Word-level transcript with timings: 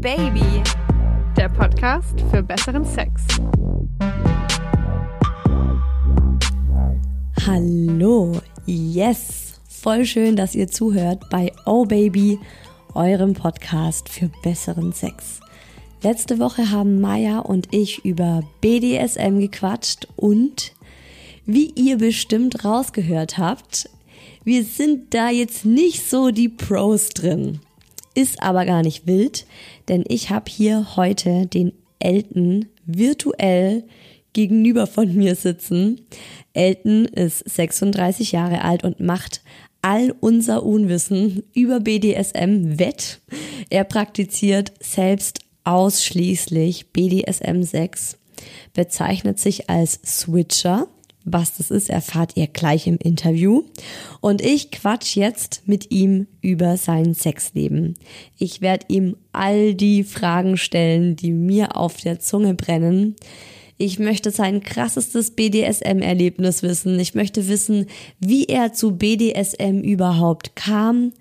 Baby, 0.00 0.62
der 1.36 1.48
Podcast 1.48 2.20
für 2.30 2.40
besseren 2.40 2.84
Sex. 2.84 3.22
Hallo, 7.44 8.40
yes, 8.64 9.60
voll 9.68 10.04
schön, 10.04 10.36
dass 10.36 10.54
ihr 10.54 10.68
zuhört 10.68 11.28
bei 11.30 11.50
Oh 11.66 11.84
Baby, 11.84 12.38
eurem 12.94 13.34
Podcast 13.34 14.08
für 14.08 14.30
besseren 14.44 14.92
Sex. 14.92 15.40
Letzte 16.00 16.38
Woche 16.38 16.70
haben 16.70 17.00
Maya 17.00 17.40
und 17.40 17.74
ich 17.74 18.04
über 18.04 18.44
BDSM 18.60 19.40
gequatscht 19.40 20.06
und 20.14 20.74
wie 21.44 21.72
ihr 21.74 21.98
bestimmt 21.98 22.64
rausgehört 22.64 23.36
habt, 23.36 23.90
wir 24.44 24.62
sind 24.62 25.12
da 25.12 25.30
jetzt 25.30 25.64
nicht 25.64 26.08
so 26.08 26.30
die 26.30 26.48
Pros 26.48 27.08
drin. 27.08 27.58
Ist 28.18 28.42
aber 28.42 28.66
gar 28.66 28.82
nicht 28.82 29.06
wild, 29.06 29.46
denn 29.86 30.04
ich 30.08 30.30
habe 30.30 30.50
hier 30.50 30.96
heute 30.96 31.46
den 31.46 31.72
Elton 32.00 32.66
virtuell 32.84 33.84
gegenüber 34.32 34.88
von 34.88 35.14
mir 35.14 35.36
sitzen. 35.36 36.00
Elton 36.52 37.04
ist 37.04 37.48
36 37.48 38.32
Jahre 38.32 38.62
alt 38.64 38.82
und 38.82 38.98
macht 38.98 39.42
all 39.82 40.12
unser 40.18 40.64
Unwissen 40.64 41.44
über 41.54 41.78
BDSM 41.78 42.80
wett. 42.80 43.20
Er 43.70 43.84
praktiziert 43.84 44.72
selbst 44.80 45.38
ausschließlich 45.62 46.90
BDSM 46.90 47.62
6, 47.62 48.18
bezeichnet 48.74 49.38
sich 49.38 49.70
als 49.70 50.00
Switcher 50.04 50.88
was 51.32 51.56
das 51.56 51.70
ist, 51.70 51.90
erfahrt 51.90 52.36
ihr 52.36 52.46
gleich 52.46 52.86
im 52.86 52.98
Interview. 52.98 53.64
Und 54.20 54.42
ich 54.42 54.70
quatsch 54.70 55.16
jetzt 55.16 55.62
mit 55.66 55.90
ihm 55.90 56.26
über 56.40 56.76
sein 56.76 57.14
Sexleben. 57.14 57.94
Ich 58.38 58.60
werde 58.60 58.86
ihm 58.88 59.16
all 59.32 59.74
die 59.74 60.04
Fragen 60.04 60.56
stellen, 60.56 61.16
die 61.16 61.32
mir 61.32 61.76
auf 61.76 61.96
der 61.96 62.20
Zunge 62.20 62.54
brennen. 62.54 63.16
Ich 63.80 64.00
möchte 64.00 64.32
sein 64.32 64.60
krassestes 64.60 65.30
BDSM-Erlebnis 65.30 66.64
wissen. 66.64 66.98
Ich 66.98 67.14
möchte 67.14 67.46
wissen, 67.46 67.86
wie 68.18 68.46
er 68.46 68.72
zu 68.72 68.96
BDSM 68.96 69.78
überhaupt 69.82 70.56
kam, 70.56 71.12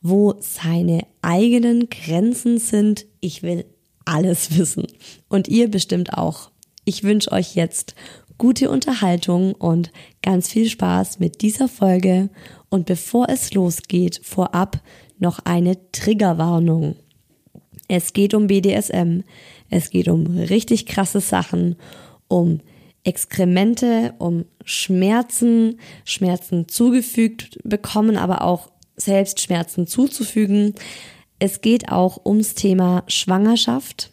wo 0.00 0.34
seine 0.40 1.06
eigenen 1.20 1.90
Grenzen 1.90 2.58
sind. 2.58 3.04
Ich 3.20 3.42
will 3.42 3.66
alles 4.06 4.56
wissen. 4.58 4.86
Und 5.28 5.48
ihr 5.48 5.70
bestimmt 5.70 6.14
auch. 6.14 6.50
Ich 6.86 7.02
wünsche 7.02 7.32
euch 7.32 7.54
jetzt 7.54 7.94
gute 8.38 8.70
Unterhaltung 8.70 9.52
und 9.52 9.90
ganz 10.22 10.48
viel 10.48 10.68
Spaß 10.68 11.18
mit 11.18 11.42
dieser 11.42 11.68
Folge. 11.68 12.30
Und 12.68 12.86
bevor 12.86 13.28
es 13.28 13.54
losgeht, 13.54 14.20
vorab 14.22 14.80
noch 15.18 15.40
eine 15.44 15.76
Triggerwarnung. 15.92 16.96
Es 17.88 18.12
geht 18.12 18.34
um 18.34 18.48
BDSM, 18.48 19.20
es 19.70 19.90
geht 19.90 20.08
um 20.08 20.26
richtig 20.26 20.86
krasse 20.86 21.20
Sachen, 21.20 21.76
um 22.28 22.60
Exkremente, 23.04 24.14
um 24.18 24.46
Schmerzen, 24.64 25.78
Schmerzen 26.04 26.66
zugefügt 26.66 27.60
bekommen, 27.62 28.16
aber 28.16 28.42
auch 28.42 28.70
selbst 28.96 29.40
Schmerzen 29.40 29.86
zuzufügen. 29.86 30.74
Es 31.38 31.60
geht 31.60 31.92
auch 31.92 32.24
ums 32.24 32.54
Thema 32.54 33.04
Schwangerschaft, 33.06 34.10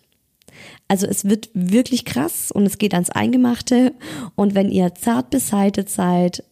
also 0.88 1.08
es 1.08 1.26
wird 1.26 1.50
wirklich 1.54 2.06
krass 2.06 2.52
und 2.52 2.66
es 2.66 2.78
geht 2.78 2.94
ans 2.94 3.10
Eingemachte. 3.10 3.94
Und 4.36 4.56
wenn 4.56 4.70
ihr 4.70 4.94
zart 4.96 5.30
beseitet 5.30 5.90
seid, 5.90 6.44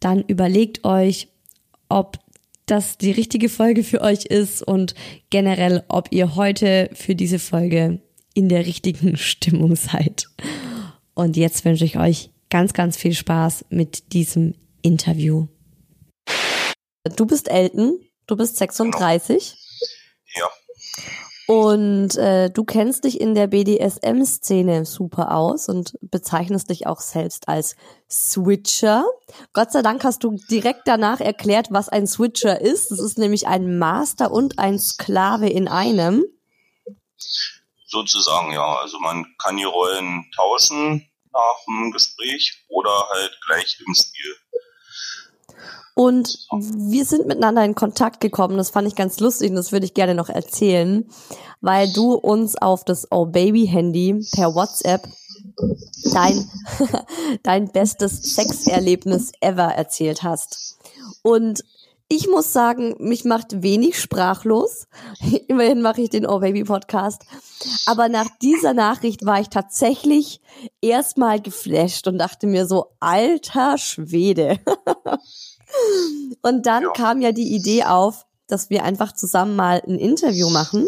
dann 0.00 0.22
überlegt 0.26 0.84
euch, 0.84 1.28
ob 1.88 2.18
das 2.66 2.96
die 2.96 3.10
richtige 3.10 3.48
Folge 3.48 3.84
für 3.84 4.00
euch 4.00 4.24
ist 4.26 4.62
und 4.62 4.94
generell, 5.30 5.84
ob 5.88 6.08
ihr 6.10 6.36
heute 6.36 6.88
für 6.94 7.14
diese 7.14 7.38
Folge 7.38 8.00
in 8.34 8.48
der 8.48 8.66
richtigen 8.66 9.16
Stimmung 9.16 9.76
seid. 9.76 10.28
Und 11.14 11.36
jetzt 11.36 11.64
wünsche 11.64 11.84
ich 11.84 11.98
euch 11.98 12.30
ganz, 12.50 12.72
ganz 12.72 12.96
viel 12.96 13.14
Spaß 13.14 13.66
mit 13.70 14.12
diesem 14.12 14.54
Interview. 14.82 15.46
Du 17.16 17.26
bist 17.26 17.50
Elton, 17.50 17.98
du 18.26 18.36
bist 18.36 18.56
36. 18.56 19.61
Und 21.52 22.16
äh, 22.16 22.48
du 22.48 22.64
kennst 22.64 23.04
dich 23.04 23.20
in 23.20 23.34
der 23.34 23.46
BDSM-Szene 23.46 24.86
super 24.86 25.36
aus 25.36 25.68
und 25.68 25.98
bezeichnest 26.00 26.70
dich 26.70 26.86
auch 26.86 27.00
selbst 27.00 27.46
als 27.46 27.76
Switcher. 28.10 29.04
Gott 29.52 29.70
sei 29.70 29.82
Dank 29.82 30.02
hast 30.02 30.24
du 30.24 30.38
direkt 30.48 30.82
danach 30.86 31.20
erklärt, 31.20 31.66
was 31.70 31.90
ein 31.90 32.06
Switcher 32.06 32.58
ist. 32.58 32.90
Das 32.90 33.00
ist 33.00 33.18
nämlich 33.18 33.48
ein 33.48 33.78
Master 33.78 34.30
und 34.30 34.58
ein 34.58 34.78
Sklave 34.78 35.46
in 35.46 35.68
einem. 35.68 36.24
Sozusagen, 37.84 38.54
ja. 38.54 38.76
Also 38.76 38.98
man 39.00 39.26
kann 39.36 39.58
die 39.58 39.64
Rollen 39.64 40.24
tauschen 40.34 41.06
nach 41.34 41.64
dem 41.66 41.92
Gespräch 41.92 42.64
oder 42.68 43.08
halt 43.10 43.38
gleich 43.46 43.78
im 43.86 43.94
Spiel. 43.94 44.36
Und 45.94 46.38
wir 46.50 47.04
sind 47.04 47.26
miteinander 47.26 47.64
in 47.64 47.74
Kontakt 47.74 48.20
gekommen. 48.20 48.56
Das 48.56 48.70
fand 48.70 48.88
ich 48.88 48.94
ganz 48.94 49.20
lustig 49.20 49.50
und 49.50 49.56
das 49.56 49.72
würde 49.72 49.84
ich 49.84 49.94
gerne 49.94 50.14
noch 50.14 50.30
erzählen, 50.30 51.04
weil 51.60 51.92
du 51.92 52.14
uns 52.14 52.56
auf 52.56 52.84
das 52.84 53.08
Oh 53.10 53.26
Baby 53.26 53.66
Handy 53.66 54.24
per 54.32 54.54
WhatsApp 54.54 55.06
dein, 56.12 56.50
dein 57.42 57.72
bestes 57.72 58.34
Sexerlebnis 58.34 59.32
ever 59.40 59.74
erzählt 59.74 60.22
hast. 60.22 60.78
Und 61.22 61.62
ich 62.08 62.28
muss 62.28 62.52
sagen, 62.52 62.94
mich 62.98 63.24
macht 63.24 63.62
wenig 63.62 63.98
sprachlos. 63.98 64.86
Immerhin 65.48 65.80
mache 65.80 66.02
ich 66.02 66.10
den 66.10 66.26
Oh 66.26 66.40
Baby 66.40 66.64
Podcast. 66.64 67.22
Aber 67.86 68.10
nach 68.10 68.28
dieser 68.42 68.74
Nachricht 68.74 69.24
war 69.24 69.40
ich 69.40 69.48
tatsächlich 69.48 70.42
erstmal 70.82 71.40
geflasht 71.40 72.06
und 72.08 72.18
dachte 72.18 72.46
mir 72.46 72.66
so, 72.66 72.88
alter 73.00 73.78
Schwede. 73.78 74.58
Und 76.42 76.66
dann 76.66 76.84
ja. 76.84 76.90
kam 76.90 77.20
ja 77.20 77.32
die 77.32 77.54
Idee 77.54 77.84
auf, 77.84 78.26
dass 78.46 78.70
wir 78.70 78.84
einfach 78.84 79.12
zusammen 79.12 79.56
mal 79.56 79.82
ein 79.86 79.98
Interview 79.98 80.50
machen. 80.50 80.86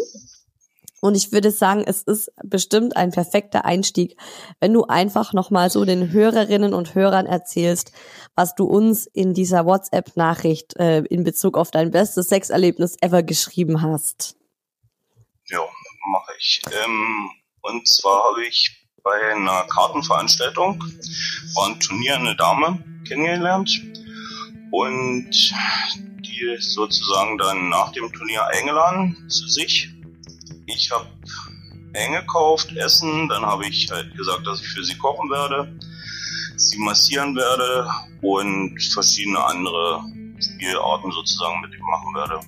Und 1.01 1.15
ich 1.15 1.31
würde 1.31 1.51
sagen, 1.51 1.83
es 1.85 2.01
ist 2.01 2.31
bestimmt 2.43 2.95
ein 2.95 3.11
perfekter 3.11 3.63
Einstieg, 3.63 4.17
wenn 4.59 4.73
du 4.73 4.85
einfach 4.85 5.33
nochmal 5.33 5.69
so 5.69 5.85
den 5.85 6.11
Hörerinnen 6.11 6.73
und 6.73 6.95
Hörern 6.95 7.27
erzählst, 7.27 7.91
was 8.33 8.55
du 8.55 8.65
uns 8.65 9.05
in 9.05 9.33
dieser 9.33 9.65
WhatsApp-Nachricht 9.65 10.75
äh, 10.77 11.01
in 11.01 11.23
Bezug 11.23 11.57
auf 11.57 11.69
dein 11.69 11.91
bestes 11.91 12.29
Sexerlebnis 12.29 12.97
ever 13.01 13.21
geschrieben 13.21 13.83
hast. 13.83 14.35
Ja, 15.45 15.59
mache 16.11 16.31
ich. 16.39 16.61
Ähm, 16.83 17.29
und 17.61 17.87
zwar 17.87 18.23
habe 18.31 18.45
ich 18.45 18.87
bei 19.03 19.35
einer 19.35 19.67
Kartenveranstaltung, 19.67 20.79
war 21.55 21.67
ein 21.67 21.79
Turnier 21.79 22.15
eine 22.15 22.35
Dame 22.35 22.83
kennengelernt 23.07 23.79
und 24.75 25.31
die 26.19 26.57
sozusagen 26.59 27.37
dann 27.37 27.69
nach 27.69 27.93
dem 27.93 28.11
Turnier 28.11 28.45
eingeladen 28.47 29.15
zu 29.29 29.47
sich. 29.47 29.89
Ich 30.65 30.91
habe 30.91 31.07
eingekauft, 31.93 32.75
Essen, 32.75 33.29
dann 33.29 33.45
habe 33.45 33.65
ich 33.67 33.89
halt 33.89 34.13
gesagt, 34.17 34.45
dass 34.45 34.59
ich 34.59 34.67
für 34.67 34.83
sie 34.83 34.97
kochen 34.97 35.29
werde, 35.29 35.73
sie 36.57 36.77
massieren 36.79 37.35
werde 37.37 37.87
und 38.21 38.77
verschiedene 38.91 39.41
andere 39.45 40.03
Spielarten 40.39 41.11
sozusagen 41.11 41.61
mit 41.61 41.73
ihm 41.73 41.85
machen 41.85 42.13
werde. 42.13 42.39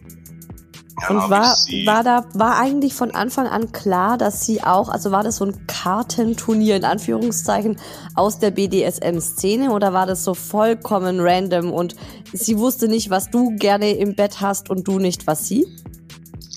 Dann 1.00 1.18
und 1.18 1.30
war, 1.30 1.56
war 1.86 2.04
da, 2.04 2.26
war 2.34 2.58
eigentlich 2.58 2.96
von 2.96 3.12
Anfang 3.12 3.46
an 3.46 3.72
klar, 3.72 4.18
dass 4.18 4.46
sie 4.46 4.64
auch, 4.64 4.90
also 4.90 5.12
war 5.12 5.24
das 5.24 5.38
so 5.38 5.46
ein 5.46 5.68
Kartenturnier 5.68 6.76
in 6.76 6.86
Anführungszeichen 6.86 7.78
aus 8.16 8.40
der 8.40 8.50
BDSM-Szene 8.50 9.72
oder 9.72 9.94
war 9.94 10.08
das 10.08 10.24
so 10.24 10.34
vollkommen 10.34 11.20
random 11.20 11.72
und 11.72 11.96
sie 12.34 12.58
wusste 12.58 12.88
nicht, 12.88 13.10
was 13.10 13.30
du 13.30 13.56
gerne 13.56 13.92
im 13.92 14.16
Bett 14.16 14.42
hast 14.42 14.70
und 14.70 14.88
du 14.88 15.00
nicht, 15.00 15.28
was 15.28 15.48
sie? 15.48 15.66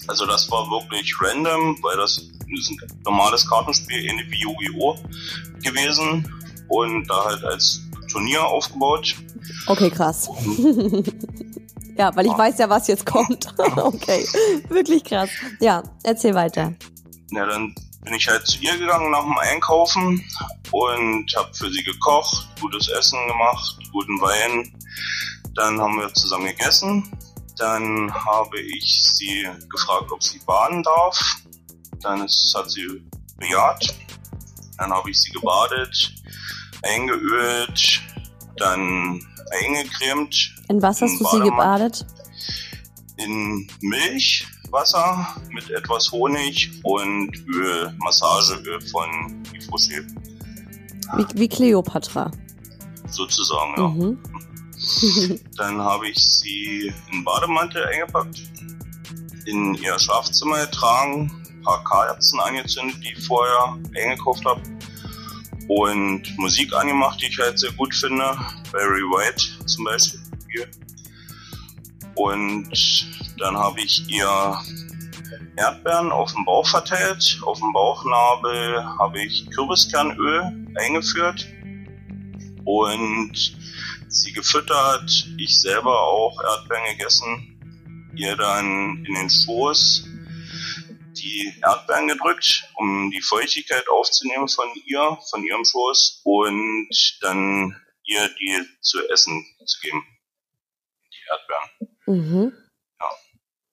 Also 0.06 0.26
das 0.26 0.50
war 0.50 0.68
wirklich 0.70 1.14
random, 1.20 1.76
weil 1.82 1.96
das 1.96 2.18
ist 2.18 2.70
ein 2.70 2.78
normales 3.04 3.48
Kartenspiel, 3.48 4.04
ähnlich 4.04 4.30
wie 4.30 4.42
Yu-Gi-Oh! 4.42 4.96
gewesen 5.62 6.32
und 6.68 7.06
da 7.08 7.24
halt 7.24 7.44
als 7.44 7.80
Turnier 8.10 8.44
aufgebaut. 8.44 9.14
Okay, 9.66 9.90
krass. 9.90 10.28
Ja, 12.00 12.16
weil 12.16 12.24
ich 12.24 12.32
weiß 12.32 12.56
ja, 12.56 12.70
was 12.70 12.86
jetzt 12.86 13.04
kommt. 13.04 13.52
okay, 13.76 14.26
wirklich 14.70 15.04
krass. 15.04 15.28
Ja, 15.60 15.82
erzähl 16.02 16.34
weiter. 16.34 16.72
Ja, 17.30 17.44
dann 17.44 17.74
bin 18.02 18.14
ich 18.14 18.26
halt 18.26 18.46
zu 18.46 18.58
ihr 18.60 18.74
gegangen 18.78 19.10
nach 19.10 19.22
dem 19.22 19.36
Einkaufen 19.36 20.24
und 20.70 21.26
habe 21.36 21.52
für 21.52 21.70
sie 21.70 21.82
gekocht, 21.82 22.48
gutes 22.58 22.88
Essen 22.88 23.18
gemacht, 23.26 23.76
guten 23.92 24.18
Wein. 24.22 24.72
Dann 25.54 25.80
haben 25.80 25.98
wir 25.98 26.12
zusammen 26.14 26.46
gegessen. 26.46 27.10
Dann 27.58 28.12
habe 28.12 28.60
ich 28.60 29.02
sie 29.14 29.46
gefragt, 29.68 30.10
ob 30.10 30.22
sie 30.22 30.38
baden 30.46 30.82
darf. 30.82 31.18
Dann 32.00 32.24
ist, 32.24 32.54
hat 32.56 32.70
sie 32.70 33.02
bejaht. 33.36 33.94
Dann 34.78 34.92
habe 34.92 35.10
ich 35.10 35.20
sie 35.20 35.30
gebadet, 35.32 36.14
eingeölt, 36.82 38.00
dann 38.56 39.20
eingecremt. 39.50 40.54
In 40.68 40.80
was 40.80 41.02
hast 41.02 41.20
du 41.20 41.26
sie 41.26 41.40
gebadet? 41.40 42.06
In 43.16 43.68
Milch, 43.82 44.46
Wasser 44.70 45.26
mit 45.50 45.68
etwas 45.70 46.10
Honig 46.12 46.70
und 46.84 47.30
Öl, 47.48 47.94
Massageöl 47.98 48.80
von 48.82 49.42
Yves 49.52 49.70
Rocher. 49.70 50.02
Wie, 51.16 51.40
wie 51.40 51.48
Cleopatra. 51.48 52.30
Sozusagen, 53.08 53.74
ja. 53.76 53.88
Mhm. 53.88 54.18
Dann 55.56 55.80
habe 55.80 56.08
ich 56.08 56.16
sie 56.16 56.92
in 57.12 57.24
Bademantel 57.24 57.84
eingepackt, 57.86 58.42
in 59.46 59.74
ihr 59.74 59.98
Schlafzimmer 59.98 60.66
getragen, 60.66 61.30
ein 61.48 61.62
paar 61.62 61.84
Kerzen 61.84 62.40
angezündet, 62.40 62.96
die 63.02 63.12
ich 63.12 63.26
vorher 63.26 63.78
eingekauft 63.96 64.44
habe 64.44 64.62
und 65.68 66.22
Musik 66.38 66.74
angemacht, 66.74 67.20
die 67.20 67.26
ich 67.26 67.38
halt 67.38 67.58
sehr 67.58 67.72
gut 67.72 67.94
finde. 67.94 68.24
Barry 68.72 69.02
White 69.02 69.66
zum 69.66 69.84
Beispiel. 69.84 70.20
Und 72.16 72.70
dann 73.38 73.56
habe 73.56 73.80
ich 73.80 74.08
ihr 74.08 74.58
Erdbeeren 75.56 76.10
auf 76.10 76.32
dem 76.32 76.44
Bauch 76.44 76.66
verteilt. 76.66 77.40
Auf 77.44 77.58
dem 77.60 77.72
Bauchnabel 77.72 78.84
habe 78.98 79.22
ich 79.22 79.48
Kürbiskernöl 79.50 80.42
eingeführt 80.74 81.46
und 82.64 83.59
sie 84.10 84.32
gefüttert. 84.32 85.28
Ich 85.38 85.60
selber 85.60 86.02
auch 86.02 86.42
Erdbeeren 86.42 86.84
gegessen. 86.96 88.12
Ihr 88.16 88.36
dann 88.36 89.04
in 89.06 89.14
den 89.14 89.30
Schoß 89.30 90.04
die 91.12 91.54
Erdbeeren 91.62 92.08
gedrückt, 92.08 92.64
um 92.74 93.10
die 93.10 93.22
Feuchtigkeit 93.22 93.88
aufzunehmen 93.88 94.48
von 94.48 94.68
ihr, 94.86 95.18
von 95.30 95.44
ihrem 95.44 95.64
Schoß 95.64 96.22
und 96.24 97.18
dann 97.20 97.76
ihr 98.04 98.28
die 98.28 98.60
zu 98.80 99.06
essen 99.08 99.44
zu 99.64 99.80
geben. 99.80 100.04
Die 101.12 101.28
Erdbeeren. 101.30 101.96
Mhm. 102.06 102.52
Ja. 103.00 103.10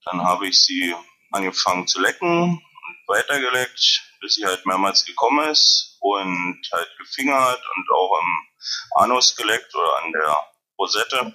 Dann 0.06 0.22
habe 0.22 0.48
ich 0.48 0.64
sie 0.64 0.94
angefangen 1.32 1.88
zu 1.88 2.00
lecken 2.00 2.44
und 2.54 3.08
weitergeleckt, 3.08 4.04
bis 4.22 4.36
sie 4.36 4.46
halt 4.46 4.66
mehrmals 4.66 5.06
gekommen 5.06 5.50
ist 5.50 5.98
und 6.00 6.62
halt 6.72 6.90
gefingert 6.98 7.62
und 7.76 7.92
auch 7.92 8.20
im 8.22 8.47
Anus 8.96 9.36
geleckt 9.36 9.74
oder 9.76 10.04
an 10.04 10.12
der 10.12 10.38
Rosette. 10.78 11.34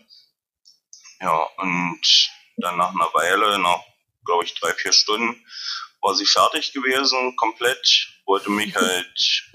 Ja, 1.21 1.47
und 1.59 2.31
dann 2.57 2.77
nach 2.77 2.91
einer 2.91 3.15
Weile, 3.15 3.59
nach 3.59 3.81
glaube 4.25 4.45
ich 4.45 4.59
drei, 4.59 4.73
vier 4.75 4.93
Stunden, 4.93 5.45
war 6.01 6.15
sie 6.15 6.27
fertig 6.27 6.73
gewesen, 6.73 7.37
komplett, 7.37 8.09
wollte 8.27 8.51
mich 8.51 8.75
halt 8.75 9.51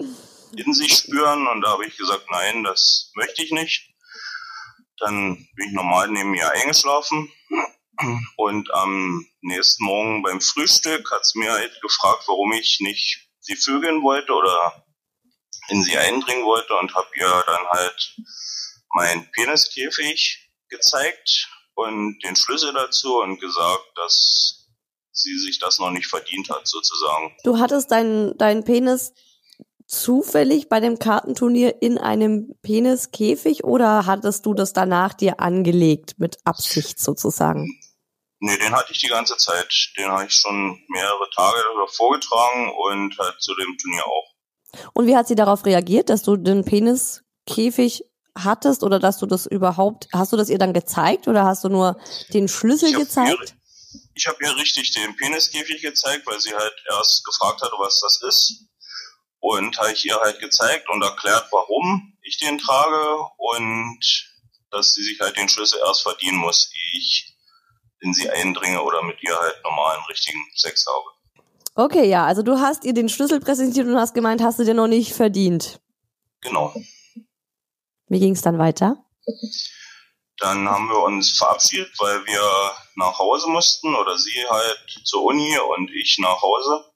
in 0.56 0.72
sich 0.72 0.94
spüren 0.94 1.46
und 1.46 1.60
da 1.60 1.70
habe 1.70 1.86
ich 1.86 1.96
gesagt, 1.96 2.26
nein, 2.30 2.64
das 2.64 3.10
möchte 3.14 3.42
ich 3.42 3.52
nicht. 3.52 3.90
Dann 4.98 5.48
bin 5.54 5.68
ich 5.68 5.72
normal 5.72 6.08
neben 6.08 6.34
ihr 6.34 6.50
eingeschlafen 6.50 7.30
und 8.36 8.72
am 8.72 9.26
nächsten 9.42 9.84
Morgen 9.84 10.22
beim 10.22 10.40
Frühstück 10.40 11.10
hat 11.12 11.24
sie 11.24 11.38
mir 11.38 11.52
halt 11.52 11.80
gefragt, 11.80 12.24
warum 12.26 12.52
ich 12.52 12.78
nicht 12.80 13.28
sie 13.40 13.56
vögeln 13.56 14.02
wollte 14.02 14.32
oder 14.32 14.84
in 15.68 15.82
sie 15.82 15.96
eindringen 15.96 16.44
wollte 16.44 16.74
und 16.74 16.94
habe 16.94 17.08
ihr 17.14 17.44
dann 17.46 17.66
halt 17.68 18.16
meinen 18.94 19.30
Peniskäfig 19.32 20.50
gezeigt 20.68 21.48
und 21.74 22.18
den 22.24 22.36
Schlüssel 22.36 22.72
dazu 22.72 23.20
und 23.20 23.40
gesagt, 23.40 23.86
dass 23.96 24.66
sie 25.12 25.38
sich 25.38 25.58
das 25.58 25.78
noch 25.78 25.90
nicht 25.90 26.06
verdient 26.06 26.48
hat, 26.50 26.66
sozusagen. 26.66 27.36
Du 27.44 27.58
hattest 27.58 27.90
deinen 27.90 28.36
dein 28.38 28.64
Penis 28.64 29.12
zufällig 29.86 30.68
bei 30.68 30.80
dem 30.80 30.98
Kartenturnier 30.98 31.80
in 31.80 31.98
einem 31.98 32.54
Peniskäfig 32.62 33.64
oder 33.64 34.06
hattest 34.06 34.44
du 34.46 34.54
das 34.54 34.72
danach 34.72 35.14
dir 35.14 35.40
angelegt 35.40 36.18
mit 36.18 36.36
Absicht 36.44 37.00
sozusagen? 37.00 37.80
Nee, 38.40 38.56
den 38.58 38.74
hatte 38.74 38.92
ich 38.92 39.00
die 39.00 39.08
ganze 39.08 39.36
Zeit. 39.36 39.92
Den 39.96 40.08
habe 40.08 40.26
ich 40.26 40.34
schon 40.34 40.78
mehrere 40.88 41.28
Tage 41.34 41.58
vorgetragen 41.88 42.72
und 42.72 43.18
halt 43.18 43.40
zu 43.40 43.54
dem 43.56 43.76
Turnier 43.78 44.06
auch. 44.06 44.34
Und 44.92 45.06
wie 45.06 45.16
hat 45.16 45.28
sie 45.28 45.34
darauf 45.34 45.64
reagiert, 45.64 46.10
dass 46.10 46.22
du 46.22 46.36
den 46.36 46.64
Peniskäfig 46.64 48.04
hattest 48.36 48.84
oder 48.84 48.98
dass 48.98 49.18
du 49.18 49.26
das 49.26 49.46
überhaupt, 49.46 50.08
hast 50.12 50.32
du 50.32 50.36
das 50.36 50.48
ihr 50.48 50.58
dann 50.58 50.72
gezeigt 50.72 51.26
oder 51.26 51.44
hast 51.44 51.64
du 51.64 51.68
nur 51.68 51.98
den 52.32 52.48
Schlüssel 52.48 52.92
gezeigt? 52.92 53.56
ich 54.18 54.26
habe 54.26 54.38
ihr 54.42 54.56
richtig 54.56 54.92
den 54.92 55.16
Peniskäfig 55.16 55.80
gezeigt, 55.80 56.26
weil 56.26 56.40
sie 56.40 56.52
halt 56.52 56.74
erst 56.90 57.24
gefragt 57.24 57.62
hatte, 57.62 57.74
was 57.78 58.00
das 58.00 58.22
ist. 58.22 58.64
Und 59.40 59.78
habe 59.78 59.92
ich 59.92 60.04
ihr 60.04 60.18
halt 60.18 60.40
gezeigt 60.40 60.88
und 60.88 61.02
erklärt, 61.02 61.46
warum 61.52 62.18
ich 62.22 62.38
den 62.38 62.58
trage 62.58 63.20
und 63.36 64.00
dass 64.70 64.94
sie 64.94 65.04
sich 65.04 65.20
halt 65.20 65.36
den 65.36 65.48
Schlüssel 65.48 65.80
erst 65.86 66.02
verdienen 66.02 66.38
muss, 66.38 66.70
ehe 66.74 66.98
ich 66.98 67.36
in 68.00 68.12
sie 68.12 68.28
eindringe 68.28 68.82
oder 68.82 69.02
mit 69.02 69.22
ihr 69.22 69.38
halt 69.38 69.62
normalen, 69.62 70.02
richtigen 70.10 70.44
Sex 70.56 70.84
habe. 70.86 71.17
Okay, 71.78 72.08
ja, 72.08 72.26
also 72.26 72.42
du 72.42 72.58
hast 72.58 72.84
ihr 72.84 72.92
den 72.92 73.08
Schlüssel 73.08 73.38
präsentiert 73.38 73.86
und 73.86 73.94
hast 73.94 74.12
gemeint, 74.12 74.42
hast 74.42 74.58
du 74.58 74.64
dir 74.64 74.74
noch 74.74 74.88
nicht 74.88 75.12
verdient. 75.12 75.80
Genau. 76.40 76.74
Wie 78.08 78.18
ging 78.18 78.32
es 78.32 78.42
dann 78.42 78.58
weiter? 78.58 78.96
Dann 80.38 80.68
haben 80.68 80.88
wir 80.88 80.98
uns 81.04 81.38
verabschiedet, 81.38 81.92
weil 82.00 82.26
wir 82.26 82.72
nach 82.96 83.16
Hause 83.20 83.48
mussten 83.48 83.94
oder 83.94 84.18
sie 84.18 84.44
halt 84.50 85.02
zur 85.04 85.22
Uni 85.22 85.56
und 85.56 85.88
ich 85.92 86.18
nach 86.20 86.42
Hause. 86.42 86.90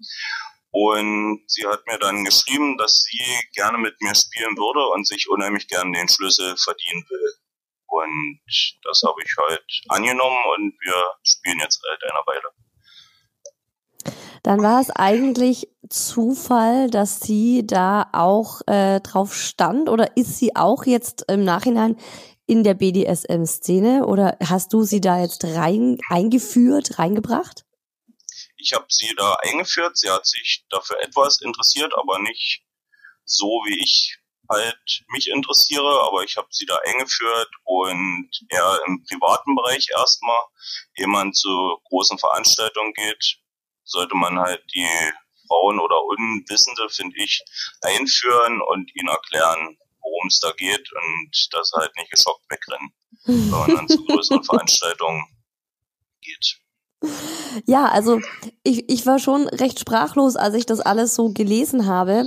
Und 0.72 1.44
sie 1.46 1.64
hat 1.64 1.86
mir 1.86 2.00
dann 2.00 2.24
geschrieben, 2.24 2.76
dass 2.76 3.04
sie 3.04 3.22
gerne 3.54 3.78
mit 3.78 3.94
mir 4.00 4.16
spielen 4.16 4.56
würde 4.56 4.84
und 4.94 5.06
sich 5.06 5.30
unheimlich 5.30 5.68
gerne 5.68 5.92
den 5.92 6.08
Schlüssel 6.08 6.56
verdienen 6.56 7.04
will. 7.08 7.34
Und 7.86 8.40
das 8.82 9.00
habe 9.06 9.22
ich 9.24 9.32
halt 9.36 9.64
angenommen 9.90 10.44
und 10.56 10.74
wir 10.80 11.14
spielen 11.22 11.60
jetzt 11.60 11.80
seit 11.80 12.10
einer 12.10 12.24
Weile. 12.26 12.61
Dann 14.42 14.60
war 14.62 14.80
es 14.80 14.90
eigentlich 14.90 15.68
Zufall, 15.88 16.90
dass 16.90 17.20
sie 17.20 17.66
da 17.66 18.08
auch 18.12 18.60
äh, 18.66 19.00
drauf 19.00 19.34
stand 19.34 19.88
oder 19.88 20.16
ist 20.16 20.38
sie 20.38 20.56
auch 20.56 20.84
jetzt 20.84 21.24
im 21.28 21.44
Nachhinein 21.44 21.96
in 22.46 22.64
der 22.64 22.74
BDSM-Szene 22.74 24.04
oder 24.06 24.36
hast 24.42 24.72
du 24.72 24.82
sie 24.82 25.00
da 25.00 25.20
jetzt 25.20 25.44
rein 25.44 25.98
eingeführt, 26.08 26.98
reingebracht? 26.98 27.64
Ich 28.56 28.72
habe 28.72 28.86
sie 28.88 29.14
da 29.16 29.34
eingeführt. 29.42 29.96
Sie 29.96 30.10
hat 30.10 30.26
sich 30.26 30.64
dafür 30.70 31.00
etwas 31.02 31.40
interessiert, 31.40 31.92
aber 31.96 32.18
nicht 32.20 32.64
so, 33.24 33.46
wie 33.66 33.78
ich 33.82 34.18
halt 34.48 35.04
mich 35.08 35.28
interessiere. 35.30 36.00
Aber 36.02 36.22
ich 36.24 36.36
habe 36.36 36.48
sie 36.50 36.66
da 36.66 36.78
eingeführt 36.84 37.50
und 37.64 38.30
eher 38.48 38.80
im 38.86 39.04
privaten 39.04 39.54
Bereich 39.54 39.88
erstmal. 39.96 40.44
Jemand 40.96 41.36
zu 41.36 41.78
großen 41.88 42.18
Veranstaltungen 42.18 42.92
geht, 42.92 43.41
sollte 43.92 44.16
man 44.16 44.38
halt 44.38 44.62
die 44.74 44.86
Frauen 45.46 45.78
oder 45.78 46.02
Unwissende, 46.04 46.88
finde 46.88 47.16
ich, 47.18 47.42
einführen 47.82 48.60
und 48.62 48.90
ihnen 48.96 49.08
erklären, 49.08 49.76
worum 50.00 50.28
es 50.28 50.40
da 50.40 50.50
geht 50.52 50.90
und 50.92 51.48
dass 51.52 51.72
halt 51.74 51.94
nicht 51.96 52.10
geschockt 52.10 52.44
wegrennen, 52.50 52.92
wenn 53.24 53.50
man 53.50 53.76
dann 53.76 53.88
zu 53.88 54.04
größeren 54.04 54.42
Veranstaltungen 54.50 55.24
geht. 56.20 56.58
Ja, 57.66 57.88
also 57.88 58.20
ich, 58.62 58.88
ich 58.88 59.06
war 59.06 59.18
schon 59.18 59.48
recht 59.48 59.80
sprachlos, 59.80 60.36
als 60.36 60.54
ich 60.54 60.66
das 60.66 60.80
alles 60.80 61.14
so 61.14 61.32
gelesen 61.32 61.86
habe, 61.86 62.24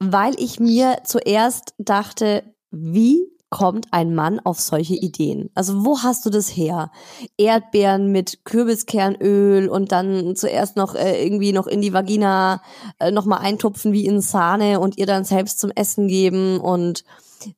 weil 0.00 0.34
ich 0.38 0.58
mir 0.58 1.02
zuerst 1.04 1.74
dachte, 1.78 2.54
wie 2.70 3.37
kommt 3.50 3.86
ein 3.92 4.14
Mann 4.14 4.40
auf 4.40 4.60
solche 4.60 4.94
Ideen? 4.94 5.50
Also 5.54 5.84
wo 5.84 6.02
hast 6.02 6.26
du 6.26 6.30
das 6.30 6.48
her? 6.48 6.90
Erdbeeren 7.36 8.12
mit 8.12 8.44
Kürbiskernöl 8.44 9.68
und 9.68 9.92
dann 9.92 10.36
zuerst 10.36 10.76
noch 10.76 10.94
äh, 10.94 11.22
irgendwie 11.22 11.52
noch 11.52 11.66
in 11.66 11.80
die 11.80 11.92
Vagina 11.92 12.62
äh, 12.98 13.10
nochmal 13.10 13.40
eintupfen 13.40 13.92
wie 13.92 14.06
in 14.06 14.20
Sahne 14.20 14.80
und 14.80 14.98
ihr 14.98 15.06
dann 15.06 15.24
selbst 15.24 15.60
zum 15.60 15.70
Essen 15.70 16.08
geben 16.08 16.60
und 16.60 17.04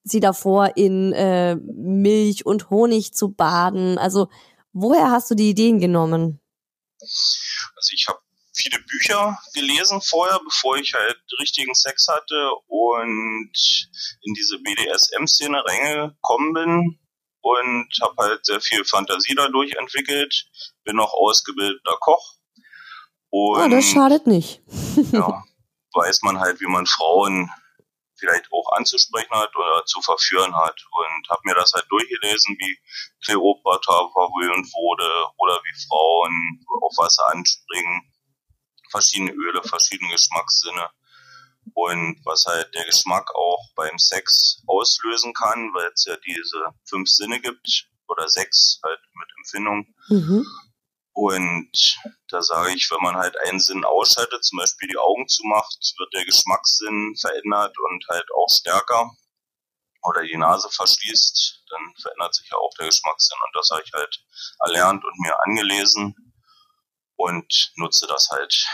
sie 0.05 0.21
davor 0.21 0.77
in 0.77 1.13
äh, 1.13 1.57
Milch 1.57 2.47
und 2.47 2.71
Honig 2.71 3.13
zu 3.15 3.33
baden. 3.33 3.99
Also 3.99 4.29
woher 4.73 5.11
hast 5.11 5.31
du 5.31 5.35
die 5.35 5.51
Ideen 5.51 5.81
genommen? 5.81 6.41
Also 7.01 7.93
ich 7.95 8.07
habe 8.09 8.19
viele 8.61 8.83
Bücher 8.83 9.39
gelesen 9.55 10.01
vorher, 10.01 10.41
bevor 10.45 10.77
ich 10.77 10.93
halt 10.95 11.21
richtigen 11.41 11.75
Sex 11.75 12.07
hatte 12.09 12.51
und 12.67 13.53
in 14.23 14.35
diese 14.35 14.59
BDSM-Szene 14.59 15.63
reingekommen 15.65 16.53
bin 16.53 16.99
und 17.43 17.89
habe 18.03 18.15
halt 18.19 18.45
sehr 18.45 18.61
viel 18.61 18.85
Fantasie 18.85 19.35
dadurch 19.35 19.73
entwickelt. 19.77 20.47
Bin 20.85 21.01
auch 21.01 21.15
ausgebildeter 21.15 21.97
Koch. 22.01 22.35
Und, 23.31 23.63
oh, 23.63 23.69
das 23.69 23.87
schadet 23.87 24.27
nicht. 24.27 24.61
ja, 25.13 25.43
weiß 25.95 26.23
man 26.23 26.41
halt, 26.41 26.61
wie 26.61 26.67
man 26.67 26.87
Frauen 26.87 27.51
vielleicht 28.19 28.53
auch 28.53 28.73
anzusprechen 28.77 29.33
hat 29.33 29.55
oder 29.57 29.83
zu 29.87 30.03
verführen 30.03 30.55
hat 30.55 30.79
und 30.91 31.31
habe 31.31 31.41
mir 31.45 31.55
das 31.55 31.73
halt 31.73 31.87
durchgelesen, 31.89 32.55
wie 32.59 32.79
Kleopatra 33.25 34.11
verwöhnt 34.13 34.67
wurde 34.75 35.27
oder 35.39 35.59
wie 35.65 35.87
Frauen 35.87 36.67
auf 36.83 36.93
Wasser 36.99 37.27
anspringen 37.31 38.13
verschiedene 38.91 39.33
Öle, 39.33 39.63
verschiedene 39.63 40.11
Geschmackssinne. 40.11 40.91
Und 41.75 42.21
was 42.25 42.45
halt 42.47 42.75
der 42.75 42.85
Geschmack 42.85 43.31
auch 43.35 43.71
beim 43.75 43.99
Sex 43.99 44.63
auslösen 44.67 45.33
kann, 45.35 45.73
weil 45.75 45.91
es 45.93 46.05
ja 46.05 46.17
diese 46.17 46.75
fünf 46.85 47.09
Sinne 47.09 47.41
gibt 47.41 47.87
oder 48.09 48.29
sechs 48.29 48.81
halt 48.83 49.01
mit 49.15 49.29
Empfindung. 49.39 49.95
Mhm. 50.09 50.47
Und 51.13 52.01
da 52.29 52.43
sage 52.43 52.73
ich, 52.73 52.91
wenn 52.91 53.03
man 53.03 53.17
halt 53.17 53.37
einen 53.47 53.61
Sinn 53.61 53.85
ausschaltet, 53.85 54.45
zum 54.45 54.59
Beispiel 54.59 54.89
die 54.89 54.97
Augen 54.97 55.29
zumacht, 55.29 55.95
wird 55.99 56.15
der 56.15 56.25
Geschmackssinn 56.25 57.15
verändert 57.21 57.77
und 57.79 58.07
halt 58.09 58.27
auch 58.35 58.49
stärker. 58.49 59.11
Oder 60.03 60.23
die 60.23 60.37
Nase 60.37 60.71
verschließt, 60.71 61.65
dann 61.69 61.95
verändert 62.01 62.35
sich 62.35 62.49
ja 62.51 62.57
auch 62.57 62.73
der 62.79 62.87
Geschmackssinn. 62.87 63.37
Und 63.45 63.55
das 63.55 63.69
habe 63.71 63.83
ich 63.85 63.93
halt 63.93 64.25
erlernt 64.61 65.05
und 65.05 65.21
mir 65.21 65.37
angelesen 65.45 66.30
und 67.21 67.73
nutze 67.77 68.07
das 68.09 68.29
halt. 68.31 68.67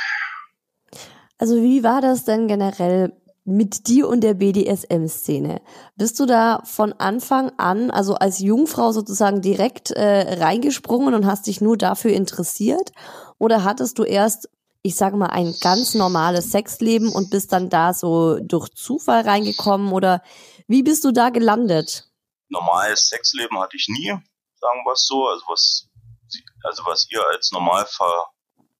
Also 1.39 1.57
wie 1.57 1.83
war 1.83 2.01
das 2.01 2.25
denn 2.25 2.49
generell 2.49 3.13
mit 3.47 3.87
dir 3.87 4.09
und 4.09 4.23
der 4.23 4.35
BDSM-Szene. 4.35 5.63
Bist 5.95 6.19
du 6.19 6.27
da 6.27 6.63
von 6.65 6.93
Anfang 6.95 7.53
an, 7.59 7.93
also 7.93 8.15
als 8.15 8.41
Jungfrau 8.41 8.91
sozusagen 8.91 9.41
direkt 9.41 9.93
äh, 9.93 10.35
reingesprungen 10.41 11.15
und 11.15 11.27
hast 11.27 11.47
dich 11.47 11.61
nur 11.61 11.79
dafür 11.79 12.11
interessiert? 12.13 12.91
Oder 13.39 13.63
hattest 13.63 14.01
du 14.01 14.03
erst, 14.03 14.49
ich 14.83 14.97
sage 14.97 15.17
mal, 15.17 15.29
ein 15.29 15.55
ganz 15.61 15.95
normales 15.95 16.51
Sexleben 16.51 17.13
und 17.13 17.31
bist 17.31 17.53
dann 17.53 17.71
da 17.71 17.95
so 17.95 18.41
durch 18.41 18.69
Zufall 18.75 19.23
reingekommen? 19.23 19.93
Oder 19.93 20.23
wie 20.67 20.83
bist 20.83 21.05
du 21.05 21.13
da 21.13 21.31
gelandet? 21.31 22.11
Normales 22.49 23.07
Sexleben 23.07 23.61
hatte 23.61 23.77
ich 23.77 23.87
nie, 23.89 24.09
sagen 24.09 24.85
wir 24.85 24.93
es 24.93 25.07
so. 25.07 25.25
Also 25.29 25.45
was, 25.47 25.89
also 26.65 26.83
was 26.85 27.07
ihr 27.11 27.25
als 27.33 27.53
normal 27.53 27.87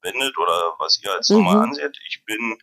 verwendet 0.07 0.37
oder 0.39 0.75
was 0.79 1.01
ihr 1.03 1.13
als 1.13 1.29
normal 1.29 1.57
mhm. 1.57 1.63
anseht. 1.63 1.99
Ich 2.09 2.25
bin 2.25 2.59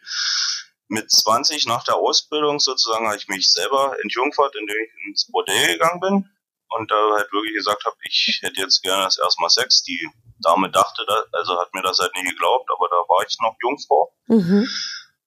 mit 0.87 1.09
20 1.09 1.65
nach 1.67 1.83
der 1.83 1.95
Ausbildung 1.95 2.59
sozusagen 2.59 3.07
habe 3.07 3.17
ich 3.17 3.27
mich 3.27 3.51
selber 3.51 3.95
entjungfert, 4.03 4.55
indem 4.55 4.75
ich 4.83 5.07
ins 5.07 5.31
Bordell 5.31 5.73
gegangen 5.73 5.99
bin 5.99 6.29
und 6.69 6.91
da 6.91 6.95
halt 7.15 7.31
wirklich 7.31 7.55
gesagt 7.55 7.85
habe, 7.85 7.95
ich 8.03 8.39
hätte 8.41 8.61
jetzt 8.61 8.81
gerne 8.81 9.03
das 9.03 9.17
erstmal 9.17 9.49
Sex. 9.49 9.83
Die 9.83 10.09
Dame 10.39 10.69
dachte 10.71 11.03
das, 11.07 11.25
also 11.31 11.59
hat 11.59 11.73
mir 11.73 11.81
das 11.81 11.99
halt 11.99 12.13
nie 12.15 12.29
geglaubt, 12.29 12.69
aber 12.71 12.87
da 12.89 12.97
war 13.07 13.25
ich 13.27 13.37
noch 13.41 13.55
Jungfrau. 13.61 14.13
Mhm. 14.27 14.67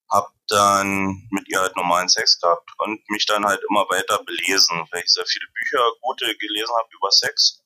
Hab 0.09 0.31
dann 0.47 1.27
mit 1.31 1.49
ihr 1.49 1.59
halt 1.59 1.75
normalen 1.75 2.07
Sex 2.07 2.39
gehabt 2.39 2.69
und 2.77 3.01
mich 3.09 3.25
dann 3.25 3.45
halt 3.45 3.61
immer 3.69 3.89
weiter 3.89 4.23
belesen, 4.23 4.87
weil 4.91 5.03
ich 5.03 5.11
sehr 5.11 5.25
viele 5.25 5.47
Bücher, 5.53 5.83
gute 6.01 6.37
gelesen 6.37 6.73
habe 6.77 6.87
über 6.95 7.11
Sex. 7.11 7.61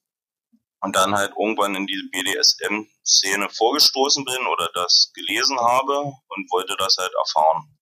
Und 0.82 0.96
dann 0.96 1.16
halt 1.16 1.32
irgendwann 1.40 1.76
in 1.76 1.86
diese 1.86 2.04
BDSM-Szene 2.12 3.50
vorgestoßen 3.50 4.26
bin 4.26 4.48
oder 4.52 4.70
das 4.74 5.12
gelesen 5.14 5.60
habe 5.60 6.00
und 6.00 6.52
wollte 6.52 6.76
das 6.78 6.98
halt 6.98 7.12
erfahren. 7.14 7.78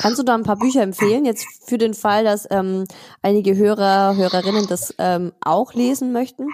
Kannst 0.00 0.20
du 0.20 0.22
da 0.22 0.34
ein 0.34 0.44
paar 0.44 0.56
Bücher 0.56 0.82
empfehlen, 0.82 1.24
jetzt 1.24 1.44
für 1.66 1.78
den 1.78 1.94
Fall, 1.94 2.24
dass 2.24 2.46
ähm, 2.50 2.86
einige 3.22 3.56
Hörer, 3.56 4.14
Hörerinnen 4.14 4.68
das 4.68 4.94
ähm, 4.98 5.32
auch 5.40 5.74
lesen 5.74 6.12
möchten? 6.12 6.46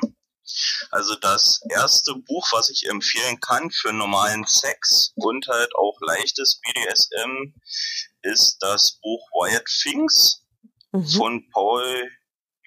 Also 0.91 1.15
das 1.17 1.61
erste 1.71 2.15
Buch, 2.15 2.47
was 2.53 2.71
ich 2.71 2.89
empfehlen 2.89 3.41
kann 3.41 3.71
für 3.71 3.93
normalen 3.93 4.45
Sex 4.47 5.13
und 5.17 5.47
halt 5.49 5.75
auch 5.75 5.99
leichtes 6.01 6.61
BDSM, 6.61 7.55
ist 8.23 8.59
das 8.61 8.99
Buch 9.03 9.29
Wired 9.33 9.67
Things 9.83 10.43
mhm. 10.93 11.07
von 11.07 11.51
Paul 11.51 12.11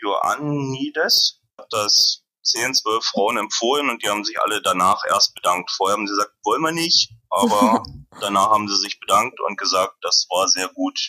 Ioannides. 0.04 1.42
Das 1.70 2.24
zehn, 2.48 2.74
zwölf 2.74 3.04
Frauen 3.04 3.38
empfohlen 3.38 3.90
und 3.90 4.04
die 4.04 4.10
haben 4.10 4.24
sich 4.24 4.40
alle 4.40 4.62
danach 4.62 5.04
erst 5.10 5.36
bedankt. 5.36 5.72
Vorher 5.72 5.98
haben 5.98 6.08
sie 6.08 6.14
gesagt, 6.14 6.34
wollen 6.44 6.62
wir 6.62 6.72
nicht, 6.72 7.12
aber 7.30 7.84
danach 8.22 8.50
haben 8.50 8.68
sie 8.68 8.78
sich 8.78 9.00
bedankt 9.00 9.40
und 9.42 9.58
gesagt, 9.58 9.96
das 10.02 10.28
war 10.30 10.48
sehr 10.48 10.70
gut. 10.70 11.00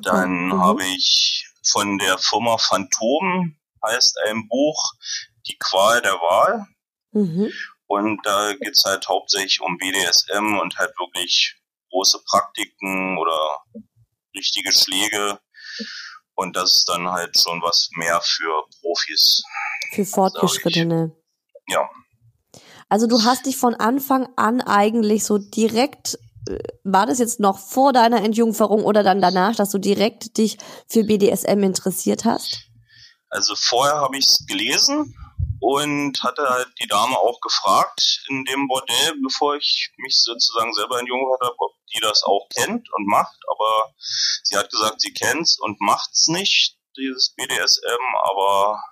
Dann 0.00 0.48
mhm. 0.48 0.60
habe 0.60 0.84
ich 0.84 1.48
von 1.66 1.98
der 1.98 2.18
Firma 2.18 2.58
Phantom 2.58 3.56
heißt 3.84 4.18
ein 4.26 4.48
Buch 4.48 4.92
Die 5.46 5.56
Qual 5.58 6.02
der 6.02 6.14
Wahl. 6.14 6.66
Mhm. 7.12 7.52
Und 7.86 8.20
da 8.26 8.52
geht 8.52 8.76
es 8.76 8.84
halt 8.84 9.08
hauptsächlich 9.08 9.60
um 9.60 9.78
BDSM 9.78 10.58
und 10.58 10.76
halt 10.76 10.92
wirklich 10.98 11.56
große 11.90 12.22
Praktiken 12.24 13.16
oder 13.18 13.62
richtige 14.36 14.72
Schläge. 14.72 15.40
Und 16.38 16.54
das 16.54 16.72
ist 16.72 16.88
dann 16.88 17.10
halt 17.10 17.36
schon 17.36 17.60
was 17.62 17.88
mehr 17.96 18.20
für 18.22 18.62
Profis. 18.80 19.42
Für 19.92 20.04
Fortgeschrittene. 20.04 21.10
Ja. 21.66 21.90
Also 22.88 23.08
du 23.08 23.24
hast 23.24 23.46
dich 23.46 23.56
von 23.56 23.74
Anfang 23.74 24.28
an 24.36 24.60
eigentlich 24.60 25.24
so 25.24 25.38
direkt, 25.38 26.16
äh, 26.48 26.58
war 26.84 27.06
das 27.06 27.18
jetzt 27.18 27.40
noch 27.40 27.58
vor 27.58 27.92
deiner 27.92 28.22
Entjungferung 28.22 28.84
oder 28.84 29.02
dann 29.02 29.20
danach, 29.20 29.56
dass 29.56 29.70
du 29.70 29.78
direkt 29.78 30.38
dich 30.38 30.58
für 30.86 31.02
BDSM 31.02 31.64
interessiert 31.64 32.24
hast? 32.24 32.68
Also 33.30 33.56
vorher 33.56 33.96
habe 33.96 34.16
ich 34.16 34.26
es 34.26 34.46
gelesen 34.46 35.16
und 35.68 36.22
hatte 36.22 36.48
halt 36.48 36.68
die 36.80 36.86
Dame 36.86 37.14
auch 37.18 37.42
gefragt 37.42 38.24
in 38.28 38.46
dem 38.46 38.68
Bordell, 38.68 39.12
bevor 39.22 39.54
ich 39.56 39.92
mich 39.98 40.16
sozusagen 40.22 40.72
selber 40.72 40.98
entjungfert 40.98 41.42
habe, 41.42 41.56
ob 41.58 41.74
die 41.92 42.00
das 42.00 42.22
auch 42.22 42.48
kennt 42.56 42.90
und 42.94 43.06
macht, 43.06 43.36
aber 43.50 43.92
sie 44.44 44.56
hat 44.56 44.70
gesagt, 44.70 45.02
sie 45.02 45.12
kennt's 45.12 45.58
und 45.58 45.78
macht's 45.78 46.26
nicht, 46.28 46.78
dieses 46.96 47.34
BDSM, 47.34 48.02
aber 48.30 48.82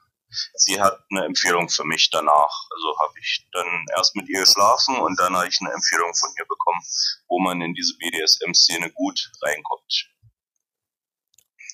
sie 0.53 0.79
hat 0.79 1.01
eine 1.11 1.25
Empfehlung 1.25 1.71
für 1.71 1.85
mich 1.85 2.11
danach. 2.11 2.69
Also 2.71 2.99
habe 3.01 3.15
ich 3.23 3.49
dann 3.53 3.87
erst 3.97 4.15
mit 4.15 4.29
ihr 4.29 4.41
geschlafen 4.41 4.99
und 4.99 5.19
dann 5.19 5.35
habe 5.35 5.49
ich 5.49 5.57
eine 5.63 5.73
Empfehlung 5.73 6.15
von 6.15 6.29
ihr 6.39 6.45
bekommen, 6.47 6.83
wo 7.29 7.41
man 7.41 7.63
in 7.63 7.73
diese 7.73 7.97
BDSM-Szene 7.97 8.93
gut 8.93 9.33
reinkommt. 9.41 10.11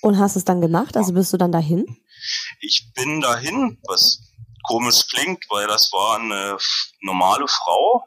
Und 0.03 0.19
hast 0.19 0.37
es 0.37 0.45
dann 0.45 0.61
gemacht? 0.61 0.97
Also 0.97 1.13
bist 1.13 1.33
du 1.33 1.39
dann 1.39 1.51
dahin? 1.51 1.99
Ich 2.61 2.93
bin 2.95 3.21
dahin, 3.21 3.81
was 3.83 4.32
komisch 4.63 5.07
klingt, 5.09 5.45
weil 5.51 5.67
das 5.67 5.93
war 5.93 6.19
eine 6.19 6.57
normale 7.01 7.47
Frau, 7.49 8.05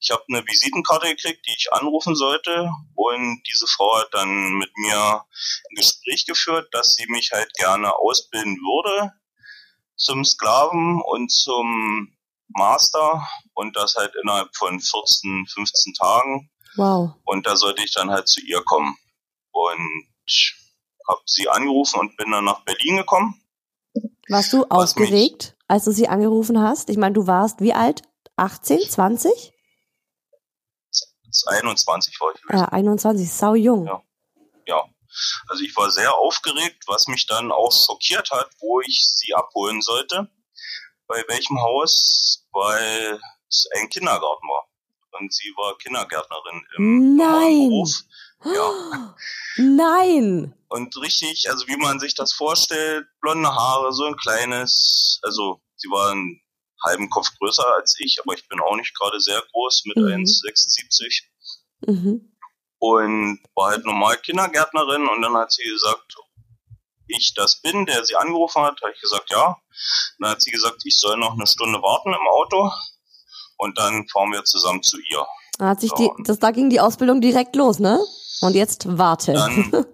ich 0.00 0.10
habe 0.10 0.22
eine 0.28 0.46
Visitenkarte 0.46 1.08
gekriegt, 1.08 1.46
die 1.46 1.54
ich 1.56 1.72
anrufen 1.72 2.14
sollte 2.14 2.70
und 2.94 3.42
diese 3.52 3.66
Frau 3.66 3.98
hat 3.98 4.08
dann 4.12 4.54
mit 4.54 4.70
mir 4.76 5.24
ein 5.24 5.74
Gespräch 5.76 6.26
geführt, 6.26 6.68
dass 6.72 6.94
sie 6.94 7.06
mich 7.08 7.32
halt 7.32 7.52
gerne 7.54 7.96
ausbilden 7.96 8.56
würde 8.56 9.12
zum 9.96 10.24
Sklaven 10.24 11.00
und 11.02 11.30
zum 11.30 12.16
Master 12.48 13.26
und 13.54 13.76
das 13.76 13.94
halt 13.96 14.14
innerhalb 14.22 14.54
von 14.56 14.80
14, 14.80 15.46
15 15.52 15.94
Tagen. 15.94 16.50
Wow. 16.76 17.14
Und 17.24 17.46
da 17.46 17.56
sollte 17.56 17.82
ich 17.82 17.92
dann 17.92 18.10
halt 18.10 18.28
zu 18.28 18.40
ihr 18.44 18.62
kommen 18.62 18.96
und 19.52 20.10
habe 21.08 21.22
sie 21.26 21.48
angerufen 21.48 22.00
und 22.00 22.16
bin 22.16 22.30
dann 22.30 22.44
nach 22.44 22.64
Berlin 22.64 22.96
gekommen. 22.96 23.40
Warst 24.28 24.52
du 24.52 24.64
aufgeregt, 24.64 25.56
als 25.68 25.84
du 25.84 25.90
sie 25.92 26.08
angerufen 26.08 26.60
hast? 26.60 26.88
Ich 26.90 26.96
meine, 26.96 27.14
du 27.14 27.26
warst 27.26 27.60
wie 27.60 27.74
alt? 27.74 28.02
18, 28.36 28.80
20? 28.80 29.52
21 31.46 32.20
war 32.20 32.32
ich. 32.34 32.40
Ja, 32.50 32.64
21, 32.66 33.30
sau 33.30 33.54
jung. 33.54 33.86
Ja. 33.86 34.02
ja. 34.66 34.84
Also 35.48 35.62
ich 35.62 35.76
war 35.76 35.90
sehr 35.90 36.14
aufgeregt, 36.14 36.84
was 36.86 37.06
mich 37.06 37.26
dann 37.26 37.52
auch 37.52 37.70
schockiert 37.72 38.30
hat, 38.30 38.50
wo 38.60 38.80
ich 38.80 39.08
sie 39.14 39.34
abholen 39.34 39.82
sollte. 39.82 40.30
Bei 41.06 41.22
welchem 41.28 41.60
Haus, 41.60 42.46
weil 42.52 43.20
es 43.48 43.68
ein 43.76 43.88
Kindergarten 43.88 44.48
war. 44.48 44.68
Und 45.20 45.32
sie 45.32 45.52
war 45.56 45.76
Kindergärtnerin 45.78 46.66
im 46.76 47.16
Nein. 47.16 47.68
Beruf. 47.68 48.02
Ja. 48.44 49.14
Nein. 49.56 50.54
Und 50.68 50.96
richtig, 50.96 51.48
also 51.50 51.66
wie 51.68 51.76
man 51.76 52.00
sich 52.00 52.14
das 52.14 52.32
vorstellt, 52.32 53.06
blonde 53.20 53.48
Haare, 53.48 53.92
so 53.92 54.04
ein 54.04 54.16
kleines, 54.16 55.20
also 55.22 55.60
sie 55.76 55.88
war 55.88 56.12
ein 56.12 56.40
halben 56.84 57.08
Kopf 57.10 57.28
größer 57.38 57.64
als 57.76 57.96
ich, 57.98 58.18
aber 58.22 58.34
ich 58.34 58.46
bin 58.48 58.60
auch 58.60 58.76
nicht 58.76 58.96
gerade 58.98 59.20
sehr 59.20 59.42
groß 59.52 59.84
mit 59.86 59.96
mhm. 59.96 60.24
1,76. 60.24 61.22
Mhm. 61.86 62.36
Und 62.78 63.40
war 63.54 63.70
halt 63.70 63.84
normal 63.84 64.18
Kindergärtnerin 64.18 65.06
und 65.06 65.22
dann 65.22 65.36
hat 65.36 65.52
sie 65.52 65.64
gesagt, 65.64 66.16
ich 67.06 67.34
das 67.34 67.60
bin, 67.60 67.86
der 67.86 68.04
sie 68.04 68.16
angerufen 68.16 68.62
hat, 68.62 68.80
habe 68.82 68.92
ich 68.94 69.00
gesagt, 69.00 69.30
ja. 69.30 69.46
Und 69.48 69.56
dann 70.18 70.30
hat 70.32 70.42
sie 70.42 70.50
gesagt, 70.50 70.82
ich 70.84 70.98
soll 70.98 71.16
noch 71.16 71.32
eine 71.32 71.46
Stunde 71.46 71.80
warten 71.80 72.12
im 72.12 72.28
Auto 72.32 72.70
und 73.58 73.78
dann 73.78 74.06
fahren 74.08 74.32
wir 74.32 74.44
zusammen 74.44 74.82
zu 74.82 74.98
ihr. 74.98 75.26
Da 75.58 75.68
hat 75.68 75.80
sich 75.80 75.92
die, 75.92 76.10
das, 76.24 76.38
da 76.38 76.50
ging 76.50 76.68
die 76.70 76.80
Ausbildung 76.80 77.20
direkt 77.20 77.54
los, 77.56 77.78
ne? 77.78 78.00
Und 78.44 78.54
jetzt 78.54 78.86
warte. 78.86 79.32
Dann, 79.32 79.72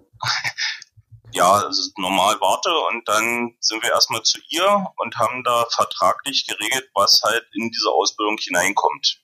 ja, 1.31 1.69
normal 1.97 2.35
warte 2.41 2.69
und 2.89 3.07
dann 3.07 3.55
sind 3.59 3.81
wir 3.81 3.91
erstmal 3.91 4.23
zu 4.23 4.39
ihr 4.49 4.85
und 4.97 5.17
haben 5.17 5.43
da 5.43 5.65
vertraglich 5.73 6.45
geregelt, 6.47 6.89
was 6.93 7.21
halt 7.23 7.45
in 7.53 7.69
diese 7.69 7.89
Ausbildung 7.89 8.37
hineinkommt. 8.37 9.21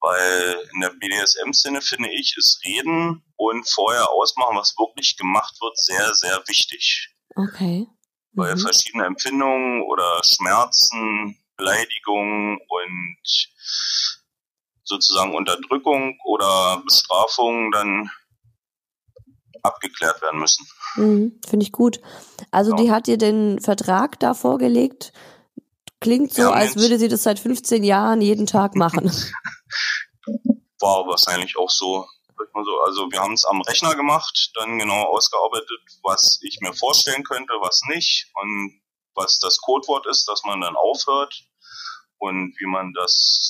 Weil 0.00 0.68
in 0.74 0.80
der 0.80 0.90
BDSM-Szene 0.90 1.80
finde 1.80 2.10
ich, 2.10 2.36
ist 2.36 2.60
Reden 2.66 3.24
und 3.36 3.66
vorher 3.70 4.10
ausmachen, 4.10 4.58
was 4.58 4.76
wirklich 4.76 5.16
gemacht 5.16 5.56
wird, 5.62 5.78
sehr, 5.78 6.12
sehr 6.14 6.42
wichtig. 6.46 7.14
Okay. 7.34 7.86
Mhm. 7.88 7.96
Weil 8.32 8.58
verschiedene 8.58 9.06
Empfindungen 9.06 9.82
oder 9.82 10.20
Schmerzen, 10.22 11.38
Beleidigungen 11.56 12.58
und 12.68 13.48
sozusagen 14.84 15.34
Unterdrückung 15.34 16.18
oder 16.24 16.82
Bestrafung 16.84 17.72
dann 17.72 18.10
abgeklärt 19.62 20.20
werden 20.22 20.40
müssen. 20.40 20.66
Mhm, 20.96 21.40
Finde 21.48 21.64
ich 21.64 21.72
gut. 21.72 22.00
Also 22.50 22.72
ja. 22.72 22.76
die 22.76 22.90
hat 22.90 23.06
dir 23.06 23.18
den 23.18 23.60
Vertrag 23.60 24.20
da 24.20 24.34
vorgelegt. 24.34 25.12
klingt 26.00 26.32
so, 26.34 26.50
als 26.50 26.76
würde 26.76 26.98
sie 26.98 27.08
das 27.08 27.22
seit 27.22 27.38
15 27.38 27.82
Jahren 27.82 28.20
jeden 28.20 28.46
Tag 28.46 28.76
machen. 28.76 29.10
War 30.80 31.06
wahrscheinlich 31.06 31.56
auch 31.56 31.70
so. 31.70 32.06
Also 32.84 33.10
wir 33.10 33.20
haben 33.20 33.34
es 33.34 33.44
am 33.44 33.62
Rechner 33.62 33.94
gemacht, 33.94 34.50
dann 34.54 34.78
genau 34.78 35.04
ausgearbeitet, 35.04 35.80
was 36.02 36.40
ich 36.42 36.58
mir 36.60 36.74
vorstellen 36.74 37.22
könnte, 37.24 37.54
was 37.60 37.80
nicht 37.88 38.30
und 38.34 38.82
was 39.14 39.38
das 39.38 39.58
Codewort 39.60 40.06
ist, 40.06 40.28
dass 40.28 40.42
man 40.44 40.60
dann 40.60 40.76
aufhört 40.76 41.44
und 42.18 42.54
wie 42.58 42.66
man 42.66 42.92
das 42.92 43.48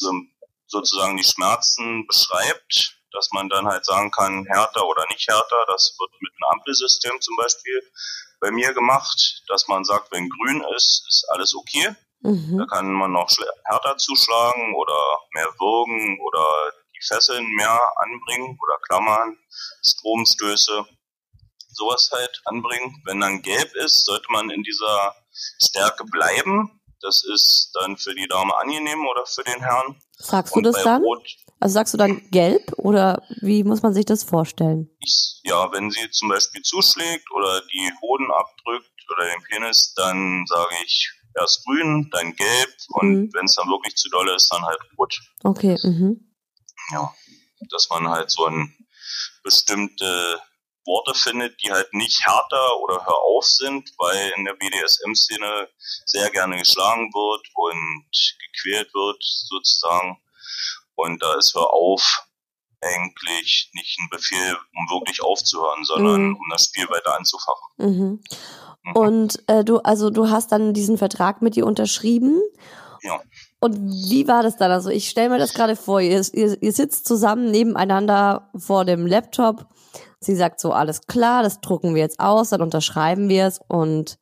sozusagen 0.74 1.16
die 1.16 1.24
Schmerzen 1.24 2.06
beschreibt, 2.06 2.98
dass 3.12 3.30
man 3.32 3.48
dann 3.48 3.66
halt 3.66 3.84
sagen 3.86 4.10
kann, 4.10 4.44
härter 4.46 4.86
oder 4.86 5.06
nicht 5.08 5.26
härter. 5.28 5.64
Das 5.68 5.94
wird 5.98 6.10
mit 6.20 6.32
einem 6.32 6.58
Ampelsystem 6.58 7.20
zum 7.20 7.36
Beispiel 7.36 7.80
bei 8.40 8.50
mir 8.50 8.74
gemacht, 8.74 9.42
dass 9.48 9.68
man 9.68 9.84
sagt, 9.84 10.10
wenn 10.10 10.28
grün 10.28 10.64
ist, 10.76 11.06
ist 11.08 11.26
alles 11.30 11.54
okay. 11.54 11.94
Mhm. 12.20 12.58
Da 12.58 12.66
kann 12.66 12.92
man 12.92 13.12
noch 13.12 13.30
härter 13.64 13.96
zuschlagen 13.98 14.74
oder 14.74 15.00
mehr 15.34 15.48
würgen 15.58 16.18
oder 16.26 16.72
die 16.94 17.06
Fesseln 17.06 17.46
mehr 17.54 17.80
anbringen 17.96 18.58
oder 18.62 18.78
Klammern, 18.86 19.38
Stromstöße, 19.82 20.86
sowas 21.68 22.10
halt 22.12 22.42
anbringen. 22.46 23.00
Wenn 23.04 23.20
dann 23.20 23.42
gelb 23.42 23.74
ist, 23.76 24.04
sollte 24.04 24.26
man 24.30 24.50
in 24.50 24.62
dieser 24.62 25.14
Stärke 25.62 26.04
bleiben. 26.04 26.80
Das 27.00 27.24
ist 27.24 27.70
dann 27.74 27.96
für 27.96 28.14
die 28.14 28.26
Dame 28.28 28.56
angenehm 28.56 29.06
oder 29.06 29.26
für 29.26 29.44
den 29.44 29.60
Herrn. 29.60 30.00
Sagst 30.12 30.54
du 30.56 30.60
das 30.60 30.82
dann? 30.82 31.02
Rot, 31.02 31.22
also 31.60 31.74
sagst 31.74 31.94
du 31.94 31.98
dann 31.98 32.30
gelb 32.30 32.72
oder 32.76 33.22
wie 33.40 33.64
muss 33.64 33.82
man 33.82 33.94
sich 33.94 34.04
das 34.04 34.24
vorstellen? 34.24 34.90
Ich, 35.00 35.40
ja, 35.44 35.70
wenn 35.72 35.90
sie 35.90 36.10
zum 36.10 36.28
Beispiel 36.28 36.62
zuschlägt 36.62 37.30
oder 37.32 37.62
die 37.72 37.90
Hoden 38.02 38.30
abdrückt 38.30 38.92
oder 39.14 39.26
den 39.26 39.42
Penis, 39.44 39.94
dann 39.94 40.44
sage 40.46 40.74
ich 40.84 41.10
erst 41.34 41.64
grün, 41.64 42.08
dann 42.12 42.34
gelb 42.34 42.76
und 42.88 43.08
mhm. 43.08 43.30
wenn 43.32 43.44
es 43.44 43.54
dann 43.54 43.68
wirklich 43.68 43.96
zu 43.96 44.08
doll 44.10 44.28
ist, 44.28 44.52
dann 44.52 44.64
halt 44.64 44.78
rot. 44.98 45.18
Okay. 45.42 45.76
Mhm. 45.82 46.34
Ja, 46.92 47.12
dass 47.70 47.88
man 47.90 48.08
halt 48.08 48.30
so 48.30 48.46
ein 48.46 48.74
bestimmte 49.42 50.40
Worte 50.86 51.14
findet, 51.14 51.62
die 51.62 51.72
halt 51.72 51.92
nicht 51.92 52.26
härter 52.26 52.78
oder 52.82 53.04
hör 53.06 53.18
auf 53.22 53.44
sind, 53.44 53.90
weil 53.98 54.32
in 54.36 54.44
der 54.44 54.54
BDSM-Szene 54.54 55.68
sehr 56.04 56.30
gerne 56.30 56.58
geschlagen 56.58 57.12
wird 57.12 57.46
und 57.54 58.06
gequält 58.46 58.92
wird 58.94 59.22
sozusagen. 59.22 60.18
Und 60.96 61.22
da 61.22 61.34
ist 61.34 61.54
hör 61.54 61.72
auf 61.72 62.26
eigentlich 62.82 63.70
nicht 63.72 63.98
ein 63.98 64.08
Befehl, 64.10 64.56
um 64.76 64.98
wirklich 64.98 65.22
aufzuhören, 65.22 65.84
sondern 65.84 66.28
mhm. 66.28 66.36
um 66.36 66.48
das 66.50 66.66
Spiel 66.66 66.88
weiter 66.90 67.16
anzufachen. 67.16 67.68
Mhm. 67.78 68.20
Mhm. 68.84 68.92
Und 68.92 69.48
äh, 69.48 69.64
du, 69.64 69.78
also 69.78 70.10
du 70.10 70.28
hast 70.28 70.52
dann 70.52 70.74
diesen 70.74 70.98
Vertrag 70.98 71.42
mit 71.42 71.56
ihr 71.56 71.66
unterschrieben. 71.66 72.40
Ja. 73.02 73.20
Und 73.60 73.76
wie 74.10 74.28
war 74.28 74.42
das 74.42 74.56
dann? 74.56 74.70
Also 74.70 74.90
ich 74.90 75.08
stelle 75.08 75.30
mir 75.30 75.38
das 75.38 75.54
gerade 75.54 75.76
vor, 75.76 76.00
ihr, 76.00 76.22
ihr, 76.32 76.62
ihr 76.62 76.72
sitzt 76.72 77.06
zusammen 77.06 77.50
nebeneinander 77.50 78.50
vor 78.56 78.84
dem 78.84 79.06
Laptop. 79.06 79.66
Sie 80.24 80.36
sagt 80.36 80.60
so, 80.60 80.72
alles 80.72 81.06
klar, 81.06 81.42
das 81.42 81.60
drucken 81.60 81.94
wir 81.94 82.02
jetzt 82.02 82.20
aus, 82.20 82.50
dann 82.50 82.62
unterschreiben 82.62 83.28
wir 83.28 83.46
es 83.46 83.60
und 83.68 84.18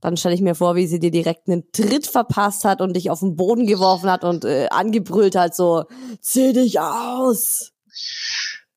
dann 0.00 0.16
stelle 0.16 0.34
ich 0.34 0.40
mir 0.40 0.54
vor, 0.54 0.76
wie 0.76 0.86
sie 0.86 0.98
dir 0.98 1.10
direkt 1.10 1.48
einen 1.48 1.70
Tritt 1.72 2.06
verpasst 2.06 2.64
hat 2.64 2.80
und 2.80 2.94
dich 2.94 3.10
auf 3.10 3.20
den 3.20 3.36
Boden 3.36 3.66
geworfen 3.66 4.10
hat 4.10 4.24
und 4.24 4.44
äh, 4.44 4.68
angebrüllt 4.70 5.36
hat, 5.36 5.54
so, 5.54 5.84
zieh 6.20 6.52
dich 6.52 6.80
aus. 6.80 7.72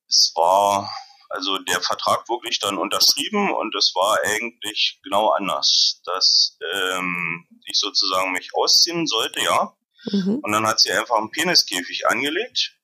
Es 0.08 0.34
war 0.36 0.90
also 1.34 1.58
der 1.58 1.82
Vertrag 1.82 2.30
wirklich 2.30 2.60
dann 2.60 2.78
unterschrieben 2.78 3.52
und 3.54 3.74
es 3.76 3.94
war 3.96 4.20
eigentlich 4.24 5.00
genau 5.04 5.30
anders, 5.30 6.00
dass 6.06 6.58
ähm, 6.76 7.48
ich 7.66 7.80
sozusagen 7.80 8.32
mich 8.34 8.50
ausziehen 8.54 9.08
sollte, 9.08 9.42
ja. 9.42 9.76
Mhm. 10.12 10.40
Und 10.44 10.52
dann 10.52 10.68
hat 10.68 10.80
sie 10.80 10.92
einfach 10.92 11.18
einen 11.18 11.32
Peniskäfig 11.32 12.08
angelegt, 12.08 12.76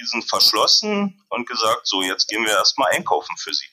diesen 0.00 0.22
verschlossen 0.22 1.24
und 1.28 1.48
gesagt, 1.48 1.86
so 1.86 2.02
jetzt 2.02 2.28
gehen 2.28 2.44
wir 2.44 2.52
erstmal 2.52 2.92
einkaufen 2.92 3.36
für 3.38 3.52
sie. 3.52 3.68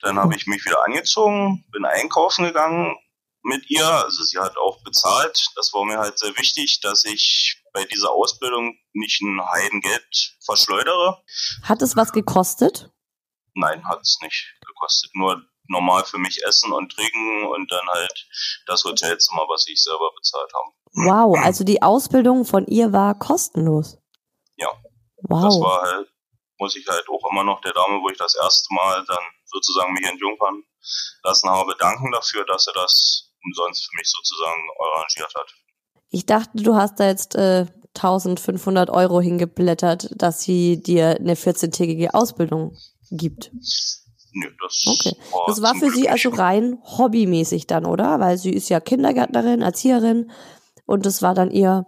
Dann 0.00 0.18
habe 0.18 0.36
ich 0.36 0.46
mich 0.46 0.64
wieder 0.64 0.84
angezogen, 0.84 1.64
bin 1.72 1.84
einkaufen 1.84 2.44
gegangen 2.44 2.96
mit 3.42 3.70
ihr. 3.70 3.86
Also 3.86 4.22
sie 4.22 4.38
hat 4.38 4.56
auch 4.58 4.82
bezahlt. 4.82 5.48
Das 5.56 5.72
war 5.72 5.84
mir 5.84 5.98
halt 5.98 6.18
sehr 6.18 6.36
wichtig, 6.36 6.80
dass 6.80 7.04
ich 7.04 7.62
bei 7.72 7.84
dieser 7.84 8.10
Ausbildung 8.10 8.76
nicht 8.92 9.22
ein 9.22 9.40
Heidengeld 9.52 10.36
verschleudere. 10.44 11.22
Hat 11.62 11.82
es 11.82 11.96
was 11.96 12.12
gekostet? 12.12 12.90
Nein, 13.54 13.86
hat 13.88 14.00
es 14.02 14.18
nicht 14.20 14.54
gekostet. 14.66 15.10
Nur 15.14 15.42
normal 15.68 16.04
für 16.04 16.18
mich 16.18 16.44
essen 16.44 16.72
und 16.72 16.92
trinken 16.92 17.46
und 17.46 17.70
dann 17.72 17.86
halt 17.88 18.26
das 18.66 18.84
Hotelzimmer, 18.84 19.42
was 19.48 19.66
ich 19.68 19.82
selber 19.82 20.10
bezahlt 20.16 20.52
habe. 20.52 20.74
Wow, 21.06 21.38
also 21.38 21.64
die 21.64 21.82
Ausbildung 21.82 22.44
von 22.44 22.66
ihr 22.66 22.92
war 22.92 23.18
kostenlos. 23.18 23.98
Ja. 24.56 24.68
Wow. 25.28 25.42
Das 25.44 25.60
war 25.60 25.82
halt, 25.82 26.08
muss 26.58 26.76
ich 26.76 26.86
halt 26.86 27.08
auch 27.08 27.30
immer 27.30 27.44
noch 27.44 27.60
der 27.60 27.72
Dame, 27.72 28.00
wo 28.00 28.08
ich 28.08 28.18
das 28.18 28.34
erste 28.34 28.72
Mal 28.74 29.04
dann 29.06 29.24
sozusagen 29.44 29.92
mich 29.92 30.04
entjungfern 30.04 30.62
lassen 31.22 31.48
habe, 31.48 31.74
danken 31.78 32.12
dafür, 32.12 32.44
dass 32.46 32.66
er 32.66 32.74
das 32.74 33.30
umsonst 33.44 33.86
für 33.86 33.96
mich 33.96 34.10
sozusagen 34.10 34.62
arrangiert 34.80 35.34
hat. 35.34 35.54
Ich 36.10 36.26
dachte, 36.26 36.62
du 36.62 36.74
hast 36.74 37.00
da 37.00 37.06
jetzt 37.06 37.34
äh, 37.34 37.66
1500 37.96 38.90
Euro 38.90 39.20
hingeblättert, 39.20 40.10
dass 40.16 40.42
sie 40.42 40.82
dir 40.82 41.16
eine 41.18 41.34
14-tägige 41.34 42.14
Ausbildung 42.14 42.76
gibt. 43.10 43.50
Nö, 44.32 44.50
das 44.60 44.84
okay. 44.86 45.16
war, 45.30 45.44
das 45.46 45.62
war 45.62 45.74
für 45.76 45.90
sie 45.90 46.08
also 46.08 46.30
rein 46.30 46.78
hobbymäßig 46.82 47.68
dann, 47.68 47.86
oder? 47.86 48.18
Weil 48.18 48.36
sie 48.36 48.50
ist 48.50 48.68
ja 48.68 48.80
Kindergärtnerin, 48.80 49.62
Erzieherin 49.62 50.32
und 50.86 51.06
das 51.06 51.22
war 51.22 51.34
dann 51.34 51.50
ihr, 51.50 51.86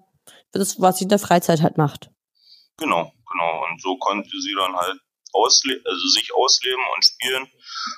das, 0.52 0.80
was 0.80 0.98
sie 0.98 1.04
in 1.04 1.08
der 1.08 1.18
Freizeit 1.18 1.62
halt 1.62 1.76
macht. 1.76 2.10
Genau, 2.78 3.12
genau. 3.30 3.64
Und 3.64 3.80
so 3.80 3.96
konnte 3.98 4.28
sie 4.28 4.54
dann 4.56 4.76
halt 4.76 5.00
ausle 5.32 5.80
also 5.84 6.08
sich 6.08 6.34
ausleben 6.34 6.82
und 6.94 7.04
spielen 7.04 7.48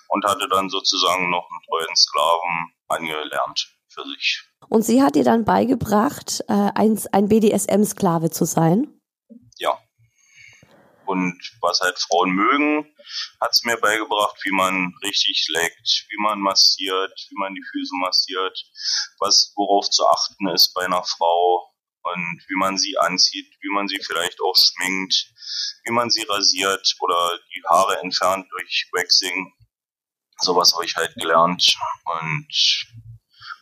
und 0.08 0.24
hatte 0.24 0.48
dann 0.48 0.68
sozusagen 0.68 1.30
noch 1.30 1.48
einen 1.50 1.62
treuen 1.68 1.96
Sklaven 1.96 2.72
angelernt 2.88 3.74
für 3.88 4.02
sich. 4.08 4.44
Und 4.68 4.82
sie 4.82 5.02
hat 5.02 5.14
dir 5.14 5.24
dann 5.24 5.44
beigebracht, 5.44 6.44
äh, 6.48 6.70
ein, 6.74 7.00
ein 7.12 7.28
BDSM-Sklave 7.28 8.30
zu 8.30 8.44
sein? 8.44 9.00
Ja. 9.58 9.78
Und 11.06 11.40
was 11.62 11.80
halt 11.80 11.98
Frauen 11.98 12.30
mögen, 12.30 12.94
hat 13.40 13.50
es 13.52 13.64
mir 13.64 13.78
beigebracht, 13.78 14.36
wie 14.44 14.52
man 14.52 14.92
richtig 15.02 15.46
leckt, 15.48 16.06
wie 16.10 16.22
man 16.22 16.38
massiert, 16.38 17.12
wie 17.30 17.38
man 17.38 17.54
die 17.54 17.64
Füße 17.72 17.94
massiert, 18.00 18.62
was 19.18 19.52
worauf 19.56 19.88
zu 19.88 20.06
achten 20.06 20.48
ist 20.48 20.74
bei 20.74 20.84
einer 20.84 21.02
Frau 21.02 21.67
und 22.12 22.44
wie 22.48 22.56
man 22.56 22.76
sie 22.78 22.96
anzieht, 22.98 23.52
wie 23.60 23.70
man 23.74 23.88
sie 23.88 24.00
vielleicht 24.00 24.40
auch 24.40 24.54
schminkt, 24.56 25.32
wie 25.84 25.92
man 25.92 26.10
sie 26.10 26.22
rasiert 26.22 26.94
oder 27.00 27.38
die 27.54 27.62
Haare 27.68 27.98
entfernt 28.00 28.46
durch 28.50 28.88
Waxing. 28.92 29.52
Sowas 30.40 30.72
habe 30.74 30.84
ich 30.84 30.96
halt 30.96 31.14
gelernt 31.14 31.74
und 32.04 32.48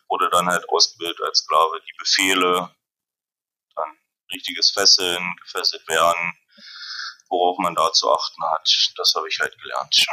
wurde 0.09 0.29
dann 0.31 0.47
halt 0.47 0.69
ausgebildet 0.69 1.21
als 1.23 1.39
Sklave. 1.39 1.81
Die 1.87 1.97
Befehle, 1.99 2.75
dann 3.75 3.99
richtiges 4.33 4.71
Fesseln, 4.71 5.35
gefesselt 5.43 5.89
werden, 5.89 6.33
worauf 7.29 7.59
man 7.59 7.75
da 7.75 7.93
zu 7.93 8.11
achten 8.11 8.43
hat, 8.53 8.93
das 8.97 9.15
habe 9.17 9.29
ich 9.29 9.39
halt 9.41 9.57
gelernt. 9.61 10.07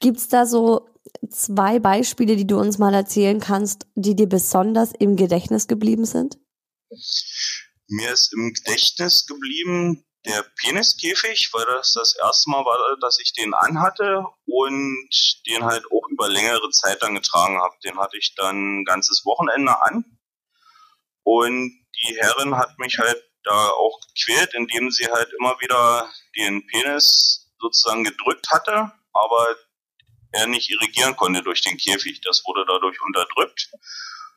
Gibt 0.00 0.18
es 0.18 0.28
da 0.28 0.46
so 0.46 0.88
zwei 1.30 1.78
Beispiele, 1.78 2.36
die 2.36 2.46
du 2.46 2.58
uns 2.58 2.78
mal 2.78 2.94
erzählen 2.94 3.40
kannst, 3.40 3.86
die 3.94 4.14
dir 4.14 4.28
besonders 4.28 4.92
im 4.92 5.16
Gedächtnis 5.16 5.66
geblieben 5.66 6.04
sind? 6.04 6.38
Mir 7.88 8.12
ist 8.12 8.32
im 8.34 8.52
Gedächtnis 8.52 9.26
geblieben 9.26 10.04
der 10.26 10.44
Peniskäfig, 10.60 11.50
weil 11.52 11.64
das 11.66 11.92
das 11.94 12.16
erste 12.16 12.50
Mal 12.50 12.64
war, 12.64 12.76
dass 13.00 13.18
ich 13.20 13.32
den 13.32 13.54
anhatte 13.54 14.24
und 14.46 15.08
den 15.46 15.64
halt 15.64 15.84
auch 15.86 16.08
über 16.10 16.28
längere 16.28 16.70
Zeit 16.70 17.02
dann 17.02 17.14
getragen 17.14 17.58
habe. 17.60 17.74
Den 17.84 17.98
hatte 17.98 18.18
ich 18.18 18.34
dann 18.34 18.80
ein 18.80 18.84
ganzes 18.84 19.24
Wochenende 19.24 19.80
an. 19.82 20.04
Und 21.22 21.86
die 22.02 22.16
Herrin 22.16 22.56
hat 22.56 22.78
mich 22.78 22.98
halt 22.98 23.22
da 23.44 23.68
auch 23.70 24.00
gequält, 24.08 24.54
indem 24.54 24.90
sie 24.90 25.06
halt 25.06 25.32
immer 25.38 25.58
wieder 25.60 26.10
den 26.36 26.66
Penis 26.66 27.50
sozusagen 27.58 28.04
gedrückt 28.04 28.50
hatte, 28.50 28.92
aber 29.12 29.56
er 30.32 30.46
nicht 30.46 30.70
irrigieren 30.70 31.16
konnte 31.16 31.42
durch 31.42 31.62
den 31.62 31.76
Käfig. 31.78 32.20
Das 32.20 32.42
wurde 32.46 32.64
dadurch 32.66 33.00
unterdrückt. 33.00 33.70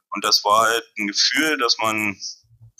Und 0.10 0.24
das 0.24 0.44
war 0.44 0.68
halt 0.68 0.86
ein 0.98 1.08
Gefühl, 1.08 1.58
dass 1.58 1.78
man 1.78 2.18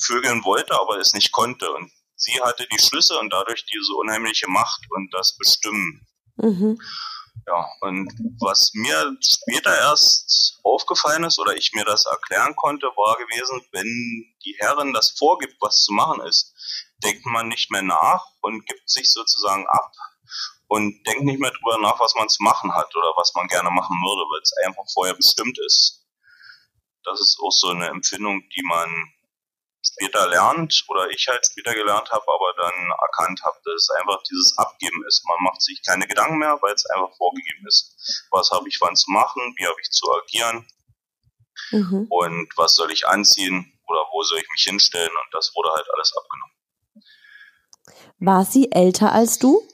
vögeln 0.04 0.44
wollte, 0.44 0.80
aber 0.80 1.00
es 1.00 1.14
nicht 1.14 1.32
konnte. 1.32 1.72
Und 1.72 1.92
sie 2.16 2.40
hatte 2.42 2.68
die 2.68 2.82
Schlüsse 2.82 3.18
und 3.20 3.32
dadurch 3.32 3.66
diese 3.66 3.94
unheimliche 3.96 4.48
Macht 4.50 4.82
und 4.90 5.14
das 5.14 5.38
Bestimmen. 5.38 6.08
Mhm. 6.38 6.80
Ja, 7.48 7.66
und 7.82 8.12
was 8.40 8.72
mir 8.74 9.18
später 9.26 9.76
erst 9.76 10.60
aufgefallen 10.64 11.24
ist 11.24 11.40
oder 11.40 11.56
ich 11.56 11.72
mir 11.74 11.86
das 11.86 12.06
erklären 12.06 12.56
konnte, 12.56 12.88
war 12.96 13.18
gewesen, 13.18 13.62
wenn 13.72 13.88
die 14.46 14.56
Herrin 14.60 14.94
das 14.94 15.12
vorgibt, 15.18 15.56
was 15.60 15.84
zu 15.84 15.94
machen 15.94 16.22
ist, 16.22 16.54
denkt 17.04 17.26
man 17.26 17.48
nicht 17.48 17.72
mehr 17.72 17.82
nach 17.82 18.26
und 18.42 18.66
gibt 18.68 18.88
sich 18.90 19.12
sozusagen 19.12 19.66
ab 19.68 19.92
und 20.68 21.06
denkt 21.08 21.24
nicht 21.24 21.40
mehr 21.40 21.52
drüber 21.52 21.80
nach, 21.80 22.00
was 22.00 22.16
man 22.16 22.30
zu 22.30 22.44
machen 22.44 22.74
hat 22.74 22.96
oder 22.96 23.12
was 23.18 23.34
man 23.36 23.48
gerne 23.48 23.72
machen 23.72 23.96
würde, 23.98 24.22
weil 24.22 24.42
es 24.42 24.54
einfach 24.66 24.86
vorher 24.94 25.16
bestimmt 25.16 25.58
ist. 25.66 26.06
das 27.04 27.20
ist 27.20 27.40
auch 27.42 27.52
so 27.52 27.70
eine 27.70 27.88
Empfindung, 27.88 28.48
die 28.56 28.64
man 28.64 28.88
später 29.84 30.30
lernt 30.30 30.86
oder 30.88 31.10
ich 31.10 31.28
halt 31.28 31.46
später 31.46 31.74
gelernt 31.74 32.10
habe, 32.12 32.24
aber 32.28 32.54
dann 32.58 32.92
erkannt 33.02 33.42
habe, 33.44 33.58
dass 33.64 33.74
es 33.76 33.90
einfach 34.00 34.22
dieses 34.24 34.58
Abgeben 34.58 35.04
ist. 35.08 35.24
Man 35.28 35.44
macht 35.44 35.62
sich 35.62 35.82
keine 35.86 36.08
Gedanken 36.08 36.38
mehr, 36.38 36.58
weil 36.62 36.74
es 36.74 36.86
einfach 36.88 37.16
vorgegeben 37.18 37.66
ist. 37.68 38.28
Was 38.32 38.52
habe 38.52 38.68
ich 38.70 38.80
wann 38.80 38.96
zu 38.96 39.12
machen, 39.12 39.54
wie 39.58 39.66
habe 39.66 39.82
ich 39.82 39.90
zu 39.90 40.12
agieren 40.14 40.68
mhm. 41.72 42.08
und 42.10 42.50
was 42.58 42.76
soll 42.76 42.92
ich 42.92 43.08
anziehen 43.08 43.80
oder 43.88 44.06
wo 44.12 44.24
soll 44.24 44.40
ich 44.40 44.50
mich 44.52 44.64
hinstellen 44.64 45.12
und 45.12 45.34
das 45.34 45.52
wurde 45.56 45.72
halt 45.74 45.88
alles 45.94 46.14
abgenommen. 46.16 46.56
War 48.20 48.46
sie 48.46 48.72
älter 48.72 49.12
als 49.12 49.40
du? 49.40 49.68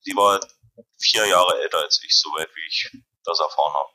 Sie 0.00 0.14
war 0.14 0.40
vier 0.98 1.26
Jahre 1.26 1.60
älter 1.62 1.78
als 1.78 2.00
ich, 2.04 2.16
soweit 2.16 2.48
wie 2.54 2.66
ich 2.68 2.90
das 3.24 3.40
erfahren 3.40 3.74
habe. 3.74 3.93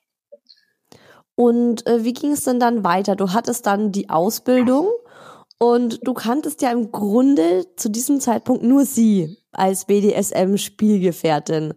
Und 1.39 1.87
äh, 1.87 2.03
wie 2.03 2.11
ging 2.11 2.33
es 2.33 2.43
denn 2.43 2.59
dann 2.59 2.83
weiter? 2.83 3.15
Du 3.15 3.31
hattest 3.31 3.65
dann 3.65 3.93
die 3.93 4.09
Ausbildung 4.09 4.89
und 5.57 6.05
du 6.05 6.13
kanntest 6.13 6.61
ja 6.61 6.69
im 6.69 6.91
Grunde 6.91 7.65
zu 7.77 7.89
diesem 7.89 8.19
Zeitpunkt 8.19 8.61
nur 8.61 8.83
sie 8.83 9.37
als 9.53 9.85
BDSM-Spielgefährtin. 9.85 11.75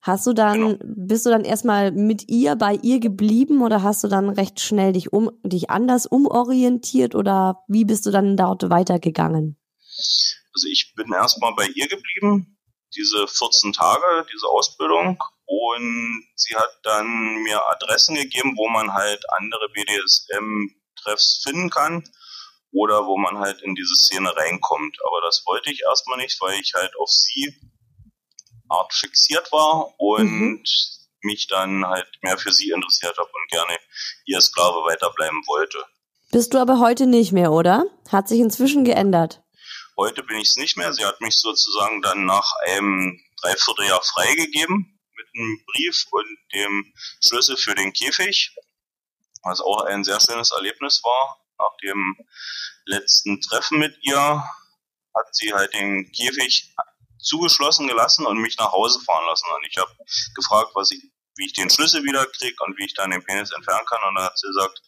Hast 0.00 0.26
du 0.26 0.32
dann, 0.32 0.78
genau. 0.78 0.84
bist 0.86 1.26
du 1.26 1.30
dann 1.30 1.44
erstmal 1.44 1.92
mit 1.92 2.30
ihr 2.30 2.56
bei 2.56 2.78
ihr 2.80 2.98
geblieben 2.98 3.60
oder 3.60 3.82
hast 3.82 4.02
du 4.04 4.08
dann 4.08 4.30
recht 4.30 4.58
schnell 4.58 4.94
dich 4.94 5.12
um, 5.12 5.30
dich 5.42 5.68
anders 5.68 6.06
umorientiert 6.06 7.14
oder 7.14 7.62
wie 7.68 7.84
bist 7.84 8.06
du 8.06 8.10
dann 8.10 8.38
dort 8.38 8.70
weitergegangen? 8.70 9.58
Also 10.54 10.66
ich 10.72 10.94
bin 10.96 11.12
erstmal 11.12 11.54
bei 11.54 11.66
ihr 11.74 11.88
geblieben, 11.88 12.56
diese 12.96 13.26
14 13.28 13.74
Tage, 13.74 14.26
diese 14.32 14.48
Ausbildung 14.48 15.18
und 15.46 16.26
sie 16.34 16.56
hat 16.56 16.80
dann 16.82 17.06
mir 17.42 17.62
Adressen 17.70 18.16
gegeben, 18.16 18.54
wo 18.56 18.68
man 18.68 18.92
halt 18.92 19.24
andere 19.30 19.68
BDSM-Treffs 19.70 21.42
finden 21.44 21.70
kann 21.70 22.04
oder 22.72 23.06
wo 23.06 23.16
man 23.16 23.38
halt 23.38 23.62
in 23.62 23.74
diese 23.74 23.94
Szene 23.94 24.36
reinkommt. 24.36 24.98
Aber 25.06 25.20
das 25.22 25.44
wollte 25.46 25.70
ich 25.70 25.82
erstmal 25.82 26.18
nicht, 26.18 26.40
weil 26.40 26.60
ich 26.60 26.74
halt 26.74 26.92
auf 26.98 27.08
sie 27.08 27.54
art 28.68 28.92
fixiert 28.92 29.50
war 29.52 29.94
und 29.98 30.30
mhm. 30.30 30.64
mich 31.22 31.46
dann 31.46 31.86
halt 31.86 32.08
mehr 32.22 32.36
für 32.36 32.52
sie 32.52 32.70
interessiert 32.70 33.16
habe 33.16 33.30
und 33.32 33.50
gerne 33.50 33.76
ihr 34.24 34.40
Sklave 34.40 34.84
weiterbleiben 34.84 35.42
wollte. 35.46 35.78
Bist 36.32 36.54
du 36.54 36.58
aber 36.58 36.80
heute 36.80 37.06
nicht 37.06 37.30
mehr, 37.30 37.52
oder? 37.52 37.84
Hat 38.10 38.26
sich 38.26 38.40
inzwischen 38.40 38.84
geändert. 38.84 39.42
Heute 39.96 40.24
bin 40.24 40.38
ich 40.38 40.48
es 40.48 40.56
nicht 40.56 40.76
mehr. 40.76 40.92
Sie 40.92 41.04
hat 41.04 41.20
mich 41.20 41.38
sozusagen 41.38 42.02
dann 42.02 42.26
nach 42.26 42.52
einem 42.66 43.20
Dreivierteljahr 43.40 44.02
freigegeben 44.02 44.95
einem 45.36 45.64
Brief 45.66 46.06
und 46.10 46.38
dem 46.52 46.92
Schlüssel 47.22 47.56
für 47.56 47.74
den 47.74 47.92
Käfig, 47.92 48.54
was 49.42 49.60
auch 49.60 49.82
ein 49.82 50.04
sehr 50.04 50.20
schönes 50.20 50.50
Erlebnis 50.52 51.02
war. 51.04 51.40
Nach 51.58 51.76
dem 51.82 52.16
letzten 52.84 53.40
Treffen 53.40 53.78
mit 53.78 53.96
ihr 54.02 54.44
hat 55.14 55.34
sie 55.34 55.52
halt 55.52 55.72
den 55.72 56.10
Käfig 56.12 56.74
zugeschlossen 57.18 57.88
gelassen 57.88 58.26
und 58.26 58.38
mich 58.38 58.56
nach 58.58 58.72
Hause 58.72 59.00
fahren 59.00 59.26
lassen. 59.26 59.46
Und 59.54 59.66
ich 59.66 59.76
habe 59.78 59.90
gefragt, 60.34 60.70
was 60.74 60.90
ich, 60.90 61.02
wie 61.36 61.46
ich 61.46 61.52
den 61.52 61.70
Schlüssel 61.70 62.04
wieder 62.04 62.26
kriege 62.26 62.56
und 62.64 62.78
wie 62.78 62.84
ich 62.84 62.94
dann 62.94 63.10
den 63.10 63.24
Penis 63.24 63.52
entfernen 63.52 63.86
kann. 63.86 64.02
Und 64.08 64.14
dann 64.16 64.24
hat 64.24 64.38
sie 64.38 64.46
gesagt, 64.48 64.80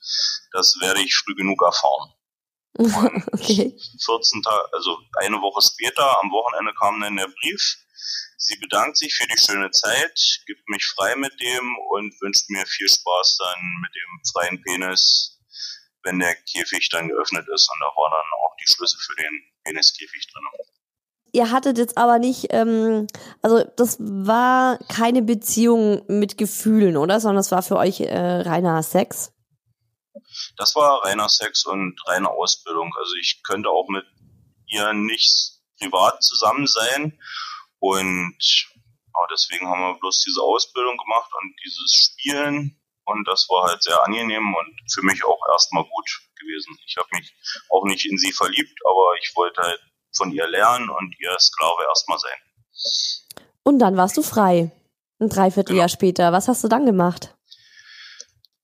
das 0.52 0.76
werde 0.80 1.00
ich 1.00 1.14
früh 1.16 1.34
genug 1.34 1.62
erfahren. 1.62 2.12
Und 2.78 3.24
okay. 3.32 3.76
14 4.04 4.42
Tage, 4.42 4.72
also 4.72 4.98
eine 5.16 5.40
Woche 5.40 5.61
später, 5.62 6.20
am 6.20 6.30
Wochenende 6.30 6.72
kam 6.74 7.00
dann 7.00 7.16
der 7.16 7.26
Brief 7.26 7.76
Sie 8.37 8.56
bedankt 8.56 8.96
sich 8.96 9.14
für 9.14 9.26
die 9.26 9.38
schöne 9.38 9.70
Zeit, 9.70 10.40
gibt 10.46 10.68
mich 10.68 10.87
frei 10.87 11.16
mit 11.16 11.38
dem 11.40 11.76
und 11.90 12.14
wünscht 12.20 12.48
mir 12.48 12.64
viel 12.66 12.88
Spaß 12.88 13.38
dann 13.38 13.61
mit 13.82 13.92
dem 13.94 14.32
freien 14.32 14.62
Penis, 14.62 15.38
wenn 16.04 16.18
der 16.18 16.34
Käfig 16.34 16.88
dann 16.90 17.08
geöffnet 17.08 17.46
ist. 17.52 17.68
Und 17.68 17.80
da 17.80 17.87
war 17.87 18.11
dann 18.11 18.30
auch 18.40 18.56
die 18.61 18.72
Schlüssel 18.72 18.98
für 19.00 19.16
den 19.16 19.42
Peniskäfig 19.64 20.28
drin. 20.32 20.44
Ihr 21.32 21.50
hattet 21.50 21.78
jetzt 21.78 21.98
aber 21.98 22.18
nicht, 22.18 22.46
ähm, 22.50 23.06
also 23.42 23.64
das 23.76 23.98
war 24.00 24.78
keine 24.88 25.22
Beziehung 25.22 26.04
mit 26.08 26.38
Gefühlen, 26.38 26.96
oder? 26.96 27.20
Sondern 27.20 27.37
das 27.37 27.50
war 27.50 27.62
für 27.62 27.76
euch 27.76 28.00
äh, 28.00 28.18
reiner 28.18 28.82
Sex? 28.82 29.32
Das 30.56 30.74
war 30.74 31.04
reiner 31.04 31.28
Sex 31.28 31.66
und 31.66 32.00
reine 32.06 32.30
Ausbildung. 32.30 32.94
Also 32.96 33.14
ich 33.20 33.42
könnte 33.42 33.68
auch 33.68 33.88
mit 33.88 34.06
ihr 34.68 34.92
nicht 34.92 35.61
privat 35.78 36.22
zusammen 36.22 36.66
sein 36.66 37.18
und 37.80 38.38
ja, 39.18 39.26
deswegen 39.32 39.68
haben 39.68 39.80
wir 39.80 39.98
bloß 39.98 40.22
diese 40.24 40.42
Ausbildung 40.42 40.96
gemacht 40.96 41.30
und 41.40 41.54
dieses 41.64 41.92
Spielen. 41.92 42.80
Und 43.04 43.26
das 43.26 43.48
war 43.48 43.68
halt 43.68 43.82
sehr 43.82 44.02
angenehm 44.04 44.54
und 44.54 44.92
für 44.92 45.02
mich 45.02 45.24
auch 45.24 45.40
erstmal 45.50 45.84
gut 45.84 46.20
gewesen. 46.38 46.76
Ich 46.86 46.96
habe 46.98 47.08
mich 47.12 47.34
auch 47.70 47.84
nicht 47.84 48.04
in 48.04 48.18
sie 48.18 48.32
verliebt, 48.32 48.78
aber 48.84 49.14
ich 49.20 49.32
wollte 49.34 49.62
halt 49.62 49.80
von 50.14 50.30
ihr 50.30 50.46
lernen 50.46 50.90
und 50.90 51.14
ihr 51.18 51.34
Sklave 51.38 51.84
erstmal 51.88 52.18
sein. 52.18 52.38
Und 53.62 53.78
dann 53.78 53.96
warst 53.96 54.16
du 54.16 54.22
frei. 54.22 54.70
Ein 55.20 55.30
Dreivierteljahr 55.30 55.86
genau. 55.86 55.94
später. 55.94 56.32
Was 56.32 56.48
hast 56.48 56.62
du 56.62 56.68
dann 56.68 56.86
gemacht? 56.86 57.34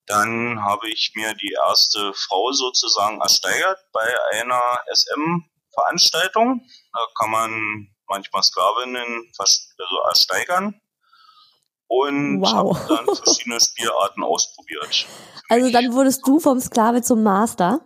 Dann 0.05 0.63
habe 0.63 0.89
ich 0.89 1.13
mir 1.15 1.33
die 1.33 1.55
erste 1.65 2.13
Frau 2.13 2.51
sozusagen 2.51 3.19
ersteigert 3.21 3.79
bei 3.91 4.07
einer 4.33 4.79
SM-Veranstaltung. 4.93 6.67
Da 6.93 7.07
kann 7.19 7.31
man 7.31 7.94
manchmal 8.07 8.43
Sklavinnen 8.43 9.31
also 9.37 10.01
ersteigern 10.07 10.81
und 11.87 12.41
wow. 12.41 12.77
habe 12.77 12.95
dann 12.95 13.15
verschiedene 13.15 13.59
Spielarten 13.59 14.23
ausprobiert. 14.23 15.05
Also 15.47 15.71
dann 15.71 15.93
wurdest 15.93 16.25
du 16.25 16.39
vom 16.39 16.59
Sklave 16.59 17.03
zum 17.03 17.21
Master? 17.21 17.79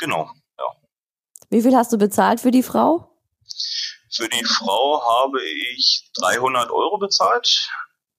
Genau, 0.00 0.28
ja. 0.58 0.64
Wie 1.48 1.62
viel 1.62 1.76
hast 1.76 1.92
du 1.92 1.96
bezahlt 1.96 2.40
für 2.40 2.50
die 2.50 2.64
Frau? 2.64 3.16
Für 4.12 4.28
die 4.28 4.44
Frau 4.44 5.00
habe 5.00 5.40
ich 5.44 6.10
300 6.16 6.72
Euro 6.72 6.98
bezahlt, 6.98 7.70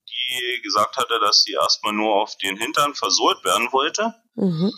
die 0.08 0.62
gesagt 0.62 0.96
hatte, 0.96 1.20
dass 1.20 1.44
sie 1.44 1.52
erstmal 1.52 1.92
nur 1.92 2.16
auf 2.16 2.38
den 2.38 2.56
Hintern 2.56 2.96
versohlt 2.96 3.44
werden 3.44 3.68
wollte. 3.74 4.14
Mhm. 4.36 4.72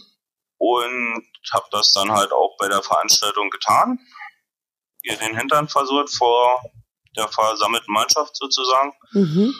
Und 0.58 1.27
habe 1.53 1.67
das 1.69 1.91
dann 1.91 2.12
halt 2.12 2.31
auch 2.31 2.58
bei 2.58 2.67
der 2.67 2.81
Veranstaltung 2.81 3.51
getan 3.51 3.99
ihr 5.05 5.17
den 5.17 5.37
Hintern 5.37 5.67
versucht 5.67 6.09
vor 6.09 6.61
der 7.15 7.27
versammelten 7.27 7.93
Mannschaft 7.93 8.35
sozusagen. 8.35 8.93
Mhm. 9.11 9.53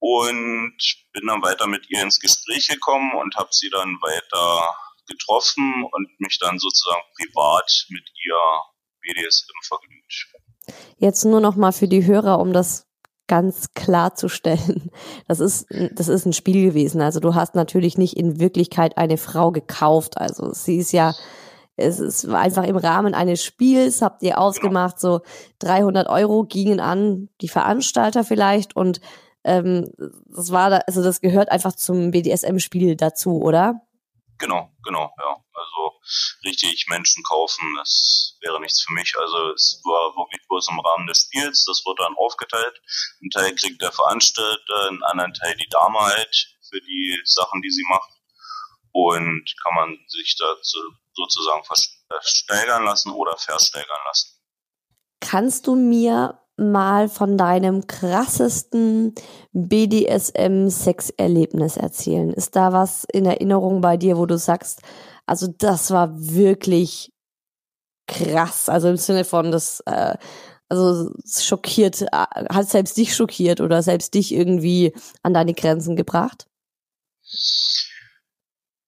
Und 0.00 0.78
bin 1.12 1.26
dann 1.26 1.42
weiter 1.42 1.66
mit 1.66 1.90
ihr 1.90 2.02
ins 2.02 2.20
Gespräch 2.20 2.68
gekommen 2.68 3.12
und 3.16 3.34
habe 3.36 3.48
sie 3.50 3.68
dann 3.68 3.96
weiter 4.00 4.74
getroffen 5.08 5.84
und 5.90 6.08
mich 6.20 6.38
dann 6.38 6.58
sozusagen 6.58 7.02
privat 7.16 7.86
mit 7.88 8.04
ihr 8.24 8.36
BDSM 9.00 9.66
vergnügt. 9.66 10.26
Jetzt 10.98 11.24
nur 11.24 11.40
noch 11.40 11.56
mal 11.56 11.72
für 11.72 11.88
die 11.88 12.04
Hörer, 12.04 12.38
um 12.38 12.52
das 12.52 12.86
ganz 13.26 13.74
klarzustellen. 13.74 14.90
Das 15.26 15.40
ist, 15.40 15.66
das 15.92 16.08
ist 16.08 16.24
ein 16.24 16.32
Spiel 16.32 16.64
gewesen. 16.64 17.02
Also 17.02 17.20
du 17.20 17.34
hast 17.34 17.54
natürlich 17.54 17.98
nicht 17.98 18.16
in 18.16 18.40
Wirklichkeit 18.40 18.96
eine 18.96 19.18
Frau 19.18 19.52
gekauft. 19.52 20.16
Also 20.16 20.52
sie 20.54 20.78
ist 20.78 20.92
ja 20.92 21.14
es 21.78 22.00
ist 22.00 22.28
einfach 22.28 22.64
im 22.64 22.76
Rahmen 22.76 23.14
eines 23.14 23.42
Spiels, 23.42 24.02
habt 24.02 24.22
ihr 24.22 24.38
ausgemacht, 24.38 24.98
so 25.00 25.20
300 25.60 26.08
Euro 26.08 26.44
gingen 26.44 26.80
an 26.80 27.28
die 27.40 27.48
Veranstalter 27.48 28.24
vielleicht 28.24 28.76
und 28.76 29.00
ähm, 29.44 29.90
das 30.26 30.50
war 30.50 30.70
da, 30.70 30.78
also 30.86 31.02
das 31.02 31.20
gehört 31.20 31.50
einfach 31.50 31.74
zum 31.74 32.10
BDSM-Spiel 32.10 32.96
dazu, 32.96 33.40
oder? 33.40 33.80
Genau, 34.38 34.70
genau, 34.84 35.12
ja. 35.18 35.36
Also 35.52 35.98
richtig 36.44 36.86
Menschen 36.88 37.22
kaufen, 37.24 37.64
das 37.76 38.36
wäre 38.40 38.60
nichts 38.60 38.82
für 38.82 38.92
mich. 38.92 39.14
Also 39.18 39.52
es 39.52 39.80
war 39.84 40.14
wirklich 40.16 40.46
bloß 40.48 40.68
im 40.70 40.80
Rahmen 40.80 41.06
des 41.06 41.24
Spiels, 41.24 41.64
das 41.64 41.82
wurde 41.84 42.04
dann 42.04 42.14
aufgeteilt. 42.16 42.80
Ein 43.22 43.30
Teil 43.30 43.54
kriegt 43.56 43.82
der 43.82 43.90
Veranstalter, 43.90 44.88
einen 44.88 45.02
anderen 45.02 45.34
Teil 45.34 45.56
die 45.56 45.68
Dame 45.68 45.98
halt 45.98 46.56
für 46.68 46.80
die 46.80 47.20
Sachen, 47.24 47.62
die 47.62 47.70
sie 47.70 47.84
macht. 47.88 48.10
Und 48.92 49.44
kann 49.62 49.74
man 49.74 49.98
sich 50.08 50.36
dazu 50.38 50.78
sozusagen 51.18 51.62
versteigern 51.64 52.84
lassen 52.84 53.12
oder 53.12 53.36
versteigern 53.36 53.98
lassen. 54.06 54.38
Kannst 55.20 55.66
du 55.66 55.74
mir 55.74 56.40
mal 56.56 57.08
von 57.08 57.36
deinem 57.36 57.86
krassesten 57.86 59.14
BDSM-Sexerlebnis 59.52 61.76
erzählen? 61.76 62.32
Ist 62.32 62.56
da 62.56 62.72
was 62.72 63.04
in 63.04 63.26
Erinnerung 63.26 63.80
bei 63.80 63.96
dir, 63.96 64.16
wo 64.16 64.26
du 64.26 64.38
sagst, 64.38 64.82
also 65.26 65.46
das 65.46 65.90
war 65.90 66.10
wirklich 66.12 67.12
krass, 68.06 68.68
also 68.68 68.88
im 68.88 68.96
Sinne 68.96 69.24
von 69.24 69.52
das, 69.52 69.80
äh, 69.86 70.16
also 70.68 71.10
schockiert, 71.26 72.02
äh, 72.02 72.06
hat 72.12 72.68
selbst 72.68 72.96
dich 72.96 73.14
schockiert 73.14 73.60
oder 73.60 73.82
selbst 73.82 74.14
dich 74.14 74.32
irgendwie 74.32 74.94
an 75.22 75.34
deine 75.34 75.54
Grenzen 75.54 75.96
gebracht? 75.96 76.46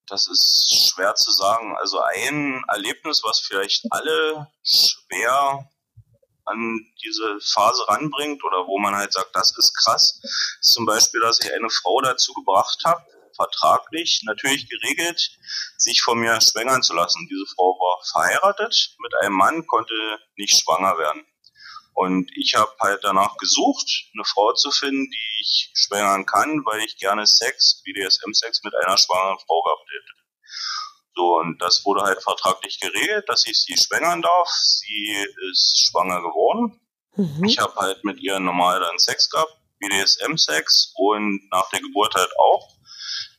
Das 0.07 0.27
ist 0.27 0.91
schwer 0.93 1.15
zu 1.15 1.31
sagen. 1.31 1.75
Also 1.77 2.01
ein 2.01 2.63
Erlebnis, 2.67 3.21
was 3.23 3.39
vielleicht 3.39 3.85
alle 3.91 4.47
schwer 4.63 5.69
an 6.45 6.79
diese 7.03 7.39
Phase 7.39 7.87
ranbringt 7.87 8.43
oder 8.43 8.67
wo 8.67 8.77
man 8.79 8.95
halt 8.95 9.13
sagt, 9.13 9.35
das 9.35 9.55
ist 9.57 9.73
krass, 9.83 10.19
ist 10.59 10.73
zum 10.73 10.85
Beispiel, 10.85 11.21
dass 11.21 11.39
ich 11.39 11.53
eine 11.53 11.69
Frau 11.69 12.01
dazu 12.01 12.33
gebracht 12.33 12.81
habe, 12.83 13.03
vertraglich 13.35 14.21
natürlich 14.25 14.67
geregelt, 14.69 15.31
sich 15.77 16.01
von 16.01 16.19
mir 16.19 16.39
schwängern 16.41 16.83
zu 16.83 16.93
lassen. 16.93 17.27
Diese 17.29 17.45
Frau 17.55 17.77
war 17.79 18.03
verheiratet 18.11 18.95
mit 18.99 19.13
einem 19.21 19.35
Mann, 19.35 19.65
konnte 19.67 19.93
nicht 20.35 20.61
schwanger 20.61 20.97
werden. 20.97 21.25
Und 21.93 22.31
ich 22.35 22.55
habe 22.55 22.71
halt 22.79 23.03
danach 23.03 23.37
gesucht, 23.37 24.09
eine 24.13 24.23
Frau 24.23 24.53
zu 24.53 24.71
finden, 24.71 25.09
die 25.09 25.41
ich 25.41 25.71
schwängern 25.75 26.25
kann, 26.25 26.63
weil 26.65 26.81
ich 26.81 26.97
gerne 26.97 27.27
Sex, 27.27 27.81
BDSM-Sex 27.83 28.63
mit 28.63 28.73
einer 28.75 28.97
schwangeren 28.97 29.39
Frau 29.45 29.61
gehabt 29.61 29.89
hätte. 29.89 30.21
So, 31.15 31.37
und 31.39 31.61
das 31.61 31.85
wurde 31.85 32.03
halt 32.03 32.23
vertraglich 32.23 32.79
geregelt, 32.79 33.27
dass 33.27 33.45
ich 33.45 33.61
sie 33.61 33.75
schwängern 33.75 34.21
darf. 34.21 34.49
Sie 34.49 35.25
ist 35.51 35.89
schwanger 35.89 36.21
geworden. 36.21 36.79
Mhm. 37.15 37.43
Ich 37.43 37.59
habe 37.59 37.75
halt 37.75 38.03
mit 38.05 38.19
ihr 38.21 38.39
normal 38.39 38.79
dann 38.79 38.97
Sex 38.97 39.29
gehabt, 39.29 39.53
BDSM-Sex 39.79 40.93
und 40.95 41.49
nach 41.51 41.69
der 41.69 41.81
Geburt 41.81 42.15
halt 42.15 42.31
auch 42.39 42.69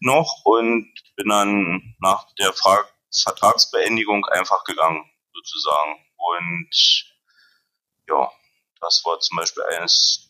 noch 0.00 0.42
und 0.44 0.92
bin 1.16 1.28
dann 1.28 1.94
nach 2.00 2.26
der 2.38 2.52
Fra 2.52 2.84
Vertragsbeendigung 3.14 4.24
einfach 4.26 4.64
gegangen, 4.64 5.04
sozusagen. 5.34 5.96
Und 6.16 6.70
ja, 8.08 8.30
das 8.82 9.02
war 9.04 9.18
zum 9.20 9.38
Beispiel 9.38 9.62
eines 9.70 10.28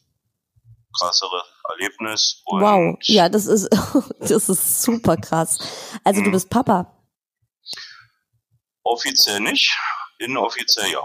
krassere 0.98 1.42
Erlebnis. 1.70 2.42
wow, 2.46 2.96
ja, 3.02 3.28
das 3.28 3.46
ist, 3.46 3.68
das 4.20 4.48
ist 4.48 4.82
super 4.82 5.16
krass. 5.16 5.58
Also 6.04 6.20
du 6.20 6.28
mhm. 6.28 6.32
bist 6.32 6.50
Papa. 6.50 6.98
Offiziell 8.84 9.40
nicht, 9.40 9.76
inoffiziell 10.18 10.90
ja. 10.90 11.02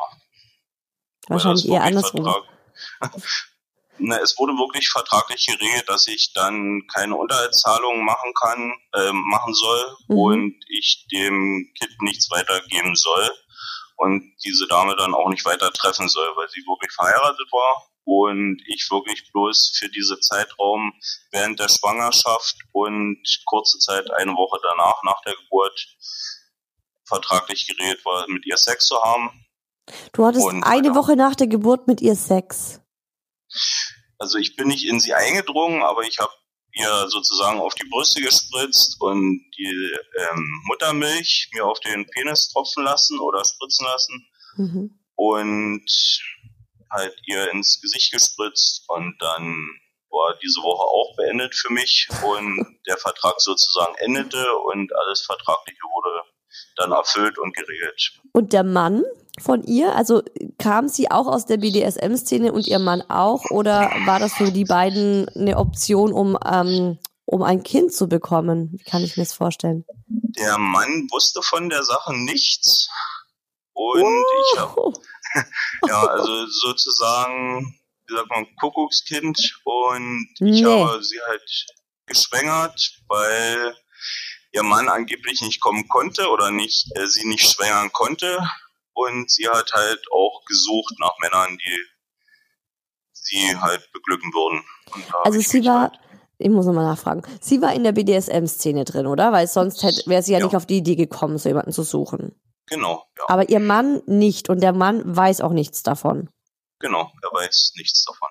Wahrscheinlich 1.27 1.67
eher 1.67 1.83
andersrum. 1.83 2.25
Na, 3.99 4.19
es 4.19 4.37
wurde 4.37 4.53
wirklich 4.53 4.87
vertraglich 4.89 5.47
geregelt, 5.47 5.89
dass 5.89 6.07
ich 6.07 6.31
dann 6.33 6.85
keine 6.93 7.15
Unterhaltszahlungen 7.15 8.05
machen 8.05 8.31
kann, 8.39 8.73
äh, 8.93 9.11
machen 9.11 9.53
soll 9.55 9.97
mhm. 10.07 10.17
und 10.17 10.55
ich 10.69 11.07
dem 11.11 11.71
Kind 11.79 12.01
nichts 12.01 12.29
weitergeben 12.29 12.95
soll 12.95 13.31
und 13.97 14.33
diese 14.43 14.67
Dame 14.67 14.95
dann 14.95 15.13
auch 15.13 15.29
nicht 15.29 15.45
weiter 15.45 15.71
treffen 15.73 16.07
soll, 16.07 16.29
weil 16.35 16.47
sie 16.49 16.61
wirklich 16.61 16.91
verheiratet 16.93 17.51
war 17.51 17.89
und 18.05 18.61
ich 18.67 18.89
wirklich 18.89 19.29
bloß 19.33 19.75
für 19.77 19.89
diese 19.89 20.19
Zeitraum 20.19 20.93
während 21.31 21.59
der 21.59 21.67
Schwangerschaft 21.67 22.55
und 22.71 23.21
kurze 23.45 23.79
Zeit 23.79 24.09
eine 24.11 24.31
Woche 24.31 24.59
danach 24.63 25.03
nach 25.03 25.21
der 25.25 25.35
Geburt 25.35 25.97
vertraglich 27.05 27.67
geregelt 27.67 28.05
war, 28.05 28.27
mit 28.29 28.45
ihr 28.45 28.57
Sex 28.57 28.85
zu 28.85 29.01
haben. 29.01 29.45
Du 30.13 30.25
hattest 30.25 30.45
und, 30.45 30.63
eine 30.63 30.89
ja. 30.89 30.95
Woche 30.95 31.15
nach 31.15 31.35
der 31.35 31.47
Geburt 31.47 31.87
mit 31.87 32.01
ihr 32.01 32.15
Sex. 32.15 32.81
Also 34.19 34.37
ich 34.37 34.55
bin 34.55 34.67
nicht 34.67 34.85
in 34.85 34.99
sie 34.99 35.13
eingedrungen, 35.13 35.83
aber 35.83 36.03
ich 36.03 36.19
habe 36.19 36.31
ihr 36.77 37.09
sozusagen 37.09 37.59
auf 37.59 37.75
die 37.75 37.87
Brüste 37.89 38.21
gespritzt 38.21 38.99
und 38.99 39.45
die 39.57 39.95
ähm, 40.19 40.61
Muttermilch 40.65 41.49
mir 41.53 41.65
auf 41.65 41.79
den 41.81 42.05
Penis 42.07 42.49
tropfen 42.49 42.83
lassen 42.83 43.19
oder 43.19 43.43
spritzen 43.43 43.85
lassen 43.85 44.27
mhm. 44.57 44.99
und 45.15 45.85
halt 46.91 47.15
ihr 47.25 47.51
ins 47.51 47.81
Gesicht 47.81 48.11
gespritzt 48.11 48.83
und 48.87 49.15
dann 49.19 49.67
war 50.09 50.37
diese 50.41 50.61
Woche 50.61 50.83
auch 50.83 51.15
beendet 51.17 51.53
für 51.55 51.71
mich 51.71 52.07
und 52.23 52.79
der 52.87 52.97
Vertrag 52.97 53.39
sozusagen 53.39 53.95
endete 53.97 54.55
und 54.57 54.95
alles 54.95 55.21
Vertragliche 55.21 55.81
wurde 55.93 56.21
dann 56.75 56.91
erfüllt 56.91 57.37
und 57.37 57.55
geregelt. 57.55 58.19
Und 58.31 58.53
der 58.53 58.63
Mann 58.63 59.03
von 59.39 59.63
ihr, 59.63 59.95
also 59.95 60.23
kam 60.57 60.87
sie 60.87 61.11
auch 61.11 61.27
aus 61.27 61.45
der 61.45 61.57
BDSM-Szene 61.57 62.51
und 62.51 62.67
ihr 62.67 62.79
Mann 62.79 63.01
auch 63.03 63.51
oder 63.51 63.91
war 64.05 64.19
das 64.19 64.33
für 64.33 64.51
die 64.51 64.65
beiden 64.65 65.29
eine 65.29 65.57
Option, 65.57 66.11
um, 66.11 66.37
ähm, 66.43 66.97
um 67.25 67.43
ein 67.43 67.63
Kind 67.63 67.93
zu 67.93 68.07
bekommen? 68.07 68.73
Wie 68.73 68.83
kann 68.83 69.03
ich 69.03 69.15
mir 69.15 69.23
das 69.23 69.33
vorstellen? 69.33 69.85
Der 70.07 70.57
Mann 70.57 71.07
wusste 71.11 71.41
von 71.41 71.69
der 71.69 71.83
Sache 71.83 72.15
nichts 72.15 72.89
und 73.73 74.03
oh. 74.03 74.23
ich 74.53 74.59
habe 74.59 74.93
ja 75.87 76.01
also 76.01 76.47
sozusagen 76.47 77.79
wie 78.07 78.15
sagt 78.15 78.29
man 78.29 78.47
Kuckuckskind 78.59 79.37
und 79.65 80.29
ich 80.39 80.61
nee. 80.61 80.63
habe 80.63 81.03
sie 81.03 81.19
halt 81.27 81.65
geschwängert, 82.05 83.01
weil 83.07 83.75
ihr 84.53 84.63
Mann 84.63 84.87
angeblich 84.87 85.41
nicht 85.41 85.59
kommen 85.59 85.87
konnte 85.89 86.29
oder 86.29 86.49
nicht 86.51 86.87
äh, 86.95 87.05
sie 87.05 87.27
nicht 87.27 87.47
schwängern 87.47 87.91
konnte 87.91 88.39
und 88.97 89.29
sie 89.29 89.47
hat 89.47 89.71
halt 89.73 90.03
auch 90.11 90.43
gesucht 90.45 90.95
nach 90.99 91.13
Männern, 91.21 91.57
die 91.57 91.85
sie 93.13 93.55
halt 93.55 93.87
beglücken 93.93 94.33
würden. 94.33 94.63
Also 95.23 95.39
sie 95.39 95.63
war, 95.65 95.81
halt 95.81 95.99
ich 96.39 96.49
muss 96.49 96.65
nochmal 96.65 96.85
nachfragen, 96.85 97.21
sie 97.39 97.61
war 97.61 97.73
in 97.73 97.83
der 97.83 97.91
BDSM-Szene 97.91 98.85
drin, 98.85 99.05
oder? 99.05 99.31
Weil 99.31 99.47
sonst 99.47 99.83
wäre 100.07 100.23
sie 100.23 100.33
ja, 100.33 100.39
ja, 100.39 100.45
nicht 100.45 100.55
auf 100.55 100.65
die 100.65 100.77
Idee 100.77 100.95
gekommen, 100.95 101.37
so 101.37 101.49
jemanden 101.49 101.71
zu 101.71 101.83
suchen. 101.83 102.33
Genau, 102.67 103.05
ja. 103.17 103.23
Aber 103.27 103.49
ihr 103.49 103.59
Mann 103.59 104.01
nicht 104.07 104.49
und 104.49 104.61
der 104.61 104.73
Mann 104.73 105.03
weiß 105.15 105.41
auch 105.41 105.53
nichts 105.53 105.83
davon. 105.83 106.29
Genau, 106.79 107.11
er 107.21 107.39
weiß 107.39 107.73
nichts 107.77 108.03
davon. 108.03 108.29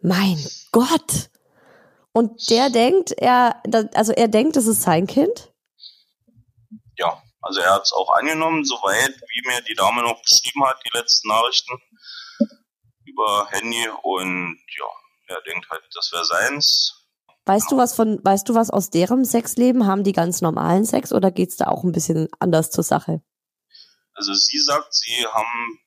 Mein 0.00 0.38
Gott! 0.72 1.30
Und 2.12 2.50
der 2.50 2.70
denkt, 2.70 3.12
er, 3.12 3.62
also 3.94 4.12
er 4.12 4.28
denkt, 4.28 4.56
es 4.56 4.66
ist 4.66 4.82
sein 4.82 5.06
Kind? 5.06 5.52
Ja, 6.98 7.22
also 7.42 7.60
er 7.60 7.74
hat 7.74 7.82
es 7.82 7.92
auch 7.92 8.10
angenommen, 8.14 8.64
soweit, 8.64 9.14
wie 9.20 9.48
mir 9.48 9.60
die 9.62 9.74
Dame 9.74 10.02
noch 10.02 10.22
beschrieben 10.22 10.64
hat, 10.64 10.80
die 10.84 10.96
letzten 10.96 11.28
Nachrichten 11.28 11.78
über 13.04 13.48
Handy 13.50 13.88
und 14.02 14.58
ja, 14.78 15.34
er 15.34 15.42
denkt 15.42 15.68
halt, 15.70 15.82
das 15.92 16.10
wäre 16.12 16.24
seins. 16.24 16.98
Weißt 17.44 17.70
du 17.70 17.76
was 17.76 17.94
von, 17.94 18.20
weißt 18.22 18.48
du 18.48 18.54
was 18.54 18.70
aus 18.70 18.90
deren 18.90 19.24
Sexleben? 19.24 19.86
Haben 19.86 20.04
die 20.04 20.12
ganz 20.12 20.40
normalen 20.40 20.84
Sex 20.84 21.12
oder 21.12 21.32
geht 21.32 21.50
es 21.50 21.56
da 21.56 21.66
auch 21.66 21.82
ein 21.82 21.90
bisschen 21.90 22.28
anders 22.38 22.70
zur 22.70 22.84
Sache? 22.84 23.20
Also 24.14 24.32
sie 24.32 24.60
sagt, 24.60 24.94
sie 24.94 25.26
haben 25.26 25.80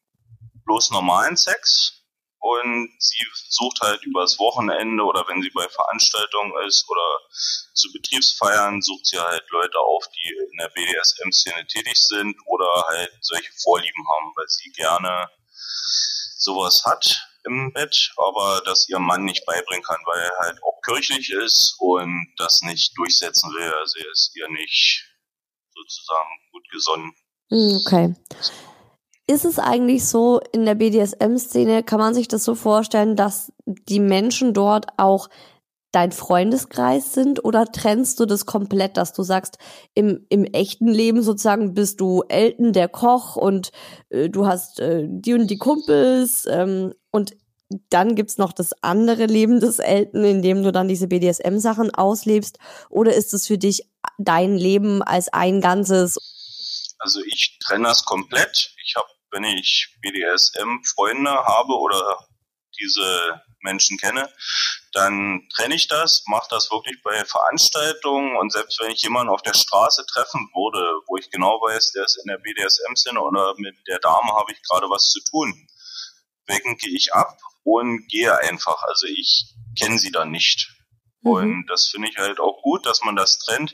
bloß 0.66 0.92
normalen 0.92 1.38
Sex 1.38 1.95
und 2.46 2.94
sie 3.00 3.26
sucht 3.50 3.80
halt 3.82 4.04
übers 4.04 4.38
Wochenende 4.38 5.04
oder 5.04 5.28
wenn 5.28 5.42
sie 5.42 5.50
bei 5.50 5.68
Veranstaltungen 5.68 6.54
ist 6.68 6.88
oder 6.88 7.20
zu 7.74 7.92
Betriebsfeiern, 7.92 8.82
sucht 8.82 9.08
sie 9.08 9.20
halt 9.20 9.44
Leute 9.50 9.80
auf, 9.80 10.08
die 10.10 10.30
in 10.30 10.58
der 10.60 10.70
BDSM-Szene 10.70 11.66
tätig 11.66 11.96
sind 11.96 12.38
oder 12.46 12.86
halt 12.88 13.12
solche 13.22 13.52
Vorlieben 13.64 14.06
haben, 14.08 14.32
weil 14.36 14.48
sie 14.48 14.72
gerne 14.74 15.28
sowas 16.38 16.84
hat 16.86 17.30
im 17.46 17.74
Bett, 17.74 18.12
aber 18.18 18.62
das 18.66 18.90
ihr 18.90 19.00
Mann 19.00 19.26
nicht 19.26 19.46
beibringen 19.46 19.84
kann, 19.84 20.02
weil 20.06 20.20
er 20.20 20.46
halt 20.46 20.62
auch 20.64 20.82
kirchlich 20.84 21.32
ist 21.32 21.76
und 21.80 22.34
das 22.38 22.62
nicht 22.62 22.96
durchsetzen 22.98 23.52
will. 23.54 23.74
Also 23.74 24.00
er 24.00 24.12
ist 24.12 24.36
ihr 24.36 24.50
nicht 24.50 25.04
sozusagen 25.74 26.30
gut 26.52 26.70
gesonnen. 26.70 27.16
Hm, 27.50 27.82
okay. 27.82 28.16
Ist 29.28 29.46
es 29.46 29.58
eigentlich 29.58 30.06
so 30.06 30.40
in 30.52 30.66
der 30.66 30.76
BDSM-Szene, 30.76 31.84
kann 31.84 32.00
man 32.00 32.14
sich 32.14 32.28
das 32.28 32.44
so 32.44 32.54
vorstellen, 32.54 33.16
dass 33.16 33.52
die 33.66 34.00
Menschen 34.00 34.54
dort 34.54 34.88
auch 34.98 35.30
dein 35.96 36.12
Freundeskreis 36.12 37.14
sind 37.14 37.44
oder 37.44 37.66
trennst 37.72 38.20
du 38.20 38.26
das 38.26 38.46
komplett, 38.46 38.98
dass 38.98 39.14
du 39.14 39.24
sagst, 39.24 39.58
im, 39.94 40.26
im 40.30 40.44
echten 40.44 40.90
Leben 40.90 41.24
sozusagen 41.24 41.74
bist 41.74 42.02
du 42.02 42.24
Elton, 42.28 42.74
der 42.74 42.90
Koch 42.90 43.38
und 43.38 43.72
äh, 44.10 44.30
du 44.30 44.46
hast 44.46 44.82
äh, 44.82 45.06
die 45.08 45.34
und 45.34 45.48
die 45.48 45.58
Kumpels 45.58 46.46
ähm, 46.50 46.94
und 47.12 47.38
dann 47.90 48.16
gibt's 48.16 48.38
noch 48.38 48.52
das 48.52 48.74
andere 48.84 49.26
Leben 49.26 49.62
des 49.62 49.80
Elton, 49.80 50.26
in 50.26 50.42
dem 50.42 50.64
du 50.64 50.74
dann 50.74 50.90
diese 50.90 51.08
BDSM-Sachen 51.08 51.96
auslebst 51.96 52.60
oder 52.90 53.16
ist 53.16 53.34
es 53.34 53.48
für 53.48 53.58
dich 53.58 53.90
dein 54.18 54.56
Leben 54.58 55.02
als 55.02 55.30
ein 55.30 55.62
Ganzes? 55.62 56.18
Also 57.00 57.22
ich 57.26 57.58
trenne 57.60 57.88
das 57.88 58.04
komplett. 58.04 58.74
Ich 58.84 58.96
habe 58.98 59.08
wenn 59.36 59.44
ich 59.44 59.94
BDSM-Freunde 60.02 61.30
habe 61.30 61.74
oder 61.74 62.26
diese 62.80 63.42
Menschen 63.62 63.98
kenne, 63.98 64.32
dann 64.94 65.48
trenne 65.54 65.76
ich 65.76 65.88
das, 65.88 66.24
mache 66.28 66.48
das 66.50 66.72
wirklich 66.72 67.02
bei 67.04 67.26
Veranstaltungen 67.26 68.38
und 68.38 68.52
selbst 68.52 68.80
wenn 68.80 68.92
ich 68.92 69.02
jemanden 69.02 69.34
auf 69.34 69.42
der 69.42 69.54
Straße 69.54 70.06
treffen 70.06 70.50
würde, 70.54 71.02
wo 71.08 71.18
ich 71.18 71.30
genau 71.30 71.60
weiß, 71.62 71.92
der 71.92 72.06
ist 72.06 72.18
in 72.18 72.28
der 72.28 72.38
BDSM-Szene 72.38 73.20
oder 73.20 73.54
mit 73.58 73.76
der 73.88 74.00
Dame 74.00 74.32
habe 74.34 74.54
ich 74.54 74.62
gerade 74.62 74.90
was 74.90 75.10
zu 75.10 75.20
tun, 75.30 75.68
wecke 76.48 76.90
ich 76.90 77.14
ab 77.14 77.38
und 77.64 78.08
gehe 78.08 78.38
einfach. 78.38 78.84
Also 78.84 79.08
ich 79.08 79.54
kenne 79.78 80.00
sie 80.00 80.12
dann 80.12 80.32
nicht. 80.32 80.72
Mhm. 81.22 81.32
Und 81.32 81.66
das 81.68 81.90
finde 81.90 82.08
ich 82.08 82.18
halt 82.18 82.40
auch 82.40 82.62
gut, 82.62 82.86
dass 82.86 83.02
man 83.02 83.16
das 83.16 83.40
trennt, 83.40 83.74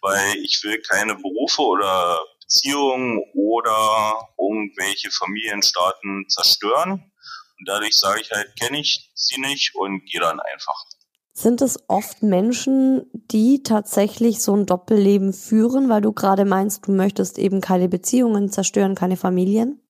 weil 0.00 0.36
ich 0.38 0.60
will 0.64 0.80
keine 0.80 1.14
Berufe 1.14 1.62
oder 1.62 2.18
Beziehungen 2.46 3.20
oder 3.34 4.28
irgendwelche 4.38 5.10
Familienstaaten 5.10 6.28
zerstören. 6.28 7.12
Und 7.58 7.68
dadurch 7.68 7.96
sage 7.96 8.20
ich 8.20 8.30
halt, 8.30 8.54
kenne 8.58 8.80
ich 8.80 9.10
sie 9.14 9.40
nicht 9.40 9.74
und 9.74 10.04
gehe 10.06 10.20
dann 10.20 10.40
einfach. 10.40 10.84
Sind 11.32 11.60
es 11.60 11.78
oft 11.88 12.22
Menschen, 12.22 13.10
die 13.12 13.62
tatsächlich 13.62 14.42
so 14.42 14.56
ein 14.56 14.64
Doppelleben 14.64 15.32
führen, 15.32 15.88
weil 15.88 16.00
du 16.00 16.12
gerade 16.12 16.44
meinst, 16.44 16.86
du 16.86 16.92
möchtest 16.92 17.38
eben 17.38 17.60
keine 17.60 17.88
Beziehungen 17.88 18.50
zerstören, 18.50 18.94
keine 18.94 19.16
Familien? 19.16 19.82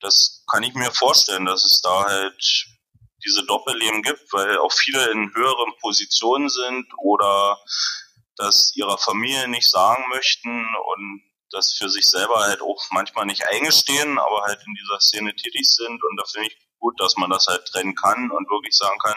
Das 0.00 0.44
kann 0.50 0.62
ich 0.62 0.74
mir 0.74 0.90
vorstellen, 0.90 1.46
dass 1.46 1.64
es 1.64 1.80
da 1.80 2.04
halt 2.04 2.66
diese 3.24 3.46
Doppelleben 3.46 4.02
gibt, 4.02 4.30
weil 4.32 4.58
auch 4.58 4.72
viele 4.72 5.10
in 5.10 5.32
höheren 5.34 5.72
Positionen 5.80 6.48
sind 6.48 6.86
oder 6.98 7.58
das 8.36 8.72
ihrer 8.74 8.98
Familie 8.98 9.48
nicht 9.48 9.70
sagen 9.70 10.04
möchten 10.10 10.50
und 10.50 11.22
das 11.50 11.72
für 11.72 11.88
sich 11.88 12.06
selber 12.06 12.40
halt 12.40 12.60
auch 12.60 12.84
manchmal 12.90 13.26
nicht 13.26 13.46
eingestehen, 13.48 14.18
aber 14.18 14.42
halt 14.42 14.60
in 14.66 14.74
dieser 14.74 15.00
Szene 15.00 15.34
tätig 15.34 15.66
sind. 15.68 16.02
Und 16.02 16.16
da 16.16 16.24
finde 16.32 16.48
ich 16.48 16.58
gut, 16.78 17.00
dass 17.00 17.16
man 17.16 17.30
das 17.30 17.46
halt 17.46 17.64
trennen 17.66 17.94
kann 17.94 18.30
und 18.30 18.50
wirklich 18.50 18.76
sagen 18.76 18.98
kann, 18.98 19.16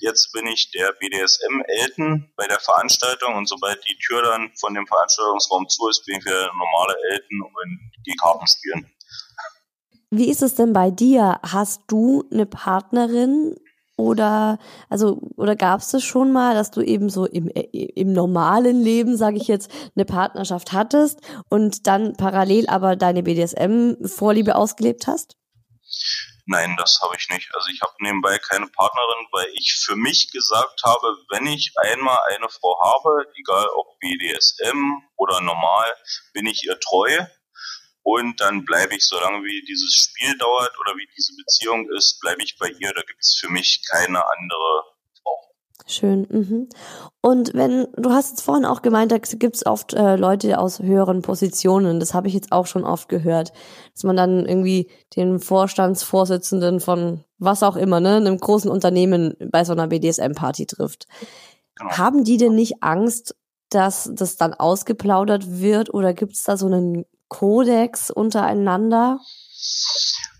jetzt 0.00 0.32
bin 0.32 0.46
ich 0.46 0.70
der 0.70 0.92
BDSM-Elten 0.92 2.32
bei 2.36 2.46
der 2.46 2.60
Veranstaltung 2.60 3.34
und 3.34 3.48
sobald 3.48 3.84
die 3.86 3.96
Tür 3.96 4.22
dann 4.22 4.52
von 4.58 4.74
dem 4.74 4.86
Veranstaltungsraum 4.86 5.68
zu 5.68 5.88
ist, 5.88 6.04
bin 6.04 6.18
ich 6.18 6.24
wieder 6.24 6.40
der 6.40 6.52
normale 6.52 6.96
Elten 7.10 7.42
und 7.42 7.90
die 8.06 8.16
Karten 8.16 8.46
spielen. 8.46 8.92
Wie 10.10 10.28
ist 10.28 10.42
es 10.42 10.56
denn 10.56 10.72
bei 10.72 10.90
dir? 10.90 11.40
Hast 11.42 11.82
du 11.86 12.28
eine 12.32 12.46
Partnerin 12.46 13.56
oder 14.00 14.58
also 14.88 15.20
oder 15.36 15.56
gab 15.56 15.80
es 15.80 15.90
das 15.90 16.02
schon 16.02 16.32
mal, 16.32 16.54
dass 16.54 16.70
du 16.70 16.82
eben 16.82 17.10
so 17.10 17.26
im, 17.26 17.48
im 17.48 18.12
normalen 18.12 18.82
Leben, 18.82 19.16
sage 19.16 19.36
ich 19.36 19.48
jetzt, 19.48 19.70
eine 19.94 20.04
Partnerschaft 20.04 20.72
hattest 20.72 21.20
und 21.48 21.86
dann 21.86 22.16
parallel 22.16 22.68
aber 22.68 22.96
deine 22.96 23.22
BDSM-Vorliebe 23.22 24.56
ausgelebt 24.56 25.06
hast? 25.06 25.36
Nein, 26.46 26.74
das 26.76 26.98
habe 27.02 27.14
ich 27.16 27.28
nicht. 27.28 27.48
Also 27.54 27.70
ich 27.70 27.80
habe 27.80 27.92
nebenbei 28.00 28.38
keine 28.38 28.66
Partnerin, 28.66 29.26
weil 29.30 29.46
ich 29.54 29.78
für 29.84 29.94
mich 29.94 30.32
gesagt 30.32 30.82
habe, 30.84 31.16
wenn 31.28 31.46
ich 31.46 31.72
einmal 31.76 32.18
eine 32.28 32.48
Frau 32.48 32.76
habe, 32.82 33.24
egal 33.38 33.68
ob 33.76 33.98
BDSM 34.00 35.02
oder 35.16 35.40
normal, 35.40 35.86
bin 36.32 36.46
ich 36.46 36.64
ihr 36.64 36.78
treu 36.80 37.08
und 38.14 38.40
dann 38.40 38.64
bleibe 38.64 38.94
ich, 38.94 39.04
solange 39.04 39.44
wie 39.44 39.62
dieses 39.66 39.94
Spiel 39.94 40.36
dauert 40.38 40.72
oder 40.80 40.96
wie 40.96 41.08
diese 41.16 41.34
Beziehung 41.36 41.88
ist, 41.96 42.20
bleibe 42.20 42.42
ich 42.42 42.56
bei 42.58 42.68
ihr. 42.68 42.92
Da 42.94 43.02
gibt 43.02 43.20
es 43.20 43.36
für 43.38 43.50
mich 43.50 43.82
keine 43.88 44.18
andere 44.18 44.84
Frau. 45.22 45.54
Schön. 45.86 46.26
Mhm. 46.30 46.68
Und 47.20 47.54
wenn, 47.54 47.88
du 47.96 48.10
hast 48.10 48.38
es 48.38 48.44
vorhin 48.44 48.64
auch 48.64 48.82
gemeint, 48.82 49.12
da 49.12 49.18
gibt 49.18 49.56
es 49.56 49.66
oft 49.66 49.94
äh, 49.94 50.16
Leute 50.16 50.58
aus 50.58 50.80
höheren 50.80 51.22
Positionen. 51.22 52.00
Das 52.00 52.14
habe 52.14 52.28
ich 52.28 52.34
jetzt 52.34 52.52
auch 52.52 52.66
schon 52.66 52.84
oft 52.84 53.08
gehört. 53.08 53.52
Dass 53.94 54.04
man 54.04 54.16
dann 54.16 54.46
irgendwie 54.46 54.90
den 55.16 55.38
Vorstandsvorsitzenden 55.38 56.80
von 56.80 57.24
was 57.38 57.62
auch 57.62 57.76
immer, 57.76 58.00
ne, 58.00 58.16
einem 58.16 58.38
großen 58.38 58.70
Unternehmen 58.70 59.34
bei 59.50 59.64
so 59.64 59.72
einer 59.72 59.88
BDSM-Party 59.88 60.66
trifft. 60.66 61.06
Genau. 61.76 61.90
Haben 61.92 62.24
die 62.24 62.36
denn 62.36 62.54
nicht 62.54 62.82
Angst, 62.82 63.34
dass 63.70 64.10
das 64.12 64.36
dann 64.36 64.52
ausgeplaudert 64.52 65.60
wird 65.60 65.94
oder 65.94 66.12
gibt 66.12 66.34
es 66.34 66.42
da 66.42 66.56
so 66.56 66.66
einen 66.66 67.06
Kodex 67.30 68.10
untereinander? 68.10 69.20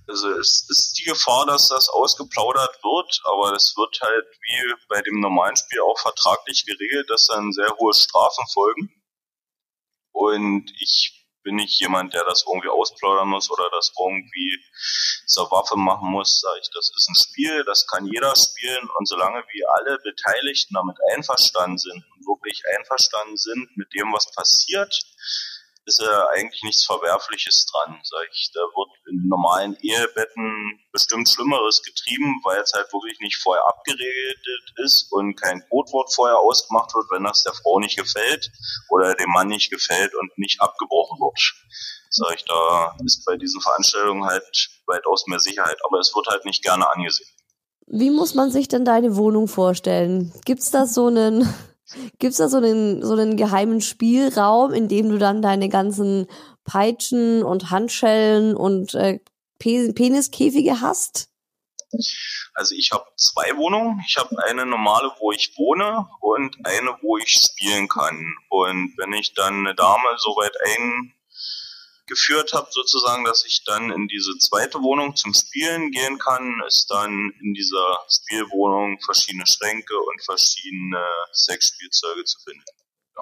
Also 0.07 0.31
es 0.33 0.67
ist 0.69 0.99
die 0.99 1.05
Gefahr, 1.05 1.47
dass 1.47 1.69
das 1.69 1.89
ausgeplaudert 1.89 2.83
wird, 2.83 3.21
aber 3.25 3.55
es 3.55 3.75
wird 3.77 4.01
halt 4.03 4.27
wie 4.43 4.75
bei 4.89 5.01
dem 5.03 5.21
normalen 5.21 5.57
Spiel 5.57 5.81
auch 5.81 5.99
vertraglich 5.99 6.67
geregelt, 6.67 7.09
dass 7.09 7.29
dann 7.29 7.53
sehr 7.53 7.71
hohe 7.79 7.95
Strafen 7.95 8.45
folgen. 8.53 8.91
Und 10.13 10.71
ich 10.81 11.21
bin 11.43 11.55
nicht 11.55 11.81
jemand, 11.81 12.13
der 12.13 12.25
das 12.25 12.45
irgendwie 12.47 12.69
ausplaudern 12.69 13.29
muss 13.29 13.51
oder 13.51 13.71
das 13.71 13.93
irgendwie 13.99 14.59
zur 15.27 15.51
Waffe 15.51 15.77
machen 15.77 16.11
muss. 16.11 16.41
Sag 16.41 16.53
ich, 16.61 16.69
das 16.75 16.91
ist 16.95 17.09
ein 17.09 17.15
Spiel, 17.15 17.65
das 17.65 17.87
kann 17.87 18.07
jeder 18.07 18.35
spielen 18.37 18.89
und 18.99 19.09
solange 19.09 19.43
wie 19.53 19.65
alle 19.65 19.99
Beteiligten 20.03 20.75
damit 20.75 20.97
einverstanden 21.15 21.79
sind 21.79 22.05
und 22.17 22.27
wirklich 22.27 22.63
einverstanden 22.77 23.37
sind 23.37 23.77
mit 23.77 23.95
dem, 23.95 24.13
was 24.13 24.31
passiert, 24.33 24.93
ist 25.87 26.01
ja 26.01 26.29
eigentlich 26.29 26.63
nichts 26.63 26.85
Verwerfliches 26.85 27.67
dran, 27.73 28.01
sag 28.03 28.29
ich. 28.33 28.51
Da 28.55 28.61
wird 28.61 28.91
in 29.11 29.29
normalen 29.29 29.77
Ehebetten 29.81 30.81
bestimmt 30.93 31.29
Schlimmeres 31.29 31.83
getrieben, 31.83 32.41
weil 32.45 32.61
es 32.61 32.73
halt 32.75 32.93
wirklich 32.93 33.19
nicht 33.21 33.37
vorher 33.37 33.67
abgeregelt 33.67 34.73
ist 34.85 35.09
und 35.11 35.37
kein 35.37 35.63
Codewort 35.69 36.13
vorher 36.15 36.39
ausgemacht 36.39 36.95
wird, 36.95 37.07
wenn 37.11 37.25
das 37.25 37.43
der 37.43 37.55
Frau 37.55 37.81
nicht 37.81 37.97
gefällt 37.97 38.51
oder 38.91 39.15
dem 39.15 39.31
Mann 39.31 39.49
nicht 39.49 39.71
gefällt 39.71 40.15
und 40.15 40.37
nicht 40.39 40.61
abgebrochen 40.61 41.19
wird. 41.19 41.41
Sag 42.11 42.35
ich, 42.35 42.45
da 42.45 42.97
ist 43.05 43.25
bei 43.25 43.37
diesen 43.37 43.61
Veranstaltungen 43.61 44.25
halt 44.25 44.69
weitaus 44.87 45.27
mehr 45.27 45.41
Sicherheit, 45.41 45.79
aber 45.87 45.99
es 46.01 46.15
wird 46.15 46.27
halt 46.27 46.45
nicht 46.45 46.63
gerne 46.63 46.89
angesehen. 46.91 47.29
Wie 47.87 48.11
muss 48.11 48.35
man 48.35 48.51
sich 48.51 48.69
denn 48.69 48.85
deine 48.85 49.17
Wohnung 49.17 49.49
vorstellen? 49.49 50.33
Gibt's 50.45 50.71
da 50.71 50.87
so 50.87 51.07
einen 51.07 51.53
Gibt 52.19 52.33
es 52.33 52.39
da 52.39 52.49
so 52.49 52.59
einen, 52.59 53.03
so 53.03 53.15
einen 53.15 53.37
geheimen 53.37 53.81
Spielraum, 53.81 54.73
in 54.73 54.89
dem 54.89 55.09
du 55.09 55.19
dann 55.19 55.43
deine 55.43 55.69
ganzen 55.69 56.27
Peitschen 56.65 57.43
und 57.43 57.71
Handschellen 57.71 58.57
und 58.57 58.95
äh, 58.95 59.19
Peniskäfige 59.59 60.81
hast? 60.81 61.29
Also 62.55 62.75
ich 62.77 62.91
habe 62.93 63.05
zwei 63.17 63.57
Wohnungen. 63.57 64.03
Ich 64.07 64.17
habe 64.17 64.37
eine 64.45 64.65
normale, 64.65 65.11
wo 65.19 65.33
ich 65.33 65.55
wohne 65.57 66.09
und 66.21 66.57
eine, 66.65 66.97
wo 67.03 67.19
ich 67.19 67.31
spielen 67.31 67.89
kann. 67.89 68.35
Und 68.49 68.95
wenn 68.97 69.13
ich 69.13 69.35
dann 69.35 69.67
eine 69.67 69.75
Dame 69.75 70.09
so 70.19 70.31
weit 70.37 70.55
ein 70.65 71.13
geführt 72.11 72.53
habe, 72.53 72.69
sozusagen, 72.71 73.25
dass 73.25 73.45
ich 73.47 73.63
dann 73.65 73.91
in 73.91 74.09
diese 74.09 74.37
zweite 74.39 74.83
Wohnung 74.83 75.17
zum 75.17 75.33
Spielen 75.33 75.91
gehen 75.93 76.19
kann, 76.19 76.61
ist 76.67 76.91
dann 76.91 77.33
in 77.41 77.55
dieser 77.55 77.99
Spielwohnung 78.09 78.99
verschiedene 79.03 79.47
Schränke 79.47 79.95
und 79.97 80.23
verschiedene 80.23 81.03
Sexspielzeuge 81.33 82.25
zu 82.25 82.39
finden. 82.45 82.65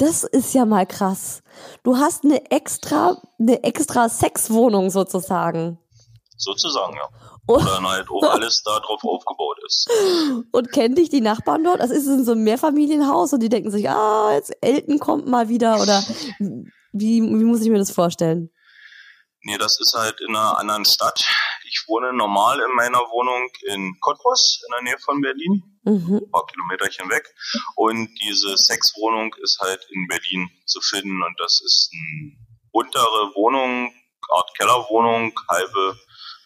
Das 0.00 0.24
ist 0.24 0.54
ja 0.54 0.64
mal 0.64 0.86
krass. 0.86 1.42
Du 1.82 1.96
hast 1.96 2.24
eine 2.24 2.50
extra, 2.50 3.20
eine 3.38 3.62
extra 3.62 4.08
Sexwohnung 4.08 4.90
sozusagen. 4.90 5.78
Sozusagen, 6.36 6.96
ja. 6.96 7.08
Wo 7.46 7.58
dann 7.58 7.86
halt 7.86 8.08
auch 8.10 8.22
alles 8.30 8.62
darauf 8.62 9.02
aufgebaut 9.02 9.58
ist. 9.66 9.90
Und 10.52 10.70
kennen 10.70 10.94
dich 10.94 11.08
die 11.08 11.22
Nachbarn 11.22 11.64
dort? 11.64 11.80
Also 11.80 11.94
ist 11.94 12.06
es 12.06 12.18
in 12.18 12.24
so 12.24 12.32
einem 12.32 12.44
Mehrfamilienhaus 12.44 13.32
und 13.32 13.40
die 13.40 13.48
denken 13.48 13.70
sich, 13.70 13.88
ah, 13.88 14.34
jetzt 14.34 14.52
Elton 14.60 14.98
kommt 14.98 15.26
mal 15.26 15.48
wieder 15.48 15.80
oder 15.80 16.04
wie, 16.92 17.22
wie 17.22 17.44
muss 17.44 17.62
ich 17.62 17.70
mir 17.70 17.78
das 17.78 17.90
vorstellen? 17.90 18.50
Nee, 19.42 19.56
das 19.56 19.78
ist 19.80 19.94
halt 19.96 20.20
in 20.20 20.34
einer 20.34 20.58
anderen 20.58 20.84
Stadt. 20.84 21.22
Ich 21.64 21.84
wohne 21.86 22.12
normal 22.12 22.60
in 22.60 22.74
meiner 22.74 22.98
Wohnung 22.98 23.50
in 23.66 23.98
Cottbus, 24.00 24.62
in 24.66 24.72
der 24.72 24.82
Nähe 24.82 24.98
von 24.98 25.20
Berlin, 25.20 25.62
mhm. 25.84 26.20
ein 26.22 26.30
paar 26.30 26.46
Kilometerchen 26.46 27.08
weg. 27.08 27.24
Und 27.76 28.08
diese 28.20 28.56
Sexwohnung 28.56 29.34
ist 29.42 29.58
halt 29.60 29.86
in 29.90 30.08
Berlin 30.08 30.50
zu 30.66 30.80
finden 30.80 31.22
und 31.22 31.38
das 31.38 31.60
ist 31.64 31.90
eine 31.92 32.36
untere 32.72 33.34
Wohnung, 33.34 33.92
Art 34.30 34.50
Kellerwohnung, 34.56 35.32
halbe 35.48 35.98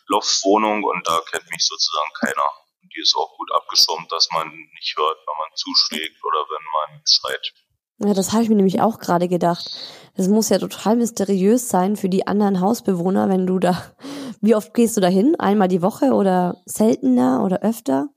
Loftwohnung 0.08 0.84
und 0.84 1.06
da 1.06 1.20
kennt 1.30 1.50
mich 1.50 1.66
sozusagen 1.66 2.10
keiner. 2.20 2.48
Und 2.82 2.92
die 2.94 3.00
ist 3.00 3.16
auch 3.16 3.36
gut 3.36 3.50
abgeschirmt, 3.52 4.10
dass 4.12 4.28
man 4.32 4.48
nicht 4.48 4.94
hört, 4.96 5.18
wenn 5.26 5.38
man 5.38 5.56
zuschlägt 5.56 6.22
oder 6.24 6.44
wenn 6.50 6.64
man 6.72 7.02
schreit. 7.06 7.52
Ja, 7.98 8.14
das 8.14 8.32
habe 8.32 8.42
ich 8.42 8.48
mir 8.48 8.56
nämlich 8.56 8.80
auch 8.80 8.98
gerade 8.98 9.28
gedacht. 9.28 9.70
Das 10.14 10.28
muss 10.28 10.50
ja 10.50 10.58
total 10.58 10.96
mysteriös 10.96 11.68
sein 11.68 11.96
für 11.96 12.08
die 12.08 12.26
anderen 12.26 12.60
Hausbewohner, 12.60 13.28
wenn 13.28 13.46
du 13.46 13.58
da. 13.58 13.94
Wie 14.40 14.54
oft 14.54 14.74
gehst 14.74 14.96
du 14.96 15.00
da 15.00 15.08
hin? 15.08 15.36
Einmal 15.38 15.68
die 15.68 15.82
Woche 15.82 16.12
oder 16.12 16.60
seltener 16.66 17.42
oder 17.44 17.60
öfter? 17.62 18.08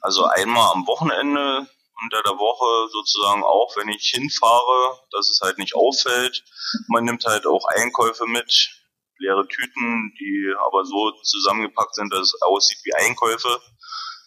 Also 0.00 0.24
einmal 0.24 0.72
am 0.72 0.86
Wochenende 0.86 1.66
unter 2.02 2.22
der 2.22 2.38
Woche 2.38 2.90
sozusagen 2.90 3.42
auch, 3.42 3.76
wenn 3.76 3.88
ich 3.88 4.12
hinfahre, 4.14 4.98
dass 5.10 5.28
es 5.28 5.40
halt 5.42 5.58
nicht 5.58 5.74
auffällt. 5.74 6.44
Man 6.88 7.04
nimmt 7.04 7.24
halt 7.24 7.46
auch 7.46 7.64
Einkäufe 7.66 8.26
mit, 8.26 8.70
leere 9.18 9.46
Tüten, 9.46 10.12
die 10.18 10.52
aber 10.66 10.84
so 10.84 11.12
zusammengepackt 11.22 11.94
sind, 11.94 12.12
dass 12.12 12.34
es 12.34 12.42
aussieht 12.42 12.78
wie 12.84 12.94
Einkäufe, 12.94 13.60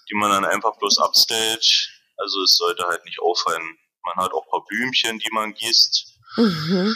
die 0.09 0.15
man 0.15 0.31
dann 0.31 0.45
einfach 0.45 0.77
bloß 0.77 0.99
abstellt. 0.99 1.89
Also 2.17 2.41
es 2.43 2.57
sollte 2.57 2.83
halt 2.87 3.03
nicht 3.05 3.19
auffallen. 3.19 3.77
Man 4.03 4.15
hat 4.25 4.31
auch 4.31 4.43
ein 4.43 4.49
paar 4.49 4.65
Blümchen, 4.65 5.19
die 5.19 5.29
man 5.31 5.53
gießt. 5.53 6.16
Mhm. 6.37 6.95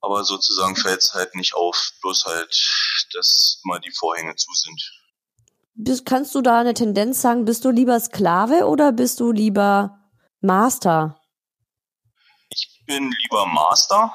Aber 0.00 0.24
sozusagen 0.24 0.76
fällt 0.76 1.00
es 1.00 1.14
halt 1.14 1.34
nicht 1.34 1.54
auf, 1.54 1.92
bloß 2.00 2.24
halt, 2.24 3.08
dass 3.14 3.60
mal 3.64 3.78
die 3.80 3.92
Vorhänge 3.92 4.34
zu 4.36 4.52
sind. 4.52 4.92
Bist, 5.74 6.06
kannst 6.06 6.34
du 6.34 6.40
da 6.40 6.58
eine 6.58 6.74
Tendenz 6.74 7.20
sagen, 7.20 7.44
bist 7.44 7.64
du 7.64 7.70
lieber 7.70 8.00
Sklave 8.00 8.66
oder 8.66 8.92
bist 8.92 9.20
du 9.20 9.30
lieber 9.30 9.98
Master? 10.40 11.20
Ich 12.50 12.82
bin 12.86 13.12
lieber 13.22 13.46
Master 13.46 14.12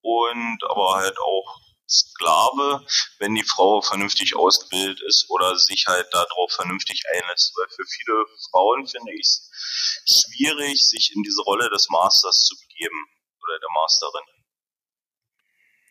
und 0.00 0.58
aber 0.68 0.96
halt 0.96 1.16
auch 1.18 1.60
Sklave, 1.88 2.84
wenn 3.18 3.34
die 3.34 3.44
Frau 3.44 3.82
vernünftig 3.82 4.34
ausgebildet 4.34 5.00
ist 5.06 5.26
oder 5.28 5.56
sich 5.56 5.86
halt 5.86 6.08
darauf 6.12 6.50
vernünftig 6.52 7.02
einlässt. 7.12 7.52
Weil 7.56 7.68
für 7.68 7.84
viele 7.84 8.24
Frauen 8.50 8.86
finde 8.86 9.12
ich 9.12 9.20
es 9.20 9.50
schwierig, 10.06 10.88
sich 10.88 11.12
in 11.14 11.22
diese 11.22 11.42
Rolle 11.42 11.68
des 11.70 11.88
Masters 11.90 12.44
zu 12.44 12.56
begeben 12.56 13.06
oder 13.42 13.58
der 13.58 13.70
Masterin. 13.74 14.24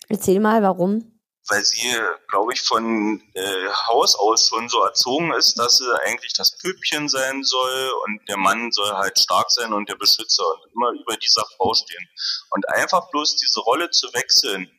Erzähl 0.10 0.40
mal, 0.40 0.62
warum? 0.62 1.20
Weil 1.48 1.64
sie, 1.64 1.98
glaube 2.28 2.54
ich, 2.54 2.62
von 2.62 3.22
äh, 3.34 3.68
Haus 3.88 4.16
aus 4.16 4.48
schon 4.48 4.70
so 4.70 4.84
erzogen 4.84 5.34
ist, 5.34 5.58
dass 5.58 5.78
sie 5.78 6.02
eigentlich 6.04 6.34
das 6.34 6.58
Püppchen 6.58 7.10
sein 7.10 7.44
soll 7.44 7.92
und 8.06 8.22
der 8.30 8.38
Mann 8.38 8.72
soll 8.72 8.92
halt 8.92 9.18
stark 9.18 9.50
sein 9.50 9.74
und 9.74 9.90
der 9.90 9.96
Beschützer 9.96 10.44
und 10.54 10.72
immer 10.74 10.92
über 10.92 11.18
dieser 11.18 11.44
Frau 11.58 11.74
stehen. 11.74 12.08
Und 12.52 12.70
einfach 12.70 13.10
bloß 13.10 13.38
diese 13.38 13.62
Rolle 13.62 13.90
zu 13.90 14.08
wechseln, 14.14 14.70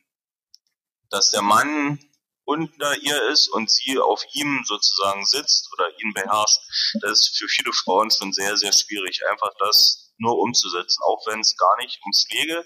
dass 1.09 1.31
der 1.31 1.41
Mann 1.41 1.99
unter 2.45 2.97
ihr 2.97 3.29
ist 3.29 3.47
und 3.49 3.69
sie 3.69 3.99
auf 3.99 4.23
ihm 4.33 4.63
sozusagen 4.65 5.25
sitzt 5.25 5.69
oder 5.73 5.87
ihn 5.99 6.13
beherrscht, 6.13 6.59
das 7.01 7.11
ist 7.11 7.37
für 7.37 7.47
viele 7.47 7.73
Frauen 7.73 8.11
schon 8.11 8.33
sehr, 8.33 8.57
sehr 8.57 8.73
schwierig, 8.73 9.21
einfach 9.29 9.51
das 9.59 10.02
nur 10.23 10.39
umzusetzen, 10.39 11.03
auch 11.03 11.21
wenn 11.27 11.41
es 11.41 11.55
gar 11.57 11.77
nicht 11.77 11.99
um 12.03 12.11
Schläge 12.13 12.65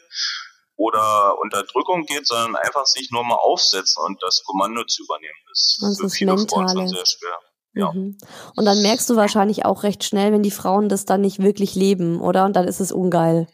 oder 0.75 1.37
Unterdrückung 1.39 2.05
geht, 2.05 2.27
sondern 2.27 2.55
einfach 2.55 2.85
sich 2.85 3.09
nur 3.11 3.23
mal 3.23 3.35
aufsetzen 3.35 4.03
und 4.05 4.21
das 4.21 4.43
Kommando 4.45 4.85
zu 4.85 5.03
übernehmen. 5.03 5.39
Das 5.49 5.77
ist 5.81 5.99
für 5.99 6.09
viele 6.09 6.35
Mentale. 6.35 6.67
Frauen 6.67 6.77
schon 6.77 6.87
sehr 6.87 7.05
schwer. 7.05 7.39
Ja. 7.73 7.91
Mhm. 7.91 8.17
Und 8.55 8.65
dann 8.65 8.81
merkst 8.81 9.09
du 9.09 9.15
wahrscheinlich 9.15 9.65
auch 9.65 9.83
recht 9.83 10.03
schnell, 10.03 10.31
wenn 10.31 10.43
die 10.43 10.51
Frauen 10.51 10.89
das 10.89 11.05
dann 11.05 11.21
nicht 11.21 11.39
wirklich 11.39 11.75
leben, 11.75 12.21
oder? 12.21 12.45
Und 12.45 12.55
dann 12.55 12.67
ist 12.67 12.79
es 12.79 12.91
ungeil. 12.91 13.47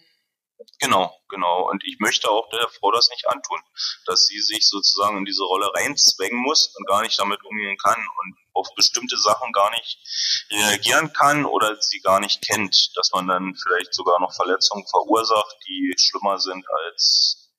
Genau, 0.80 1.14
genau. 1.30 1.70
Und 1.70 1.84
ich 1.86 1.98
möchte 2.00 2.30
auch 2.30 2.50
der 2.50 2.68
Frau 2.80 2.92
das 2.92 3.10
nicht 3.10 3.28
antun, 3.28 3.60
dass 4.06 4.26
sie 4.26 4.40
sich 4.40 4.68
sozusagen 4.68 5.18
in 5.18 5.26
diese 5.26 5.44
Rolle 5.44 5.72
reinzwängen 5.74 6.40
muss 6.40 6.74
und 6.76 6.88
gar 6.88 7.02
nicht 7.02 7.18
damit 7.20 7.44
umgehen 7.44 7.78
kann 7.78 7.98
und 7.98 8.36
auf 8.54 8.68
bestimmte 8.76 9.18
Sachen 9.18 9.52
gar 9.52 9.70
nicht 9.72 10.00
reagieren 10.52 11.12
kann 11.14 11.46
oder 11.46 11.76
sie 11.82 12.00
gar 12.00 12.20
nicht 12.20 12.42
kennt, 12.42 12.92
dass 12.96 13.12
man 13.12 13.28
dann 13.28 13.56
vielleicht 13.56 13.94
sogar 13.94 14.20
noch 14.20 14.34
Verletzungen 14.34 14.86
verursacht, 14.88 15.56
die 15.68 15.94
schlimmer 15.98 16.40
sind, 16.40 16.66
als 16.86 17.52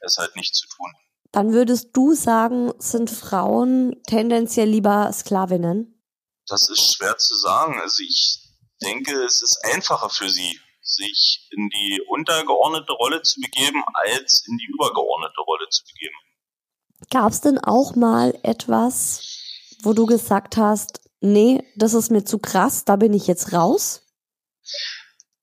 es 0.00 0.16
halt 0.18 0.36
nicht 0.36 0.54
zu 0.54 0.66
tun. 0.68 0.92
Dann 1.30 1.52
würdest 1.52 1.90
du 1.94 2.12
sagen, 2.12 2.72
sind 2.78 3.10
Frauen 3.10 4.02
tendenziell 4.06 4.68
lieber 4.68 5.10
Sklavinnen? 5.12 6.02
Das 6.46 6.68
ist 6.68 6.94
schwer 6.94 7.16
zu 7.16 7.34
sagen. 7.36 7.80
Also 7.80 8.02
ich 8.02 8.40
denke, 8.82 9.22
es 9.22 9.42
ist 9.42 9.64
einfacher 9.64 10.10
für 10.10 10.28
sie, 10.28 10.60
sich 10.82 11.48
in 11.52 11.68
die 11.70 12.02
untergeordnete 12.08 12.92
Rolle 12.92 13.22
zu 13.22 13.40
begeben, 13.40 13.82
als 13.94 14.44
in 14.46 14.58
die 14.58 14.66
übergeordnete 14.66 15.40
Rolle 15.40 15.68
zu 15.70 15.84
begeben. 15.84 16.16
Gab 17.10 17.32
es 17.32 17.40
denn 17.40 17.58
auch 17.58 17.94
mal 17.94 18.38
etwas, 18.42 19.41
wo 19.82 19.92
du 19.92 20.06
gesagt 20.06 20.56
hast, 20.56 21.00
nee, 21.20 21.62
das 21.76 21.94
ist 21.94 22.10
mir 22.10 22.24
zu 22.24 22.38
krass, 22.38 22.84
da 22.84 22.96
bin 22.96 23.12
ich 23.12 23.26
jetzt 23.26 23.52
raus? 23.52 24.06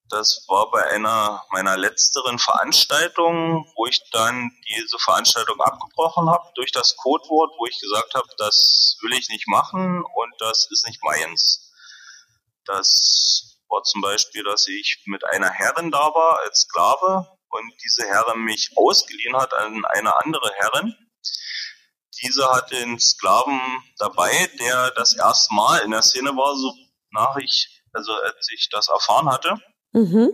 Das 0.10 0.46
war 0.48 0.72
bei 0.72 0.84
einer 0.90 1.44
meiner 1.52 1.78
letzteren 1.78 2.40
Veranstaltungen, 2.40 3.64
wo 3.76 3.86
ich 3.86 4.02
dann 4.12 4.50
diese 4.68 4.98
Veranstaltung 4.98 5.62
abgebrochen 5.62 6.30
habe 6.30 6.50
durch 6.56 6.72
das 6.72 6.96
Codewort, 6.96 7.52
wo 7.60 7.68
ich 7.68 7.80
gesagt 7.80 8.16
habe, 8.16 8.28
das 8.38 8.98
will 9.02 9.14
ich 9.14 9.30
nicht 9.30 9.48
machen 9.48 10.04
und 10.04 10.34
das 10.40 10.68
ist 10.72 10.88
nicht 10.88 11.04
meins. 11.04 11.72
Das 12.66 13.60
war 13.68 13.84
zum 13.84 14.02
Beispiel, 14.02 14.44
dass 14.44 14.68
ich 14.68 15.04
mit 15.06 15.24
einer 15.26 15.52
Herrin 15.52 15.92
da 15.92 16.14
war 16.14 16.40
als 16.40 16.62
Sklave 16.62 17.28
und 17.50 17.74
diese 17.84 18.08
Herrin 18.08 18.44
mich 18.44 18.72
ausgeliehen 18.76 19.38
hat 19.38 19.54
an 19.54 19.86
eine 19.86 20.18
andere 20.24 20.52
Herrin. 20.56 20.96
Diese 22.22 22.50
hatte 22.50 22.78
einen 22.78 23.00
Sklaven 23.00 23.60
dabei, 23.98 24.50
der 24.60 24.92
das 24.92 25.16
erste 25.16 25.54
Mal 25.54 25.80
in 25.80 25.92
der 25.92 26.02
Szene 26.02 26.30
war, 26.32 26.56
so 26.56 26.74
nach 27.12 27.36
ich, 27.38 27.82
also 27.94 28.14
als 28.14 28.50
ich 28.54 28.70
das 28.70 28.88
erfahren 28.90 29.30
hatte. 29.30 29.56
Mhm. 29.94 30.32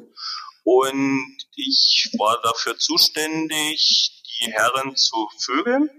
Und 0.63 1.37
ich 1.55 2.11
war 2.17 2.41
dafür 2.41 2.77
zuständig, 2.77 4.23
die 4.39 4.51
Herren 4.51 4.95
zu 4.95 5.29
vögeln. 5.39 5.89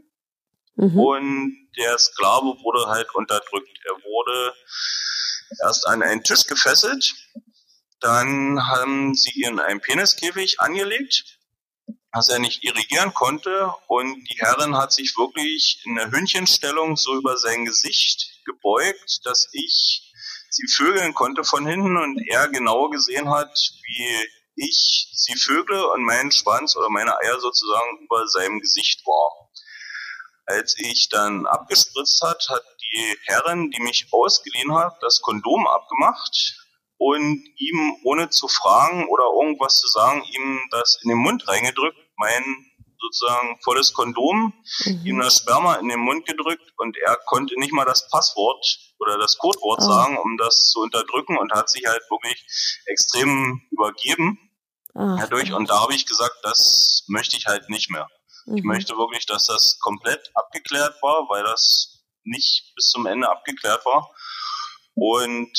Mhm. 0.74 0.98
Und 0.98 1.68
der 1.76 1.96
Sklave 1.98 2.46
wurde 2.62 2.86
halt 2.88 3.14
unterdrückt. 3.14 3.78
Er 3.84 3.94
wurde 4.02 4.54
erst 5.62 5.86
an 5.86 6.02
einen 6.02 6.22
Tisch 6.22 6.44
gefesselt, 6.44 7.14
dann 8.00 8.66
haben 8.66 9.14
sie 9.14 9.30
ihn 9.30 9.52
in 9.52 9.60
einen 9.60 9.80
Peniskäfig 9.80 10.60
angelegt, 10.60 11.35
dass 12.16 12.28
er 12.28 12.38
nicht 12.38 12.64
irrigieren 12.64 13.12
konnte. 13.12 13.74
Und 13.88 14.24
die 14.24 14.38
Herrin 14.38 14.76
hat 14.76 14.90
sich 14.90 15.14
wirklich 15.18 15.82
in 15.84 15.96
der 15.96 16.10
Hündchenstellung 16.10 16.96
so 16.96 17.14
über 17.14 17.36
sein 17.36 17.66
Gesicht 17.66 18.42
gebeugt, 18.46 19.20
dass 19.24 19.48
ich 19.52 20.14
sie 20.48 20.66
vögeln 20.66 21.12
konnte 21.12 21.44
von 21.44 21.66
hinten. 21.66 21.98
Und 21.98 22.18
er 22.28 22.48
genau 22.48 22.88
gesehen 22.88 23.28
hat, 23.28 23.54
wie 23.82 24.28
ich 24.54 25.10
sie 25.12 25.36
vögle 25.36 25.90
und 25.90 26.04
mein 26.04 26.32
Schwanz 26.32 26.74
oder 26.76 26.88
meine 26.88 27.18
Eier 27.18 27.38
sozusagen 27.38 27.98
über 28.02 28.26
seinem 28.28 28.60
Gesicht 28.60 29.06
war. 29.06 29.50
Als 30.46 30.74
ich 30.78 31.10
dann 31.10 31.44
abgespritzt 31.44 32.22
hat, 32.22 32.48
hat 32.48 32.64
die 32.80 33.18
Herrin, 33.24 33.70
die 33.70 33.82
mich 33.82 34.06
ausgeliehen 34.10 34.74
hat, 34.74 34.96
das 35.02 35.20
Kondom 35.20 35.66
abgemacht 35.66 36.56
und 36.98 37.44
ihm, 37.58 37.96
ohne 38.04 38.30
zu 38.30 38.48
fragen 38.48 39.06
oder 39.08 39.24
irgendwas 39.38 39.74
zu 39.74 39.88
sagen, 39.88 40.22
ihm 40.32 40.60
das 40.70 40.98
in 41.02 41.10
den 41.10 41.18
Mund 41.18 41.46
reingedrückt, 41.46 42.05
mein 42.16 42.66
sozusagen 42.98 43.58
volles 43.62 43.92
Kondom, 43.92 44.52
mhm. 44.84 45.06
ihm 45.06 45.20
das 45.20 45.38
Sperma 45.38 45.74
in 45.76 45.88
den 45.88 46.00
Mund 46.00 46.26
gedrückt 46.26 46.72
und 46.78 46.96
er 46.96 47.16
konnte 47.26 47.58
nicht 47.58 47.72
mal 47.72 47.84
das 47.84 48.08
Passwort 48.08 48.64
oder 48.98 49.18
das 49.18 49.36
Codewort 49.38 49.80
oh. 49.82 49.86
sagen, 49.86 50.18
um 50.18 50.36
das 50.38 50.70
zu 50.70 50.80
unterdrücken 50.80 51.36
und 51.36 51.52
hat 51.52 51.68
sich 51.68 51.86
halt 51.86 52.02
wirklich 52.10 52.44
extrem 52.86 53.62
übergeben 53.70 54.38
Ach, 54.94 55.20
dadurch. 55.20 55.52
Und 55.52 55.68
da 55.68 55.80
habe 55.80 55.94
ich 55.94 56.06
gesagt, 56.06 56.36
das 56.42 57.04
möchte 57.08 57.36
ich 57.36 57.46
halt 57.46 57.68
nicht 57.68 57.90
mehr. 57.90 58.08
Mhm. 58.46 58.56
Ich 58.56 58.64
möchte 58.64 58.96
wirklich, 58.96 59.26
dass 59.26 59.46
das 59.46 59.78
komplett 59.80 60.30
abgeklärt 60.34 60.96
war, 61.02 61.28
weil 61.28 61.42
das 61.44 62.04
nicht 62.24 62.72
bis 62.74 62.86
zum 62.86 63.06
Ende 63.06 63.30
abgeklärt 63.30 63.84
war. 63.84 64.10
Und 64.94 65.52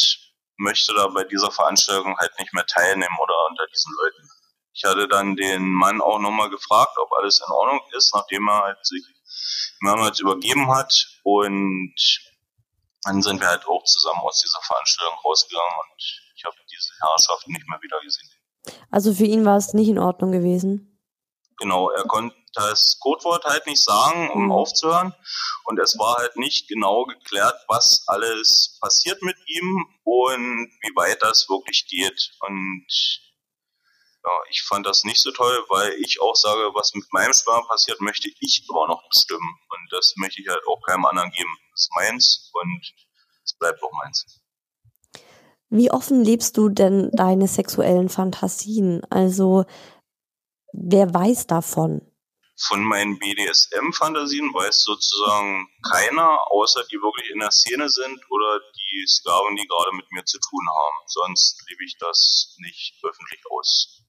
möchte 0.58 0.94
da 0.96 1.08
bei 1.08 1.24
dieser 1.24 1.52
Veranstaltung 1.52 2.18
halt 2.18 2.32
nicht 2.40 2.54
mehr 2.54 2.66
teilnehmen 2.66 3.16
oder 3.22 3.34
unter 3.50 3.68
diesen 3.68 3.94
Leuten. 4.02 4.30
Ich 4.78 4.84
hatte 4.84 5.08
dann 5.08 5.36
den 5.36 5.72
Mann 5.72 6.02
auch 6.02 6.20
nochmal 6.20 6.52
gefragt, 6.52 6.96
ob 7.00 7.12
alles 7.14 7.42
in 7.46 7.52
Ordnung 7.52 7.82
ist, 7.98 8.14
nachdem 8.14 8.48
er 8.48 8.62
halt 8.62 8.86
sich 8.86 9.04
mehrmals 9.80 10.20
übergeben 10.20 10.70
hat. 10.70 10.94
Und 11.24 11.96
dann 13.02 13.24
sind 13.24 13.42
wir 13.42 13.48
halt 13.48 13.66
auch 13.66 13.84
zusammen 13.86 14.20
aus 14.20 14.40
dieser 14.40 14.62
Veranstaltung 14.62 15.18
rausgegangen 15.26 15.74
und 15.82 16.04
ich 16.36 16.46
habe 16.46 16.56
diese 16.70 16.94
Herrschaft 17.02 17.48
nicht 17.48 17.68
mehr 17.68 17.82
wieder 17.82 18.00
gesehen. 18.02 18.30
Also 18.92 19.14
für 19.16 19.26
ihn 19.26 19.46
war 19.46 19.58
es 19.58 19.74
nicht 19.74 19.88
in 19.88 19.98
Ordnung 19.98 20.32
gewesen? 20.32 21.00
Genau, 21.58 21.90
er 21.90 22.04
konnte 22.04 22.36
das 22.54 23.00
Codewort 23.00 23.46
halt 23.46 23.66
nicht 23.66 23.82
sagen, 23.82 24.30
um 24.30 24.46
mhm. 24.46 24.52
aufzuhören. 24.52 25.16
Und 25.66 25.80
es 25.80 25.98
war 25.98 26.18
halt 26.18 26.36
nicht 26.36 26.68
genau 26.68 27.06
geklärt, 27.06 27.56
was 27.68 28.04
alles 28.06 28.78
passiert 28.80 29.24
mit 29.24 29.38
ihm 29.48 29.86
und 30.04 30.70
wie 30.82 30.96
weit 30.96 31.24
das 31.24 31.48
wirklich 31.50 31.88
geht. 31.88 32.32
Und 32.42 32.86
ja, 34.28 34.42
ich 34.50 34.62
fand 34.64 34.86
das 34.86 35.04
nicht 35.04 35.22
so 35.22 35.32
toll, 35.32 35.58
weil 35.70 35.94
ich 35.94 36.22
auch 36.22 36.36
sage, 36.36 36.72
was 36.74 36.94
mit 36.94 37.06
meinem 37.14 37.34
Sperma 37.34 37.66
passiert, 37.68 38.02
möchte 38.02 38.30
ich 38.40 38.66
immer 38.70 38.88
noch 38.88 39.08
bestimmen. 39.10 39.58
Und 39.70 39.88
das 39.92 40.14
möchte 40.18 40.42
ich 40.42 40.50
halt 40.50 40.62
auch 40.68 40.82
keinem 40.86 41.06
anderen 41.06 41.32
geben. 41.32 41.56
Das 41.72 41.82
ist 41.82 41.96
meins 41.96 42.52
und 42.54 42.94
es 43.46 43.54
bleibt 43.58 43.82
auch 43.82 43.92
meins. 44.04 44.42
Wie 45.70 45.92
offen 45.92 46.24
lebst 46.24 46.58
du 46.58 46.70
denn 46.70 47.10
deine 47.14 47.48
sexuellen 47.48 48.10
Fantasien? 48.10 49.04
Also, 49.10 49.66
wer 50.74 51.14
weiß 51.14 51.48
davon? 51.48 52.02
Von 52.60 52.84
meinen 52.84 53.20
BDSM-Fantasien 53.20 54.52
weiß 54.52 54.84
sozusagen 54.84 55.70
keiner, 55.92 56.40
außer 56.52 56.84
die 56.92 56.96
wirklich 56.96 57.30
in 57.30 57.40
der 57.40 57.52
Szene 57.52 57.88
sind 57.88 58.20
oder 58.32 58.60
die 58.60 59.06
Sklaven, 59.08 59.56
die 59.56 59.68
gerade 59.68 59.96
mit 59.96 60.12
mir 60.12 60.26
zu 60.26 60.40
tun 60.40 60.66
haben. 60.68 60.98
Sonst 61.06 61.64
lebe 61.70 61.84
ich 61.86 61.98
das 62.00 62.56
nicht 62.58 62.98
öffentlich 63.04 63.42
aus. 63.52 64.07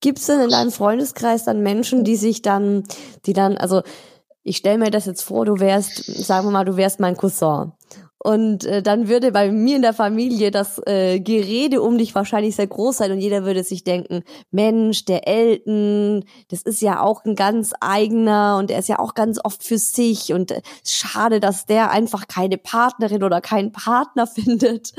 Gibt 0.00 0.18
es 0.18 0.26
denn 0.26 0.40
in 0.40 0.50
deinem 0.50 0.70
Freundeskreis 0.70 1.44
dann 1.44 1.62
Menschen, 1.62 2.04
die 2.04 2.16
sich 2.16 2.42
dann, 2.42 2.84
die 3.26 3.32
dann, 3.32 3.56
also 3.56 3.82
ich 4.44 4.58
stelle 4.58 4.78
mir 4.78 4.90
das 4.90 5.06
jetzt 5.06 5.22
vor, 5.22 5.44
du 5.44 5.58
wärst, 5.58 6.04
sagen 6.04 6.46
wir 6.46 6.52
mal, 6.52 6.64
du 6.64 6.76
wärst 6.76 7.00
mein 7.00 7.16
Cousin 7.16 7.72
und 8.20 8.64
äh, 8.64 8.82
dann 8.82 9.08
würde 9.08 9.30
bei 9.30 9.52
mir 9.52 9.76
in 9.76 9.82
der 9.82 9.92
Familie 9.92 10.50
das 10.50 10.80
äh, 10.86 11.20
Gerede 11.20 11.80
um 11.80 11.98
dich 11.98 12.16
wahrscheinlich 12.16 12.56
sehr 12.56 12.66
groß 12.66 12.96
sein 12.96 13.12
und 13.12 13.20
jeder 13.20 13.44
würde 13.44 13.62
sich 13.62 13.84
denken, 13.84 14.24
Mensch, 14.50 15.04
der 15.04 15.28
Elton, 15.28 16.24
das 16.48 16.62
ist 16.62 16.82
ja 16.82 17.00
auch 17.00 17.24
ein 17.24 17.36
ganz 17.36 17.74
eigener 17.80 18.56
und 18.58 18.72
er 18.72 18.80
ist 18.80 18.88
ja 18.88 18.98
auch 18.98 19.14
ganz 19.14 19.38
oft 19.44 19.62
für 19.62 19.78
sich 19.78 20.32
und 20.32 20.50
äh, 20.50 20.62
schade, 20.84 21.38
dass 21.38 21.66
der 21.66 21.92
einfach 21.92 22.26
keine 22.26 22.58
Partnerin 22.58 23.22
oder 23.22 23.40
keinen 23.40 23.70
Partner 23.70 24.26
findet. 24.26 24.92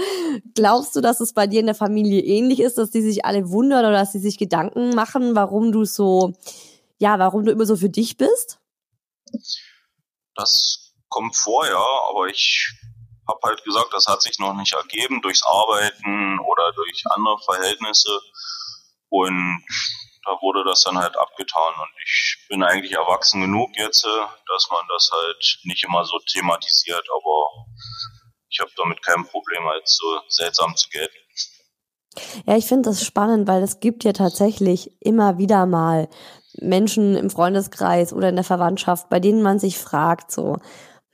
Glaubst 0.56 0.96
du, 0.96 1.02
dass 1.02 1.20
es 1.20 1.34
bei 1.34 1.46
dir 1.46 1.60
in 1.60 1.66
der 1.66 1.76
Familie 1.76 2.22
ähnlich 2.22 2.62
ist, 2.62 2.78
dass 2.78 2.90
die 2.90 3.02
sich 3.02 3.26
alle 3.26 3.50
wundern 3.50 3.82
oder 3.82 3.92
dass 3.92 4.14
sie 4.14 4.20
sich 4.20 4.38
Gedanken 4.38 4.96
machen, 4.96 5.36
warum 5.36 5.74
du 5.74 5.84
so, 5.84 6.34
ja, 7.00 7.20
warum 7.20 7.44
du 7.44 7.52
immer 7.52 7.66
so 7.66 7.76
für 7.76 7.90
dich 7.90 8.16
bist? 8.16 8.60
Das 10.36 10.94
kommt 11.10 11.36
vor, 11.36 11.66
ja, 11.66 11.84
aber 12.10 12.28
ich 12.28 12.80
habe 13.30 13.40
halt 13.44 13.64
gesagt, 13.64 13.94
das 13.94 14.08
hat 14.08 14.22
sich 14.22 14.40
noch 14.40 14.54
nicht 14.54 14.74
ergeben 14.74 15.22
durchs 15.22 15.44
Arbeiten 15.44 16.40
oder 16.40 16.72
durch 16.74 17.04
andere 17.12 17.38
Verhältnisse. 17.46 18.20
Und 19.10 19.64
da 20.26 20.32
wurde 20.42 20.64
das 20.66 20.84
dann 20.84 20.98
halt 20.98 21.18
abgetan. 21.18 21.74
Und 21.82 21.90
ich 22.04 22.46
bin 22.50 22.64
eigentlich 22.64 22.92
erwachsen 22.92 23.42
genug 23.42 23.70
jetzt, 23.78 24.04
dass 24.04 24.68
man 24.70 24.86
das 24.90 25.10
halt 25.12 25.60
nicht 25.64 25.84
immer 25.84 26.04
so 26.06 26.20
thematisiert. 26.20 27.08
Aber 27.16 27.66
ich 28.50 28.60
habe 28.60 28.72
damit 28.76 29.02
kein 29.04 29.26
Problem, 29.26 29.68
als 29.68 29.96
so 29.96 30.22
seltsam 30.28 30.76
zu 30.76 30.90
gelten. 30.90 31.18
Ja, 32.46 32.58
ich 32.58 32.66
finde 32.66 32.90
das 32.90 33.06
spannend, 33.06 33.48
weil 33.48 33.62
es 33.64 33.80
gibt 33.80 34.04
ja 34.04 34.14
tatsächlich 34.14 34.92
immer 35.00 35.38
wieder 35.38 35.66
mal 35.66 36.10
Menschen 36.60 37.16
im 37.16 37.30
Freundeskreis 37.30 38.12
oder 38.12 38.30
in 38.30 38.36
der 38.36 38.44
Verwandtschaft, 38.44 39.10
bei 39.10 39.20
denen 39.20 39.42
man 39.42 39.60
sich 39.60 39.78
fragt, 39.78 40.32
so, 40.32 40.58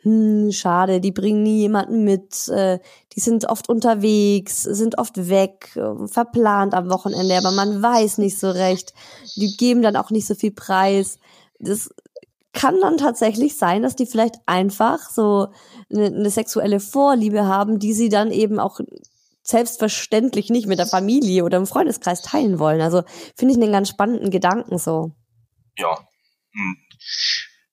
hm, 0.05 0.51
schade, 0.51 1.01
die 1.01 1.11
bringen 1.11 1.41
nie 1.41 1.61
jemanden 1.61 2.03
mit, 2.03 2.47
äh, 2.49 2.77
die 3.13 3.19
sind 3.19 3.45
oft 3.45 3.69
unterwegs, 3.69 4.61
sind 4.61 4.99
oft 4.99 5.29
weg, 5.29 5.75
äh, 5.75 6.07
verplant 6.07 6.75
am 6.75 6.91
Wochenende, 6.91 7.35
aber 7.35 7.49
man 7.49 7.81
weiß 7.81 8.19
nicht 8.19 8.37
so 8.37 8.51
recht, 8.51 8.93
die 9.35 9.57
geben 9.57 9.81
dann 9.81 9.95
auch 9.95 10.11
nicht 10.11 10.27
so 10.27 10.35
viel 10.35 10.51
Preis. 10.51 11.17
Das 11.57 11.89
kann 12.53 12.79
dann 12.81 12.97
tatsächlich 12.97 13.57
sein, 13.57 13.81
dass 13.81 13.95
die 13.95 14.05
vielleicht 14.05 14.35
einfach 14.45 15.09
so 15.09 15.47
eine, 15.91 16.05
eine 16.05 16.29
sexuelle 16.29 16.79
Vorliebe 16.79 17.47
haben, 17.47 17.79
die 17.79 17.93
sie 17.93 18.09
dann 18.09 18.29
eben 18.29 18.59
auch 18.59 18.81
selbstverständlich 19.41 20.51
nicht 20.51 20.67
mit 20.67 20.77
der 20.77 20.85
Familie 20.85 21.45
oder 21.45 21.57
im 21.57 21.65
Freundeskreis 21.65 22.21
teilen 22.21 22.59
wollen. 22.59 22.81
Also 22.81 23.01
finde 23.35 23.55
ich 23.55 23.59
einen 23.59 23.71
ganz 23.71 23.89
spannenden 23.89 24.29
Gedanken 24.29 24.77
so. 24.77 25.13
Ja. 25.79 25.97
Hm. 26.51 26.77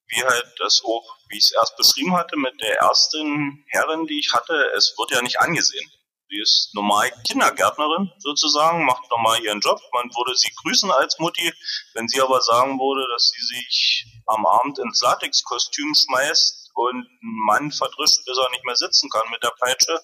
Wie 0.09 0.23
halt 0.23 0.47
das 0.59 0.81
auch, 0.83 1.17
wie 1.33 1.39
ich 1.39 1.45
es 1.45 1.53
erst 1.53 1.77
beschrieben 1.77 2.15
hatte, 2.15 2.37
mit 2.37 2.61
der 2.61 2.79
ersten 2.79 3.65
Herrin, 3.69 4.07
die 4.07 4.19
ich 4.19 4.33
hatte, 4.33 4.55
es 4.77 4.95
wird 4.99 5.11
ja 5.11 5.23
nicht 5.23 5.41
angesehen. 5.41 5.91
Sie 6.29 6.41
ist 6.41 6.71
normal 6.75 7.13
Kindergärtnerin 7.27 8.11
sozusagen, 8.19 8.87
macht 8.87 9.11
normal 9.11 9.43
ihren 9.43 9.61
Job. 9.61 9.79
Man 9.93 10.09
würde 10.17 10.35
sie 10.35 10.51
grüßen 10.63 10.91
als 10.91 11.19
Mutti. 11.19 11.53
Wenn 11.93 12.09
sie 12.09 12.23
aber 12.23 12.41
sagen 12.41 12.79
würde, 12.79 13.07
dass 13.13 13.31
sie 13.31 13.57
sich 13.57 14.07
am 14.27 14.47
Abend 14.47 14.79
ins 14.79 15.03
Latexkostüm 15.03 15.93
schmeißt 15.95 16.71
und 16.75 17.05
ein 17.05 17.37
Mann 17.47 17.71
verdrischt, 17.71 18.25
bis 18.25 18.39
er 18.39 18.51
nicht 18.51 18.65
mehr 18.65 18.77
sitzen 18.77 19.11
kann 19.11 19.29
mit 19.31 19.43
der 19.43 19.53
Peitsche, 19.61 20.01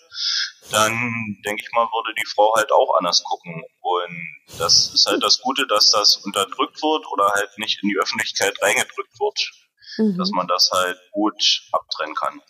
dann 0.70 0.92
denke 1.46 1.62
ich 1.62 1.72
mal, 1.72 1.86
würde 1.86 2.14
die 2.20 2.26
Frau 2.26 2.52
halt 2.54 2.70
auch 2.72 2.98
anders 2.98 3.22
gucken. 3.24 3.64
Und 3.80 4.58
das 4.58 4.92
ist 4.92 5.06
halt 5.06 5.22
das 5.22 5.38
Gute, 5.40 5.66
dass 5.66 5.92
das 5.92 6.16
unterdrückt 6.16 6.82
wird 6.82 7.06
oder 7.10 7.32
halt 7.32 7.56
nicht 7.56 7.82
in 7.82 7.88
die 7.88 7.98
Öffentlichkeit 7.98 8.54
reingedrückt 8.60 9.18
wird. 9.18 9.67
Mhm. 9.98 10.16
Dass 10.16 10.30
man 10.30 10.46
das 10.46 10.70
halt 10.72 10.98
gut 11.12 11.62
abtrennen 11.72 12.14
kann. 12.14 12.40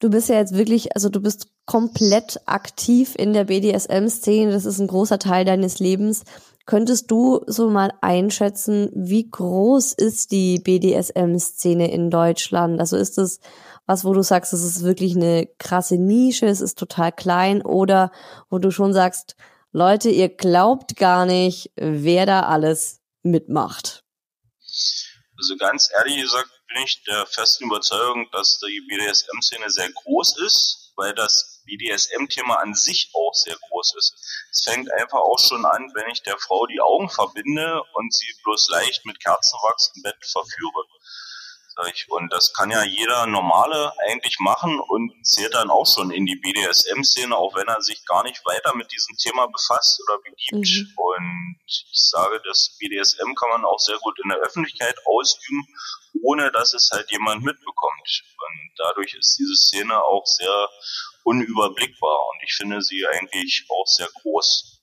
Du 0.00 0.10
bist 0.10 0.28
ja 0.28 0.36
jetzt 0.36 0.56
wirklich, 0.56 0.94
also 0.94 1.08
du 1.08 1.20
bist 1.20 1.48
komplett 1.66 2.40
aktiv 2.46 3.14
in 3.16 3.32
der 3.32 3.44
BDSM-Szene. 3.44 4.52
Das 4.52 4.64
ist 4.64 4.78
ein 4.78 4.86
großer 4.86 5.18
Teil 5.18 5.44
deines 5.44 5.78
Lebens. 5.78 6.24
Könntest 6.66 7.10
du 7.10 7.42
so 7.46 7.68
mal 7.68 7.92
einschätzen, 8.00 8.90
wie 8.94 9.30
groß 9.30 9.92
ist 9.92 10.30
die 10.30 10.58
BDSM-Szene 10.58 11.90
in 11.90 12.10
Deutschland? 12.10 12.80
Also 12.80 12.96
ist 12.96 13.18
es 13.18 13.40
was, 13.86 14.04
wo 14.04 14.14
du 14.14 14.22
sagst, 14.22 14.52
es 14.54 14.64
ist 14.64 14.82
wirklich 14.82 15.14
eine 15.14 15.46
krasse 15.58 15.96
Nische, 15.96 16.46
es 16.46 16.62
ist 16.62 16.78
total 16.78 17.12
klein 17.12 17.60
oder 17.62 18.12
wo 18.48 18.58
du 18.58 18.70
schon 18.70 18.94
sagst, 18.94 19.36
Leute, 19.72 20.08
ihr 20.08 20.28
glaubt 20.28 20.96
gar 20.96 21.26
nicht, 21.26 21.72
wer 21.76 22.26
da 22.26 22.44
alles 22.44 23.00
mitmacht? 23.22 24.04
Also 25.44 25.58
ganz 25.58 25.90
ehrlich 25.92 26.22
gesagt 26.22 26.48
bin 26.68 26.82
ich 26.84 27.04
der 27.04 27.26
festen 27.26 27.64
Überzeugung, 27.64 28.30
dass 28.30 28.58
die 28.60 28.80
BDSM-Szene 28.88 29.68
sehr 29.68 29.92
groß 29.92 30.38
ist, 30.38 30.94
weil 30.96 31.14
das 31.14 31.60
BDSM-Thema 31.66 32.60
an 32.60 32.74
sich 32.74 33.10
auch 33.12 33.34
sehr 33.34 33.54
groß 33.68 33.94
ist. 33.98 34.14
Es 34.50 34.64
fängt 34.64 34.90
einfach 34.90 35.18
auch 35.18 35.38
schon 35.38 35.66
an, 35.66 35.92
wenn 35.94 36.08
ich 36.10 36.22
der 36.22 36.38
Frau 36.38 36.64
die 36.64 36.80
Augen 36.80 37.10
verbinde 37.10 37.82
und 37.92 38.14
sie 38.14 38.34
bloß 38.42 38.70
leicht 38.70 39.04
mit 39.04 39.20
Kerzenwachs 39.20 39.92
im 39.94 40.02
Bett 40.02 40.16
verführe. 40.22 40.86
Und 42.08 42.32
das 42.32 42.52
kann 42.52 42.70
ja 42.70 42.84
jeder 42.84 43.26
Normale 43.26 43.92
eigentlich 44.06 44.38
machen 44.40 44.78
und 44.80 45.12
zählt 45.26 45.54
dann 45.54 45.70
auch 45.70 45.86
schon 45.86 46.10
in 46.10 46.26
die 46.26 46.36
BDSM-Szene, 46.36 47.36
auch 47.36 47.54
wenn 47.54 47.68
er 47.68 47.80
sich 47.82 48.04
gar 48.06 48.22
nicht 48.22 48.44
weiter 48.44 48.74
mit 48.74 48.92
diesem 48.92 49.16
Thema 49.16 49.46
befasst 49.46 50.00
oder 50.06 50.18
begibt. 50.18 50.68
Mhm. 50.68 50.92
Und 50.96 51.56
ich 51.66 51.86
sage, 51.92 52.40
das 52.44 52.76
BDSM 52.78 53.34
kann 53.34 53.50
man 53.50 53.64
auch 53.64 53.78
sehr 53.78 53.98
gut 53.98 54.18
in 54.22 54.28
der 54.28 54.38
Öffentlichkeit 54.38 54.96
ausüben, 55.06 55.66
ohne 56.22 56.52
dass 56.52 56.74
es 56.74 56.90
halt 56.92 57.10
jemand 57.10 57.42
mitbekommt. 57.42 58.22
Und 58.38 58.70
dadurch 58.76 59.14
ist 59.14 59.38
diese 59.38 59.54
Szene 59.56 60.02
auch 60.02 60.24
sehr 60.26 60.68
unüberblickbar 61.24 62.18
und 62.30 62.42
ich 62.44 62.54
finde 62.54 62.82
sie 62.82 63.06
eigentlich 63.06 63.66
auch 63.68 63.86
sehr 63.86 64.08
groß. 64.22 64.73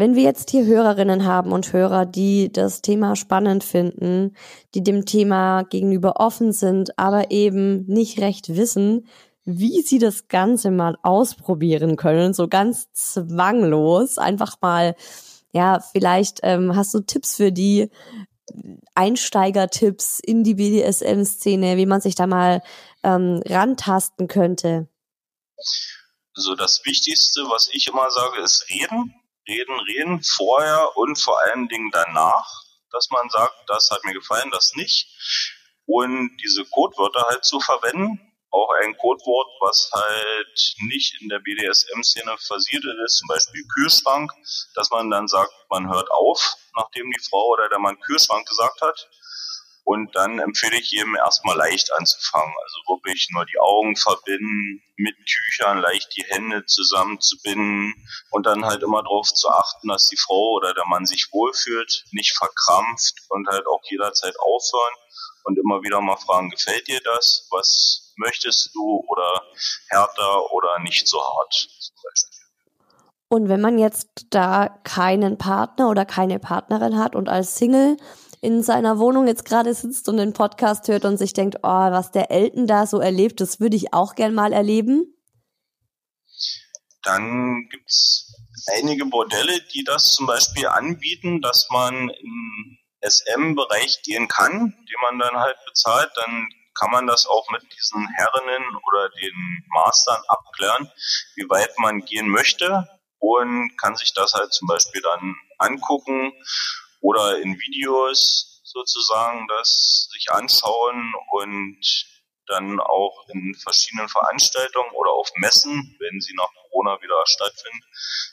Wenn 0.00 0.16
wir 0.16 0.22
jetzt 0.22 0.48
hier 0.48 0.64
Hörerinnen 0.64 1.26
haben 1.26 1.52
und 1.52 1.74
Hörer, 1.74 2.06
die 2.06 2.50
das 2.50 2.80
Thema 2.80 3.16
spannend 3.16 3.62
finden, 3.62 4.34
die 4.74 4.82
dem 4.82 5.04
Thema 5.04 5.64
gegenüber 5.64 6.20
offen 6.20 6.52
sind, 6.52 6.98
aber 6.98 7.30
eben 7.30 7.84
nicht 7.84 8.18
recht 8.18 8.56
wissen, 8.56 9.06
wie 9.44 9.82
sie 9.82 9.98
das 9.98 10.28
Ganze 10.28 10.70
mal 10.70 10.96
ausprobieren 11.02 11.96
können, 11.96 12.32
so 12.32 12.48
ganz 12.48 12.90
zwanglos, 12.94 14.16
einfach 14.16 14.56
mal, 14.62 14.96
ja, 15.52 15.80
vielleicht 15.80 16.40
ähm, 16.44 16.74
hast 16.74 16.94
du 16.94 17.00
Tipps 17.00 17.36
für 17.36 17.52
die, 17.52 17.90
Einsteigertipps 18.94 20.18
in 20.18 20.44
die 20.44 20.54
BDSM-Szene, 20.54 21.76
wie 21.76 21.86
man 21.86 22.00
sich 22.00 22.14
da 22.14 22.26
mal 22.26 22.62
ähm, 23.02 23.42
rantasten 23.46 24.28
könnte? 24.28 24.88
Also 26.34 26.54
das 26.54 26.80
Wichtigste, 26.86 27.42
was 27.50 27.68
ich 27.70 27.86
immer 27.86 28.10
sage, 28.10 28.40
ist 28.40 28.66
reden, 28.70 29.14
reden, 29.50 29.80
reden, 29.80 30.22
vorher 30.22 30.96
und 30.96 31.16
vor 31.16 31.38
allen 31.42 31.68
Dingen 31.68 31.90
danach, 31.92 32.62
dass 32.92 33.10
man 33.10 33.28
sagt, 33.30 33.54
das 33.66 33.90
hat 33.90 34.04
mir 34.04 34.14
gefallen, 34.14 34.50
das 34.50 34.74
nicht. 34.74 35.08
Und 35.86 36.36
diese 36.42 36.64
Codewörter 36.66 37.26
halt 37.28 37.44
zu 37.44 37.60
verwenden, 37.60 38.20
auch 38.50 38.70
ein 38.82 38.96
Codewort, 38.96 39.48
was 39.60 39.90
halt 39.92 40.74
nicht 40.88 41.20
in 41.20 41.28
der 41.28 41.38
BDSM-Szene 41.38 42.36
versiedelt 42.38 42.98
ist, 43.06 43.18
zum 43.18 43.28
Beispiel 43.28 43.64
Kühlschrank, 43.74 44.32
dass 44.74 44.90
man 44.90 45.10
dann 45.10 45.28
sagt, 45.28 45.52
man 45.68 45.88
hört 45.88 46.10
auf, 46.10 46.56
nachdem 46.76 47.10
die 47.10 47.22
Frau 47.28 47.48
oder 47.48 47.68
der 47.68 47.78
Mann 47.78 47.98
Kühlschrank 48.00 48.46
gesagt 48.48 48.80
hat. 48.82 49.08
Und 49.84 50.14
dann 50.14 50.38
empfehle 50.38 50.78
ich 50.78 50.90
jedem 50.90 51.16
erstmal 51.16 51.56
leicht 51.56 51.92
anzufangen. 51.92 52.54
Also 52.62 52.78
wirklich 52.86 53.28
nur 53.32 53.44
die 53.46 53.58
Augen 53.58 53.96
verbinden, 53.96 54.82
mit 54.96 55.16
Tüchern 55.26 55.78
leicht 55.78 56.14
die 56.16 56.24
Hände 56.24 56.64
zusammenzubinden 56.66 57.94
und 58.30 58.46
dann 58.46 58.64
halt 58.64 58.82
immer 58.82 59.02
darauf 59.02 59.32
zu 59.32 59.48
achten, 59.48 59.88
dass 59.88 60.08
die 60.08 60.18
Frau 60.18 60.52
oder 60.52 60.74
der 60.74 60.86
Mann 60.86 61.06
sich 61.06 61.28
wohlfühlt, 61.32 62.04
nicht 62.12 62.36
verkrampft 62.36 63.14
und 63.30 63.48
halt 63.48 63.66
auch 63.66 63.80
jederzeit 63.88 64.34
aufhören 64.38 64.94
und 65.44 65.58
immer 65.58 65.82
wieder 65.82 66.00
mal 66.00 66.16
fragen, 66.16 66.50
gefällt 66.50 66.86
dir 66.86 67.00
das? 67.02 67.48
Was 67.50 68.12
möchtest 68.16 68.70
du? 68.74 69.04
Oder 69.08 69.42
härter 69.88 70.52
oder 70.52 70.78
nicht 70.80 71.08
so 71.08 71.18
hart. 71.20 71.68
Und 73.28 73.48
wenn 73.48 73.60
man 73.60 73.78
jetzt 73.78 74.08
da 74.30 74.68
keinen 74.82 75.38
Partner 75.38 75.88
oder 75.88 76.04
keine 76.04 76.40
Partnerin 76.40 76.98
hat 76.98 77.14
und 77.14 77.28
als 77.28 77.56
Single 77.56 77.96
in 78.40 78.62
seiner 78.62 78.98
Wohnung 78.98 79.26
jetzt 79.26 79.44
gerade 79.44 79.74
sitzt 79.74 80.08
und 80.08 80.16
den 80.16 80.32
Podcast 80.32 80.88
hört 80.88 81.04
und 81.04 81.18
sich 81.18 81.32
denkt, 81.32 81.58
oh, 81.62 81.68
was 81.68 82.10
der 82.10 82.30
Elton 82.30 82.66
da 82.66 82.86
so 82.86 82.98
erlebt, 82.98 83.40
das 83.40 83.60
würde 83.60 83.76
ich 83.76 83.92
auch 83.92 84.14
gern 84.14 84.34
mal 84.34 84.52
erleben? 84.52 85.14
Dann 87.02 87.68
gibt's 87.70 88.32
einige 88.78 89.06
Bordelle, 89.06 89.60
die 89.74 89.84
das 89.84 90.12
zum 90.12 90.26
Beispiel 90.26 90.66
anbieten, 90.66 91.40
dass 91.40 91.68
man 91.70 92.08
im 92.08 92.78
SM-Bereich 93.02 94.02
gehen 94.02 94.28
kann, 94.28 94.58
den 94.70 95.00
man 95.02 95.18
dann 95.18 95.40
halt 95.40 95.56
bezahlt, 95.66 96.10
dann 96.16 96.48
kann 96.78 96.90
man 96.90 97.06
das 97.06 97.26
auch 97.26 97.50
mit 97.50 97.62
diesen 97.76 98.06
Herrinnen 98.16 98.62
oder 98.86 99.08
den 99.10 99.64
Mastern 99.68 100.22
abklären, 100.28 100.90
wie 101.36 101.48
weit 101.48 101.78
man 101.78 102.00
gehen 102.00 102.28
möchte 102.28 102.88
und 103.18 103.76
kann 103.76 103.96
sich 103.96 104.14
das 104.14 104.32
halt 104.32 104.52
zum 104.52 104.68
Beispiel 104.68 105.02
dann 105.02 105.36
angucken 105.58 106.32
oder 107.00 107.38
in 107.38 107.58
Videos 107.58 108.60
sozusagen 108.64 109.46
das 109.48 110.08
sich 110.12 110.30
anschauen 110.30 111.12
und 111.32 112.06
dann 112.46 112.80
auch 112.80 113.28
in 113.28 113.54
verschiedenen 113.54 114.08
Veranstaltungen 114.08 114.90
oder 114.92 115.12
auf 115.12 115.30
Messen, 115.36 115.96
wenn 115.98 116.20
sie 116.20 116.34
nach 116.34 116.48
Corona 116.54 117.00
wieder 117.00 117.22
stattfinden, 117.24 117.84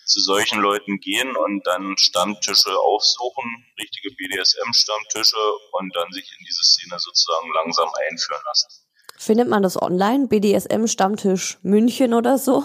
zu 0.05 0.20
solchen 0.22 0.59
Leuten 0.59 0.99
gehen 0.99 1.36
und 1.36 1.65
dann 1.68 1.95
Stammtische 1.97 2.78
aufsuchen, 2.80 3.65
richtige 3.80 4.09
BDSM-Stammtische 4.15 5.38
und 5.74 5.95
dann 5.95 6.11
sich 6.11 6.30
in 6.38 6.45
diese 6.45 6.63
Szene 6.63 6.97
sozusagen 6.99 7.53
langsam 7.53 7.89
einführen 8.09 8.41
lassen. 8.45 8.70
Findet 9.18 9.47
man 9.47 9.63
das 9.63 9.82
online? 9.82 10.28
BDSM-Stammtisch 10.28 11.57
München 11.61 12.13
oder 12.13 12.38
so? 12.38 12.63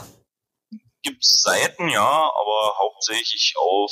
Gibt 1.03 1.25
es 1.25 1.43
Seiten, 1.43 1.89
ja, 1.89 2.07
aber 2.07 2.79
hauptsächlich 2.79 3.55
auf 3.57 3.91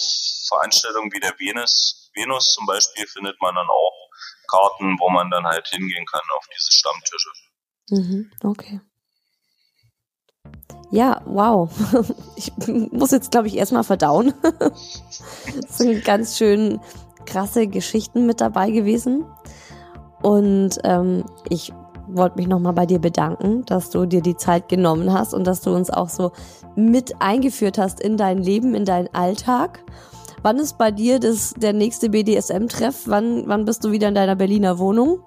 Veranstaltungen 0.48 1.12
wie 1.12 1.20
der 1.20 1.36
Venus 1.38 1.99
Venus 2.14 2.54
zum 2.54 2.66
Beispiel 2.66 3.06
findet 3.06 3.40
man 3.40 3.54
dann 3.54 3.68
auch 3.68 4.10
Karten, 4.50 4.96
wo 4.98 5.08
man 5.10 5.30
dann 5.30 5.44
halt 5.44 5.66
hingehen 5.68 6.04
kann 6.06 6.20
auf 6.36 6.44
diese 6.54 6.72
Stammtische. 6.72 7.30
Mhm, 7.90 8.30
okay. 8.42 8.80
Ja, 10.90 11.22
wow. 11.24 11.70
Ich 12.36 12.52
muss 12.66 13.10
jetzt, 13.10 13.30
glaube 13.30 13.48
ich, 13.48 13.56
erstmal 13.56 13.84
verdauen. 13.84 14.34
Es 15.68 15.78
sind 15.78 16.04
ganz 16.04 16.38
schön 16.38 16.80
krasse 17.26 17.66
Geschichten 17.66 18.26
mit 18.26 18.40
dabei 18.40 18.70
gewesen. 18.70 19.24
Und 20.22 20.78
ähm, 20.84 21.24
ich 21.48 21.72
wollte 22.06 22.36
mich 22.36 22.46
nochmal 22.46 22.72
bei 22.72 22.86
dir 22.86 22.98
bedanken, 22.98 23.64
dass 23.66 23.90
du 23.90 24.06
dir 24.06 24.20
die 24.20 24.36
Zeit 24.36 24.68
genommen 24.68 25.12
hast 25.12 25.32
und 25.32 25.44
dass 25.44 25.60
du 25.60 25.74
uns 25.74 25.90
auch 25.90 26.08
so 26.08 26.32
mit 26.76 27.20
eingeführt 27.20 27.78
hast 27.78 28.00
in 28.00 28.16
dein 28.16 28.38
Leben, 28.38 28.74
in 28.74 28.84
deinen 28.84 29.08
Alltag 29.14 29.84
Wann 30.42 30.58
ist 30.58 30.78
bei 30.78 30.90
dir 30.90 31.20
das, 31.20 31.52
der 31.54 31.74
nächste 31.74 32.08
BDSM-Treff? 32.08 33.02
Wann, 33.06 33.46
wann 33.46 33.66
bist 33.66 33.84
du 33.84 33.92
wieder 33.92 34.08
in 34.08 34.14
deiner 34.14 34.36
Berliner 34.36 34.78
Wohnung? 34.78 35.22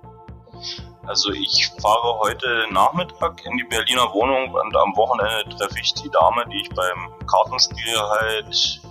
Also 1.06 1.32
ich 1.32 1.72
fahre 1.82 2.20
heute 2.20 2.66
Nachmittag 2.72 3.46
in 3.46 3.58
die 3.58 3.64
Berliner 3.66 4.12
Wohnung 4.14 4.54
und 4.54 4.76
am 4.76 4.96
Wochenende 4.96 5.56
treffe 5.56 5.80
ich 5.80 5.94
die 5.94 6.10
Dame, 6.10 6.46
die 6.52 6.62
ich 6.62 6.70
beim 6.70 7.28
Kartenspiel 7.28 8.00
halt 8.00 8.82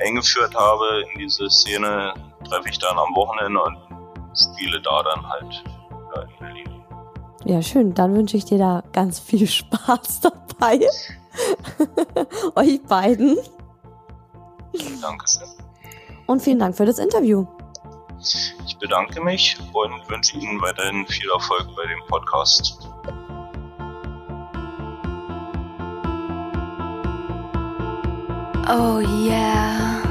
eingeführt 0.00 0.54
habe 0.54 1.04
in 1.12 1.20
diese 1.20 1.48
Szene, 1.50 2.14
treffe 2.48 2.70
ich 2.70 2.78
dann 2.78 2.98
am 2.98 3.14
Wochenende 3.14 3.60
und 3.62 3.76
spiele 4.34 4.80
da 4.80 5.02
dann 5.02 5.28
halt 5.28 5.64
ja, 6.16 6.22
in 6.22 6.38
Berlin. 6.38 6.84
Ja, 7.44 7.62
schön. 7.62 7.94
Dann 7.94 8.14
wünsche 8.14 8.36
ich 8.36 8.44
dir 8.44 8.58
da 8.58 8.82
ganz 8.92 9.20
viel 9.20 9.46
Spaß 9.46 10.20
dabei. 10.20 10.80
Euch 12.56 12.82
beiden. 12.82 13.38
Dankeschön. 15.00 15.59
Und 16.30 16.40
vielen 16.40 16.60
Dank 16.60 16.76
für 16.76 16.86
das 16.86 17.00
Interview. 17.00 17.44
Ich 18.20 18.78
bedanke 18.78 19.20
mich 19.20 19.58
und 19.72 20.08
wünsche 20.08 20.38
Ihnen 20.38 20.62
weiterhin 20.62 21.04
viel 21.08 21.28
Erfolg 21.28 21.66
bei 21.74 21.82
dem 21.88 21.98
Podcast. 22.06 22.88
Oh 28.68 29.00
yeah. 29.26 30.09